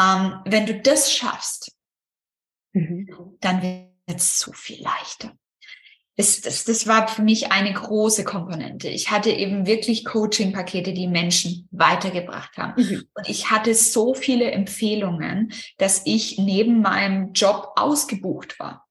Ähm, 0.00 0.40
wenn 0.44 0.66
du 0.66 0.80
das 0.80 1.12
schaffst, 1.12 1.72
mhm. 2.72 3.36
dann 3.40 3.62
wird 3.62 3.90
es 4.06 4.38
so 4.38 4.52
viel 4.52 4.82
leichter. 4.82 5.36
Das, 6.16 6.40
das, 6.42 6.64
das 6.64 6.86
war 6.86 7.08
für 7.08 7.22
mich 7.22 7.50
eine 7.50 7.72
große 7.72 8.22
Komponente. 8.22 8.88
Ich 8.88 9.10
hatte 9.10 9.30
eben 9.30 9.66
wirklich 9.66 10.04
Coaching-Pakete, 10.04 10.92
die 10.92 11.08
Menschen 11.08 11.68
weitergebracht 11.72 12.56
haben. 12.56 12.80
Mhm. 12.80 13.08
Und 13.14 13.28
ich 13.28 13.50
hatte 13.50 13.74
so 13.74 14.14
viele 14.14 14.52
Empfehlungen, 14.52 15.52
dass 15.78 16.02
ich 16.04 16.38
neben 16.38 16.82
meinem 16.82 17.32
Job 17.32 17.72
ausgebucht 17.74 18.60
war. 18.60 18.86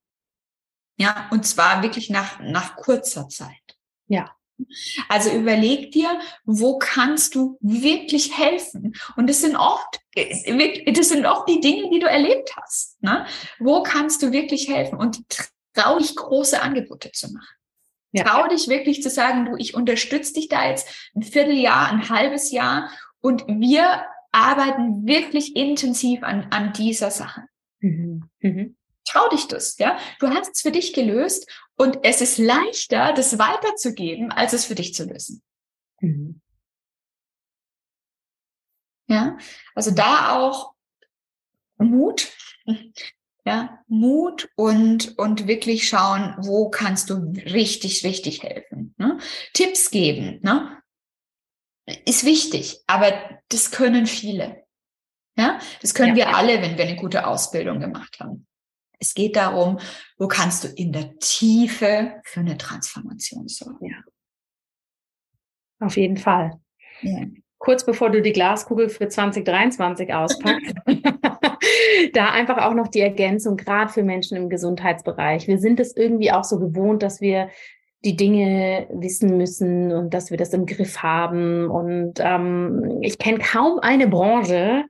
Ja, 0.98 1.30
und 1.32 1.48
zwar 1.48 1.82
wirklich 1.82 2.10
nach, 2.10 2.40
nach 2.42 2.76
kurzer 2.76 3.30
Zeit. 3.30 3.78
Ja. 4.08 4.36
Also 5.10 5.32
überleg 5.32 5.92
dir, 5.92 6.20
wo 6.46 6.78
kannst 6.78 7.36
du 7.36 7.58
wirklich 7.62 8.38
helfen? 8.38 8.94
Und 9.16 9.30
das 9.30 9.42
sind 9.42 9.56
oft, 9.56 10.00
das 10.16 11.10
sind 11.10 11.26
oft 11.26 11.50
die 11.50 11.60
Dinge, 11.60 11.90
die 11.90 12.00
du 12.00 12.08
erlebt 12.08 12.56
hast. 12.56 13.02
Ne? 13.02 13.26
Wo 13.60 13.84
kannst 13.84 14.22
du 14.22 14.32
wirklich 14.32 14.68
helfen? 14.70 14.98
Und 14.98 15.24
trau 15.74 15.98
dich, 15.98 16.16
große 16.16 16.62
Angebote 16.62 17.12
zu 17.12 17.32
machen. 17.32 17.56
Ja. 18.12 18.24
Trau 18.24 18.48
dich 18.48 18.68
wirklich 18.68 19.02
zu 19.02 19.10
sagen, 19.10 19.46
du, 19.46 19.56
ich 19.58 19.74
unterstütze 19.74 20.34
dich 20.34 20.48
da 20.48 20.70
jetzt 20.70 20.88
ein 21.16 21.24
Vierteljahr, 21.24 21.90
ein 21.90 22.10
halbes 22.10 22.52
Jahr 22.52 22.90
und 23.22 23.44
wir 23.48 24.06
arbeiten 24.32 25.08
wirklich 25.08 25.56
intensiv 25.56 26.22
an, 26.24 26.48
an 26.52 26.74
dieser 26.74 27.10
Sache. 27.10 27.44
Mhm. 27.80 28.30
Mhm. 28.40 28.76
Trau 29.06 29.28
dich 29.30 29.48
das, 29.48 29.78
ja. 29.78 29.98
Du 30.20 30.30
hast 30.30 30.56
es 30.56 30.62
für 30.62 30.72
dich 30.72 30.94
gelöst 30.94 31.50
und 31.76 32.00
es 32.04 32.22
ist 32.22 32.38
leichter, 32.38 33.14
das 33.14 33.38
weiterzugeben, 33.38 34.32
als 34.32 34.54
es 34.54 34.66
für 34.66 34.76
dich 34.76 34.94
zu 34.94 35.06
lösen. 35.06 35.42
Mhm. 36.00 36.42
Ja, 39.08 39.38
also 39.76 39.92
da 39.92 40.36
auch 40.36 40.74
Mut, 41.78 42.32
ja, 43.46 43.84
Mut 43.88 44.50
und, 44.56 45.18
und 45.18 45.48
wirklich 45.48 45.88
schauen, 45.88 46.36
wo 46.40 46.70
kannst 46.70 47.10
du 47.10 47.16
richtig, 47.46 48.04
richtig 48.06 48.44
helfen. 48.44 48.96
Ne? 48.98 49.18
Tipps 49.54 49.92
geben, 49.92 50.40
ne? 50.42 50.80
Ist 52.06 52.26
wichtig, 52.26 52.80
aber 52.88 53.12
das 53.50 53.72
können 53.72 54.08
viele. 54.08 54.64
Ja, 55.38 55.60
das 55.82 55.94
können 55.94 56.16
ja. 56.16 56.28
wir 56.28 56.38
alle, 56.38 56.62
wenn 56.62 56.78
wir 56.78 56.86
eine 56.86 56.96
gute 56.96 57.28
Ausbildung 57.28 57.82
gemacht 57.82 58.20
haben. 58.22 58.48
Es 59.04 59.14
geht 59.14 59.36
darum, 59.36 59.80
wo 60.18 60.30
kannst 60.30 60.64
du 60.64 60.70
in 60.70 60.94
der 60.94 61.20
Tiefe 61.20 62.22
für 62.24 62.40
eine 62.40 62.58
Transformation 62.58 63.50
sorgen. 63.50 63.86
Ja. 63.86 63.98
Auf 65.82 65.98
jeden 65.98 66.16
Fall. 66.16 66.54
Ja. 67.02 67.26
Kurz 67.58 67.86
bevor 67.86 68.12
du 68.12 68.22
die 68.22 68.32
Glaskugel 68.32 68.88
für 68.88 69.10
2023 69.10 70.14
auspackst, 70.14 70.74
da 72.14 72.32
einfach 72.32 72.60
auch 72.60 72.74
noch 72.74 72.88
die 72.88 73.02
Ergänzung, 73.02 73.58
gerade 73.58 73.92
für 73.92 74.04
Menschen 74.04 74.38
im 74.38 74.50
Gesundheitsbereich. 74.50 75.50
Wir 75.50 75.60
sind 75.60 75.82
es 75.82 75.96
irgendwie 75.96 76.32
auch 76.32 76.46
so 76.46 76.58
gewohnt, 76.58 77.04
dass 77.04 77.20
wir 77.20 77.50
die 78.06 78.16
Dinge 78.16 78.88
wissen 78.94 79.36
müssen 79.38 79.92
und 79.92 80.14
dass 80.14 80.32
wir 80.32 80.38
das 80.38 80.54
im 80.54 80.66
Griff 80.66 81.04
haben. 81.04 81.70
Und 81.70 82.22
ähm, 82.22 83.00
ich 83.02 83.18
kenne 83.18 83.40
kaum 83.40 83.80
eine 83.80 84.08
Branche, 84.08 84.86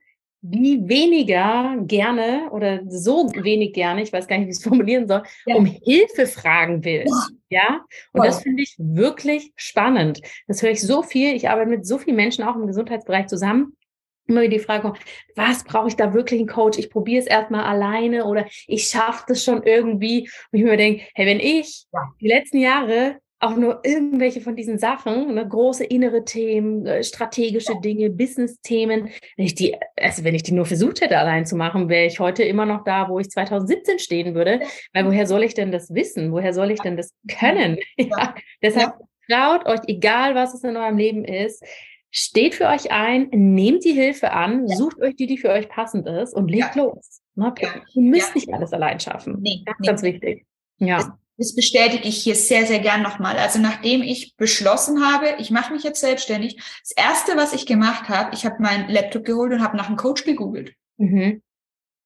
die 0.45 0.89
weniger 0.89 1.77
gerne 1.87 2.49
oder 2.51 2.81
so 2.89 3.31
wenig 3.33 3.71
gerne, 3.71 4.03
ich 4.03 4.11
weiß 4.11 4.27
gar 4.27 4.37
nicht, 4.37 4.47
wie 4.47 4.51
ich 4.51 4.57
es 4.57 4.63
formulieren 4.67 5.07
soll, 5.07 5.23
ja. 5.45 5.55
um 5.55 5.65
Hilfe 5.65 6.27
fragen 6.27 6.83
will. 6.83 7.05
Ja, 7.49 7.85
und 8.11 8.21
Voll. 8.21 8.25
das 8.25 8.43
finde 8.43 8.63
ich 8.63 8.75
wirklich 8.77 9.53
spannend. 9.55 10.19
Das 10.47 10.61
höre 10.61 10.71
ich 10.71 10.81
so 10.81 11.01
viel. 11.01 11.33
Ich 11.33 11.49
arbeite 11.49 11.69
mit 11.69 11.85
so 11.85 11.97
vielen 11.97 12.17
Menschen 12.17 12.43
auch 12.43 12.55
im 12.55 12.67
Gesundheitsbereich 12.67 13.27
zusammen. 13.27 13.77
Immer 14.25 14.41
wieder 14.41 14.57
die 14.57 14.59
Frage, 14.59 14.93
was 15.35 15.63
brauche 15.63 15.87
ich 15.87 15.95
da 15.95 16.13
wirklich 16.13 16.39
einen 16.39 16.49
Coach? 16.49 16.77
Ich 16.77 16.89
probiere 16.89 17.21
es 17.21 17.27
erstmal 17.27 17.63
alleine 17.63 18.25
oder 18.25 18.45
ich 18.67 18.85
schaffe 18.87 19.23
das 19.27 19.43
schon 19.43 19.63
irgendwie. 19.63 20.29
Und 20.51 20.59
ich 20.59 20.65
mir 20.65 20.75
denke, 20.75 21.03
hey, 21.13 21.25
wenn 21.25 21.39
ich 21.39 21.85
ja. 21.93 22.01
die 22.19 22.27
letzten 22.27 22.57
Jahre 22.57 23.19
auch 23.43 23.57
nur 23.57 23.81
irgendwelche 23.83 24.39
von 24.39 24.55
diesen 24.55 24.79
Sachen, 24.79 25.33
ne, 25.33 25.47
große 25.47 25.83
innere 25.83 26.23
Themen, 26.23 26.85
äh, 26.85 27.03
strategische 27.03 27.73
Dinge, 27.83 28.09
Business-Themen, 28.09 29.09
wenn 29.35 29.45
ich 29.45 29.53
die, 29.53 29.75
also 29.99 30.23
wenn 30.23 30.33
ich 30.33 30.43
die 30.43 30.53
nur 30.53 30.65
versucht 30.65 31.01
hätte 31.01 31.17
allein 31.17 31.45
zu 31.45 31.57
machen, 31.57 31.89
wäre 31.89 32.05
ich 32.05 32.19
heute 32.19 32.43
immer 32.43 32.65
noch 32.65 32.85
da, 32.85 33.09
wo 33.09 33.19
ich 33.19 33.29
2017 33.29 33.99
stehen 33.99 34.33
würde. 34.33 34.61
Weil 34.93 35.05
woher 35.05 35.27
soll 35.27 35.43
ich 35.43 35.53
denn 35.53 35.73
das 35.73 35.93
wissen? 35.93 36.31
Woher 36.31 36.53
soll 36.53 36.71
ich 36.71 36.79
denn 36.79 36.97
das 36.97 37.13
können? 37.27 37.77
Ja. 37.97 38.35
Deshalb 38.61 38.93
ja. 39.27 39.51
traut 39.51 39.65
euch, 39.65 39.79
egal 39.87 40.35
was 40.35 40.53
es 40.53 40.63
in 40.63 40.75
eurem 40.75 40.97
Leben 40.97 41.25
ist, 41.25 41.63
steht 42.11 42.55
für 42.55 42.67
euch 42.67 42.91
ein, 42.91 43.29
nehmt 43.31 43.83
die 43.83 43.93
Hilfe 43.93 44.31
an, 44.31 44.67
ja. 44.67 44.75
sucht 44.75 44.99
euch 45.01 45.15
die, 45.15 45.27
die 45.27 45.37
für 45.37 45.49
euch 45.49 45.69
passend 45.69 46.07
ist 46.07 46.33
und 46.33 46.49
legt 46.49 46.75
los. 46.75 47.21
Ne? 47.35 47.53
Ihr 47.93 48.01
müsst 48.01 48.35
nicht 48.35 48.53
alles 48.53 48.73
allein 48.73 48.99
schaffen. 48.99 49.37
Nee, 49.41 49.61
ganz, 49.65 49.79
nee. 49.79 49.87
ganz 49.87 50.01
wichtig. 50.01 50.45
Ja 50.79 51.17
das 51.37 51.55
bestätige 51.55 52.07
ich 52.07 52.23
hier 52.23 52.35
sehr, 52.35 52.65
sehr 52.65 52.79
gern 52.79 53.01
nochmal. 53.01 53.37
Also 53.37 53.59
nachdem 53.59 54.01
ich 54.01 54.35
beschlossen 54.35 55.05
habe, 55.05 55.35
ich 55.39 55.51
mache 55.51 55.73
mich 55.73 55.83
jetzt 55.83 55.99
selbstständig, 55.99 56.57
das 56.57 56.91
Erste, 56.95 57.35
was 57.35 57.53
ich 57.53 57.65
gemacht 57.65 58.09
habe, 58.09 58.35
ich 58.35 58.45
habe 58.45 58.61
meinen 58.61 58.89
Laptop 58.89 59.25
geholt 59.25 59.51
und 59.51 59.63
habe 59.63 59.77
nach 59.77 59.87
einem 59.87 59.97
Coach 59.97 60.23
gegoogelt. 60.25 60.75
Mhm. 60.97 61.41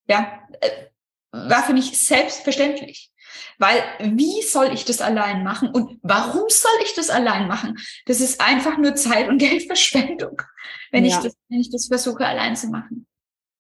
Ja, 0.07 0.41
äh, 0.61 0.69
war 1.32 1.63
für 1.63 1.73
mich 1.73 1.97
selbstverständlich. 1.97 3.11
Weil 3.59 3.84
wie 3.99 4.41
soll 4.41 4.73
ich 4.73 4.86
das 4.86 5.01
allein 5.01 5.43
machen 5.43 5.69
und 5.69 5.99
warum 6.01 6.45
soll 6.47 6.71
ich 6.84 6.93
das 6.93 7.09
allein 7.09 7.47
machen? 7.47 7.78
Das 8.05 8.21
ist 8.21 8.39
einfach 8.39 8.78
nur 8.78 8.95
Zeit 8.95 9.28
und 9.28 9.38
Geldverschwendung, 9.39 10.41
wenn, 10.91 11.05
ja. 11.05 11.17
ich, 11.17 11.23
das, 11.23 11.36
wenn 11.49 11.59
ich 11.59 11.71
das 11.71 11.88
versuche 11.88 12.25
allein 12.25 12.55
zu 12.55 12.67
machen. 12.67 13.07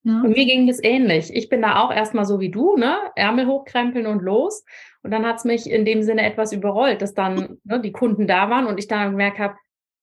Ja. 0.03 0.21
Und 0.21 0.29
mir 0.29 0.45
ging 0.45 0.67
das 0.67 0.83
ähnlich. 0.83 1.33
Ich 1.33 1.49
bin 1.49 1.61
da 1.61 1.81
auch 1.81 1.91
erstmal 1.91 2.25
so 2.25 2.39
wie 2.39 2.49
du, 2.49 2.77
ne? 2.77 2.97
Ärmel 3.15 3.47
hochkrempeln 3.47 4.07
und 4.07 4.21
los. 4.21 4.63
Und 5.03 5.11
dann 5.11 5.25
hat 5.25 5.37
es 5.37 5.45
mich 5.45 5.69
in 5.69 5.85
dem 5.85 6.03
Sinne 6.03 6.23
etwas 6.23 6.53
überrollt, 6.53 7.01
dass 7.01 7.13
dann 7.13 7.57
ne, 7.63 7.79
die 7.81 7.91
Kunden 7.91 8.27
da 8.27 8.49
waren 8.49 8.67
und 8.67 8.79
ich 8.79 8.87
dann 8.87 9.11
gemerkt 9.11 9.39
habe, 9.39 9.55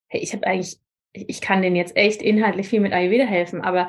hey, 0.09 0.21
ich 0.21 0.33
habe 0.33 0.47
eigentlich, 0.47 0.79
ich 1.13 1.41
kann 1.41 1.63
denen 1.63 1.77
jetzt 1.77 1.97
echt 1.97 2.23
inhaltlich 2.23 2.69
viel 2.69 2.81
mit 2.81 2.93
Ayurveda 2.93 3.25
helfen, 3.25 3.63
aber 3.63 3.89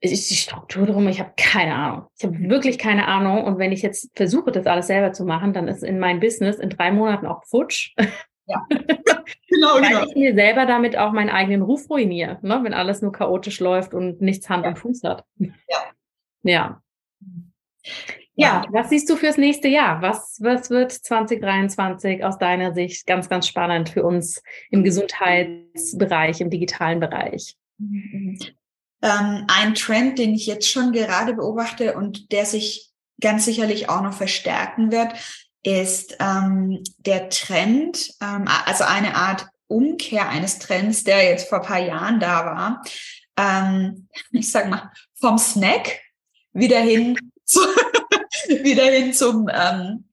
es 0.00 0.12
ist 0.12 0.30
die 0.30 0.36
Struktur 0.36 0.86
drum, 0.86 1.06
ich 1.08 1.20
habe 1.20 1.32
keine 1.36 1.74
Ahnung. 1.74 2.06
Ich 2.16 2.24
habe 2.24 2.38
wirklich 2.48 2.78
keine 2.78 3.06
Ahnung. 3.06 3.44
Und 3.44 3.58
wenn 3.58 3.72
ich 3.72 3.82
jetzt 3.82 4.10
versuche, 4.16 4.50
das 4.50 4.66
alles 4.66 4.86
selber 4.86 5.12
zu 5.12 5.24
machen, 5.24 5.52
dann 5.52 5.68
ist 5.68 5.82
in 5.82 5.98
mein 5.98 6.20
Business 6.20 6.58
in 6.58 6.70
drei 6.70 6.90
Monaten 6.90 7.26
auch 7.26 7.44
futsch. 7.44 7.94
Ja, 8.50 8.66
genau, 9.48 9.74
Weil 9.74 9.88
genau. 9.88 10.04
ich 10.04 10.14
mir 10.16 10.34
selber 10.34 10.66
damit 10.66 10.96
auch 10.96 11.12
meinen 11.12 11.30
eigenen 11.30 11.62
Ruf 11.62 11.88
ruiniere, 11.88 12.38
ne? 12.42 12.60
wenn 12.62 12.74
alles 12.74 13.02
nur 13.02 13.12
chaotisch 13.12 13.60
läuft 13.60 13.94
und 13.94 14.20
nichts 14.20 14.48
Hand 14.48 14.64
ja. 14.64 14.70
und 14.70 14.78
Fuß 14.78 15.02
hat. 15.04 15.24
Ja. 15.38 15.52
Ja. 16.42 16.82
Ja, 18.34 18.64
was 18.70 18.88
siehst 18.88 19.10
du 19.10 19.16
fürs 19.16 19.36
nächste 19.36 19.68
Jahr? 19.68 20.00
Was, 20.00 20.38
was 20.40 20.70
wird 20.70 20.92
2023 20.92 22.24
aus 22.24 22.38
deiner 22.38 22.72
Sicht 22.72 23.06
ganz, 23.06 23.28
ganz 23.28 23.46
spannend 23.46 23.90
für 23.90 24.02
uns 24.02 24.42
im 24.70 24.82
Gesundheitsbereich, 24.82 26.40
im 26.40 26.48
digitalen 26.48 27.00
Bereich? 27.00 27.56
Ähm, 27.78 29.44
ein 29.46 29.74
Trend, 29.74 30.18
den 30.18 30.34
ich 30.34 30.46
jetzt 30.46 30.70
schon 30.70 30.92
gerade 30.92 31.34
beobachte 31.34 31.94
und 31.94 32.32
der 32.32 32.46
sich 32.46 32.90
ganz 33.20 33.44
sicherlich 33.44 33.90
auch 33.90 34.02
noch 34.02 34.14
verstärken 34.14 34.90
wird, 34.90 35.12
ist 35.62 36.16
ähm, 36.20 36.82
der 36.98 37.28
Trend, 37.28 38.14
ähm, 38.20 38.46
also 38.66 38.84
eine 38.84 39.14
Art 39.14 39.46
Umkehr 39.66 40.28
eines 40.28 40.58
Trends, 40.58 41.04
der 41.04 41.24
jetzt 41.24 41.48
vor 41.48 41.60
ein 41.60 41.66
paar 41.66 41.78
Jahren 41.78 42.20
da 42.20 42.44
war. 42.46 42.82
Ähm, 43.36 44.08
ich 44.32 44.50
sag 44.50 44.68
mal, 44.68 44.90
vom 45.14 45.38
Snack 45.38 46.00
wieder 46.52 46.80
hin 46.80 47.16
zu, 47.44 47.60
wieder 48.62 48.84
hin 48.84 49.12
zum, 49.12 49.48
ähm, 49.52 50.08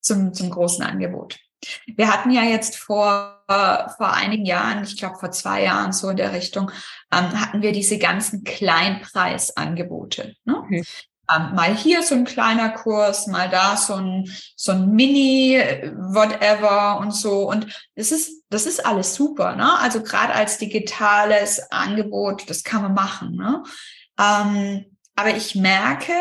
zum, 0.00 0.32
zum 0.32 0.50
großen 0.50 0.84
Angebot. 0.84 1.38
Wir 1.86 2.12
hatten 2.12 2.30
ja 2.32 2.42
jetzt 2.42 2.76
vor, 2.76 3.44
vor 3.46 4.12
einigen 4.12 4.44
Jahren, 4.44 4.82
ich 4.82 4.96
glaube 4.96 5.18
vor 5.18 5.30
zwei 5.30 5.62
Jahren 5.62 5.92
so 5.92 6.10
in 6.10 6.16
der 6.16 6.32
Richtung, 6.32 6.72
ähm, 7.12 7.40
hatten 7.40 7.62
wir 7.62 7.70
diese 7.70 7.98
ganzen 7.98 8.42
Kleinpreisangebote. 8.42 10.34
Ne? 10.44 10.64
Mhm. 10.68 10.84
Ähm, 11.34 11.54
mal 11.54 11.74
hier 11.74 12.02
so 12.02 12.14
ein 12.14 12.24
kleiner 12.24 12.70
Kurs, 12.70 13.26
mal 13.26 13.48
da 13.48 13.76
so 13.76 13.94
ein, 13.94 14.30
so 14.56 14.72
ein 14.72 14.90
Mini, 14.92 15.62
whatever 15.94 16.98
und 16.98 17.12
so. 17.12 17.48
Und 17.48 17.66
das 17.94 18.12
ist, 18.12 18.42
das 18.50 18.66
ist 18.66 18.84
alles 18.84 19.14
super. 19.14 19.56
Ne? 19.56 19.78
Also 19.78 20.02
gerade 20.02 20.32
als 20.32 20.58
digitales 20.58 21.70
Angebot, 21.70 22.48
das 22.48 22.64
kann 22.64 22.82
man 22.82 22.94
machen. 22.94 23.36
Ne? 23.36 23.62
Ähm, 24.18 24.96
aber 25.16 25.36
ich 25.36 25.54
merke, 25.54 26.12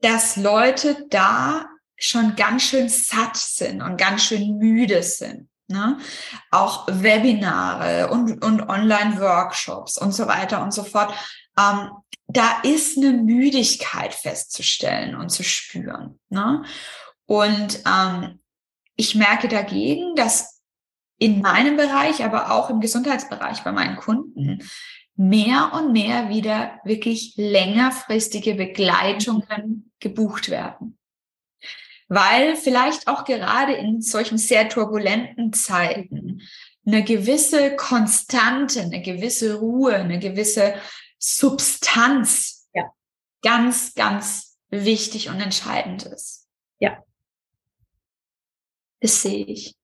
dass 0.00 0.36
Leute 0.36 1.06
da 1.10 1.66
schon 1.96 2.36
ganz 2.36 2.62
schön 2.62 2.88
satt 2.88 3.36
sind 3.36 3.82
und 3.82 3.96
ganz 3.96 4.24
schön 4.24 4.58
müde 4.58 5.02
sind. 5.02 5.48
Ne? 5.68 5.98
Auch 6.50 6.86
Webinare 6.88 8.08
und, 8.08 8.44
und 8.44 8.68
Online-Workshops 8.68 9.98
und 9.98 10.12
so 10.12 10.28
weiter 10.28 10.62
und 10.62 10.72
so 10.72 10.84
fort. 10.84 11.12
Ähm, 11.58 11.90
da 12.28 12.60
ist 12.62 12.98
eine 12.98 13.12
Müdigkeit 13.12 14.14
festzustellen 14.14 15.14
und 15.14 15.30
zu 15.30 15.42
spüren. 15.44 16.18
Ne? 16.28 16.64
Und 17.26 17.82
ähm, 17.86 18.40
ich 18.96 19.14
merke 19.14 19.48
dagegen, 19.48 20.14
dass 20.16 20.60
in 21.18 21.40
meinem 21.40 21.76
Bereich, 21.76 22.24
aber 22.24 22.50
auch 22.50 22.68
im 22.68 22.80
Gesundheitsbereich 22.80 23.62
bei 23.62 23.72
meinen 23.72 23.96
Kunden 23.96 24.68
mehr 25.16 25.72
und 25.72 25.92
mehr 25.92 26.28
wieder 26.28 26.78
wirklich 26.84 27.34
längerfristige 27.36 28.54
Begleitungen 28.54 29.92
gebucht 29.98 30.50
werden. 30.50 30.98
Weil 32.08 32.54
vielleicht 32.56 33.08
auch 33.08 33.24
gerade 33.24 33.72
in 33.72 34.02
solchen 34.02 34.38
sehr 34.38 34.68
turbulenten 34.68 35.52
Zeiten 35.52 36.42
eine 36.86 37.02
gewisse 37.02 37.74
Konstante, 37.76 38.82
eine 38.82 39.02
gewisse 39.02 39.56
Ruhe, 39.58 39.96
eine 39.96 40.18
gewisse 40.18 40.74
Substanz 41.18 42.68
ja. 42.74 42.90
ganz, 43.42 43.94
ganz 43.94 44.58
wichtig 44.68 45.28
und 45.28 45.40
entscheidend 45.40 46.04
ist. 46.04 46.48
Ja. 46.78 47.02
Das 49.00 49.22
sehe 49.22 49.44
ich. 49.44 49.76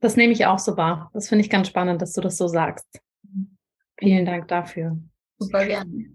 Das 0.00 0.16
nehme 0.16 0.32
ich 0.32 0.46
auch 0.46 0.58
so 0.58 0.76
wahr. 0.76 1.10
Das 1.14 1.28
finde 1.28 1.44
ich 1.44 1.50
ganz 1.50 1.68
spannend, 1.68 2.02
dass 2.02 2.12
du 2.12 2.20
das 2.20 2.36
so 2.36 2.46
sagst. 2.46 3.00
Vielen 3.98 4.26
Dank 4.26 4.48
dafür. 4.48 4.98
Super 5.38 5.66
gerne. 5.66 6.14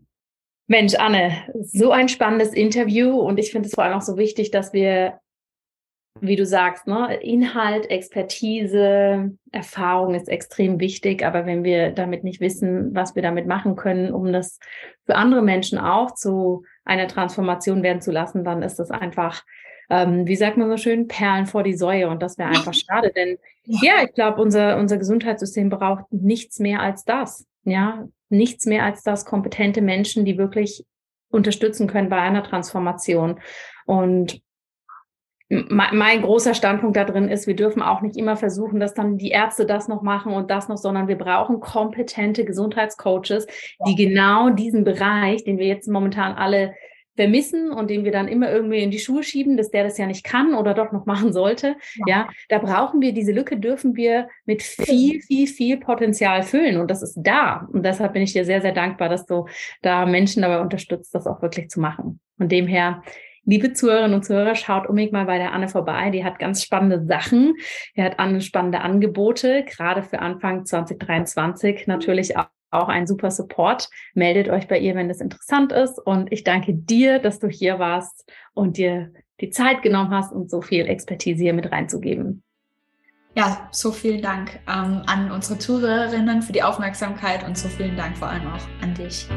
Mensch, 0.68 0.94
Anne, 0.94 1.52
so 1.64 1.92
ein 1.92 2.10
spannendes 2.10 2.54
Interview 2.54 3.20
und 3.20 3.40
ich 3.40 3.52
finde 3.52 3.68
es 3.68 3.74
vor 3.74 3.84
allem 3.84 3.98
auch 3.98 4.04
so 4.04 4.18
wichtig, 4.18 4.52
dass 4.52 4.72
wir 4.72 5.20
wie 6.22 6.36
du 6.36 6.46
sagst, 6.46 6.88
ne, 6.88 7.16
Inhalt, 7.22 7.90
Expertise, 7.90 9.32
Erfahrung 9.52 10.16
ist 10.16 10.30
extrem 10.30 10.80
wichtig. 10.80 11.26
Aber 11.26 11.46
wenn 11.46 11.64
wir 11.64 11.92
damit 11.92 12.24
nicht 12.24 12.42
wissen, 12.42 12.94
was 12.94 13.16
wir 13.16 13.22
damit 13.22 13.48
machen 13.48 13.76
können, 13.76 14.14
um 14.14 14.32
das 14.32 14.60
für 15.06 15.16
andere 15.16 15.42
Menschen 15.42 15.78
auch 15.80 16.14
zu 16.14 16.64
einer 16.86 17.08
Transformation 17.08 17.84
werden 17.84 18.02
zu 18.02 18.12
lassen, 18.12 18.44
dann 18.44 18.62
ist 18.64 18.78
das 18.78 18.92
einfach, 18.92 19.44
ähm, 19.90 20.28
wie 20.28 20.36
sagt 20.36 20.58
man 20.58 20.70
so 20.70 20.78
schön, 20.78 21.08
Perlen 21.08 21.46
vor 21.46 21.64
die 21.64 21.76
Säue. 21.76 22.10
Und 22.10 22.22
das 22.22 22.38
wäre 22.38 22.50
einfach 22.50 22.74
schade. 22.74 23.12
Denn 23.16 23.38
ja, 23.64 24.04
ich 24.04 24.14
glaube, 24.14 24.42
unser, 24.42 24.78
unser 24.78 24.98
Gesundheitssystem 24.98 25.70
braucht 25.70 26.06
nichts 26.12 26.60
mehr 26.60 26.82
als 26.82 27.06
das. 27.06 27.46
Ja, 27.64 28.08
nichts 28.30 28.66
mehr 28.66 28.84
als 28.84 29.04
das 29.04 29.26
kompetente 29.26 29.82
Menschen, 29.82 30.26
die 30.26 30.38
wirklich 30.38 30.86
unterstützen 31.30 31.88
können 31.88 32.10
bei 32.10 32.20
einer 32.20 32.44
Transformation. 32.44 33.40
Und 33.86 34.42
mein 35.50 36.22
großer 36.22 36.54
Standpunkt 36.54 36.96
da 36.96 37.06
drin 37.06 37.28
ist, 37.28 37.48
wir 37.48 37.56
dürfen 37.56 37.82
auch 37.82 38.02
nicht 38.02 38.18
immer 38.18 38.38
versuchen, 38.38 38.80
dass 38.80 38.94
dann 38.94 39.18
die 39.18 39.32
Ärzte 39.32 39.66
das 39.66 39.88
noch 39.88 40.04
machen 40.04 40.34
und 40.34 40.52
das 40.52 40.70
noch, 40.70 40.78
sondern 40.78 41.08
wir 41.08 41.18
brauchen 41.18 41.60
kompetente 41.60 42.46
Gesundheitscoaches, 42.46 43.48
die 43.88 43.96
genau 43.96 44.52
diesen 44.52 44.84
Bereich, 44.84 45.44
den 45.44 45.58
wir 45.58 45.66
jetzt 45.66 45.88
momentan 45.88 46.36
alle 46.36 46.76
vermissen 47.16 47.72
und 47.72 47.90
den 47.90 48.06
wir 48.06 48.14
dann 48.14 48.30
immer 48.30 48.50
irgendwie 48.50 48.78
in 48.78 48.92
die 48.92 49.00
Schuhe 49.00 49.24
schieben, 49.24 49.58
dass 49.58 49.72
der 49.72 49.84
das 49.84 49.98
ja 49.98 50.06
nicht 50.06 50.24
kann 50.24 50.54
oder 50.54 50.74
doch 50.74 50.94
noch 50.94 51.06
machen 51.08 51.34
sollte. 51.34 51.76
Ja, 52.06 52.30
da 52.48 52.60
brauchen 52.60 53.02
wir 53.02 53.12
diese 53.12 53.34
Lücke, 53.34 53.58
dürfen 53.58 53.98
wir 53.98 54.30
mit 54.46 54.62
viel, 54.62 55.20
viel, 55.22 55.48
viel 55.48 55.78
Potenzial 55.78 56.44
füllen 56.44 56.78
und 56.78 56.90
das 56.90 57.02
ist 57.02 57.18
da. 57.18 57.68
Und 57.74 57.84
deshalb 57.84 58.14
bin 58.14 58.22
ich 58.22 58.32
dir 58.32 58.46
sehr, 58.46 58.62
sehr 58.62 58.72
dankbar, 58.72 59.10
dass 59.10 59.26
du 59.26 59.48
da 59.82 60.06
Menschen 60.06 60.44
dabei 60.44 60.62
unterstützt, 60.62 61.14
das 61.14 61.28
auch 61.28 61.42
wirklich 61.42 61.70
zu 61.70 61.82
machen. 61.82 62.22
Von 62.38 62.48
dem 62.48 62.68
her, 62.68 63.04
Liebe 63.50 63.74
Zuhörerinnen 63.74 64.14
und 64.14 64.24
Zuhörer, 64.24 64.54
schaut 64.54 64.86
unbedingt 64.86 65.12
mal 65.12 65.26
bei 65.26 65.40
der 65.40 65.54
Anne 65.54 65.68
vorbei. 65.68 66.12
Die 66.12 66.24
hat 66.24 66.38
ganz 66.38 66.62
spannende 66.62 67.04
Sachen. 67.08 67.56
Die 67.98 68.04
hat 68.04 68.18
spannende 68.44 68.82
Angebote, 68.82 69.66
gerade 69.66 70.04
für 70.04 70.20
Anfang 70.20 70.66
2023 70.66 71.88
natürlich 71.88 72.38
auch 72.38 72.46
auch 72.72 72.88
ein 72.88 73.08
super 73.08 73.32
Support. 73.32 73.90
Meldet 74.14 74.48
euch 74.48 74.68
bei 74.68 74.78
ihr, 74.78 74.94
wenn 74.94 75.08
das 75.08 75.22
interessant 75.22 75.72
ist. 75.72 75.98
Und 75.98 76.32
ich 76.32 76.44
danke 76.44 76.76
dir, 76.76 77.18
dass 77.18 77.40
du 77.40 77.48
hier 77.48 77.80
warst 77.80 78.32
und 78.54 78.78
dir 78.78 79.12
die 79.42 79.50
Zeit 79.50 79.82
genommen 79.82 80.12
hast, 80.12 80.32
um 80.32 80.48
so 80.48 80.62
viel 80.62 80.86
Expertise 80.86 81.42
hier 81.42 81.56
mit 81.56 81.72
reinzugeben. 81.72 82.44
Ja, 83.36 83.68
so 83.72 83.92
vielen 83.92 84.22
Dank 84.22 84.60
ähm, 84.68 85.02
an 85.08 85.32
unsere 85.32 85.58
Zuhörerinnen 85.58 86.44
für 86.44 86.54
die 86.54 86.62
Aufmerksamkeit 86.62 87.44
und 87.44 87.58
so 87.58 87.68
vielen 87.68 87.98
Dank 87.98 88.16
vor 88.16 88.28
allem 88.28 88.46
auch 88.46 88.84
an 88.84 88.94
dich. 88.94 89.28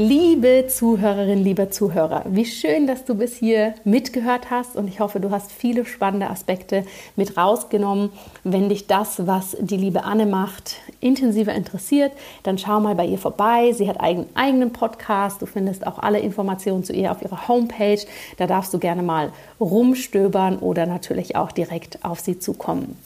Liebe 0.00 0.66
Zuhörerin, 0.68 1.42
lieber 1.42 1.72
Zuhörer, 1.72 2.22
wie 2.28 2.44
schön, 2.44 2.86
dass 2.86 3.04
du 3.04 3.16
bis 3.16 3.36
hier 3.36 3.74
mitgehört 3.82 4.48
hast 4.48 4.76
und 4.76 4.86
ich 4.86 5.00
hoffe, 5.00 5.18
du 5.18 5.32
hast 5.32 5.50
viele 5.50 5.84
spannende 5.84 6.30
Aspekte 6.30 6.84
mit 7.16 7.36
rausgenommen. 7.36 8.10
Wenn 8.44 8.68
dich 8.68 8.86
das, 8.86 9.26
was 9.26 9.56
die 9.58 9.76
liebe 9.76 10.04
Anne 10.04 10.26
macht, 10.26 10.76
intensiver 11.00 11.52
interessiert, 11.52 12.12
dann 12.44 12.58
schau 12.58 12.78
mal 12.78 12.94
bei 12.94 13.06
ihr 13.06 13.18
vorbei. 13.18 13.72
Sie 13.72 13.88
hat 13.88 13.98
einen 13.98 14.26
eigenen 14.36 14.72
Podcast. 14.72 15.42
Du 15.42 15.46
findest 15.46 15.84
auch 15.84 15.98
alle 15.98 16.20
Informationen 16.20 16.84
zu 16.84 16.92
ihr 16.92 17.10
auf 17.10 17.20
ihrer 17.20 17.48
Homepage. 17.48 17.98
Da 18.36 18.46
darfst 18.46 18.72
du 18.72 18.78
gerne 18.78 19.02
mal 19.02 19.32
rumstöbern 19.58 20.60
oder 20.60 20.86
natürlich 20.86 21.34
auch 21.34 21.50
direkt 21.50 22.04
auf 22.04 22.20
sie 22.20 22.38
zukommen. 22.38 22.96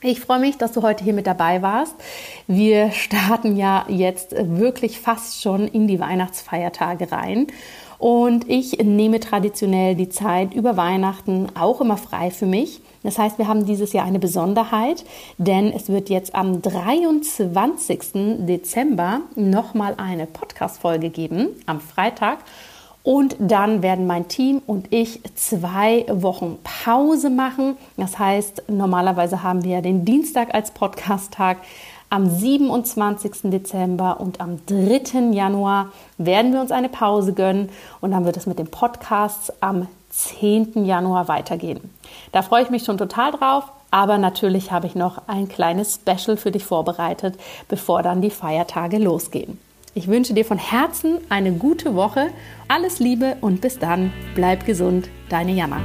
Ich 0.00 0.20
freue 0.20 0.38
mich, 0.38 0.56
dass 0.56 0.70
du 0.70 0.82
heute 0.82 1.02
hier 1.02 1.12
mit 1.12 1.26
dabei 1.26 1.60
warst. 1.60 1.94
Wir 2.46 2.92
starten 2.92 3.56
ja 3.56 3.84
jetzt 3.88 4.32
wirklich 4.32 5.00
fast 5.00 5.42
schon 5.42 5.66
in 5.66 5.88
die 5.88 5.98
Weihnachtsfeiertage 5.98 7.10
rein. 7.10 7.48
Und 7.98 8.48
ich 8.48 8.78
nehme 8.78 9.18
traditionell 9.18 9.96
die 9.96 10.08
Zeit 10.08 10.54
über 10.54 10.76
Weihnachten 10.76 11.48
auch 11.58 11.80
immer 11.80 11.96
frei 11.96 12.30
für 12.30 12.46
mich. 12.46 12.80
Das 13.02 13.18
heißt, 13.18 13.38
wir 13.38 13.48
haben 13.48 13.66
dieses 13.66 13.92
Jahr 13.92 14.06
eine 14.06 14.20
Besonderheit, 14.20 15.04
denn 15.36 15.72
es 15.72 15.88
wird 15.88 16.10
jetzt 16.10 16.32
am 16.32 16.62
23. 16.62 18.46
Dezember 18.46 19.22
nochmal 19.34 19.94
eine 19.96 20.26
Podcast-Folge 20.26 21.10
geben, 21.10 21.48
am 21.66 21.80
Freitag. 21.80 22.38
Und 23.08 23.36
dann 23.38 23.82
werden 23.82 24.06
mein 24.06 24.28
Team 24.28 24.60
und 24.66 24.92
ich 24.92 25.22
zwei 25.34 26.04
Wochen 26.10 26.58
Pause 26.62 27.30
machen. 27.30 27.78
Das 27.96 28.18
heißt, 28.18 28.64
normalerweise 28.68 29.42
haben 29.42 29.64
wir 29.64 29.80
den 29.80 30.04
Dienstag 30.04 30.52
als 30.52 30.72
Podcast-Tag. 30.72 31.56
Am 32.10 32.28
27. 32.28 33.50
Dezember 33.50 34.20
und 34.20 34.42
am 34.42 34.58
3. 34.66 35.30
Januar 35.32 35.90
werden 36.18 36.52
wir 36.52 36.60
uns 36.60 36.70
eine 36.70 36.90
Pause 36.90 37.32
gönnen 37.32 37.70
und 38.02 38.10
dann 38.10 38.26
wird 38.26 38.36
es 38.36 38.44
mit 38.44 38.58
den 38.58 38.70
Podcasts 38.70 39.50
am 39.62 39.88
10. 40.10 40.84
Januar 40.84 41.28
weitergehen. 41.28 41.80
Da 42.32 42.42
freue 42.42 42.64
ich 42.64 42.68
mich 42.68 42.84
schon 42.84 42.98
total 42.98 43.32
drauf, 43.32 43.64
aber 43.90 44.18
natürlich 44.18 44.70
habe 44.70 44.86
ich 44.86 44.94
noch 44.94 45.22
ein 45.28 45.48
kleines 45.48 45.94
Special 45.94 46.36
für 46.36 46.50
dich 46.50 46.66
vorbereitet, 46.66 47.38
bevor 47.68 48.02
dann 48.02 48.20
die 48.20 48.28
Feiertage 48.28 48.98
losgehen. 48.98 49.58
Ich 49.94 50.08
wünsche 50.08 50.34
dir 50.34 50.44
von 50.44 50.58
Herzen 50.58 51.18
eine 51.28 51.52
gute 51.52 51.94
Woche. 51.94 52.30
Alles 52.68 52.98
Liebe 52.98 53.36
und 53.40 53.60
bis 53.60 53.78
dann. 53.78 54.12
Bleib 54.34 54.66
gesund. 54.66 55.08
Deine 55.28 55.52
Jana. 55.52 55.80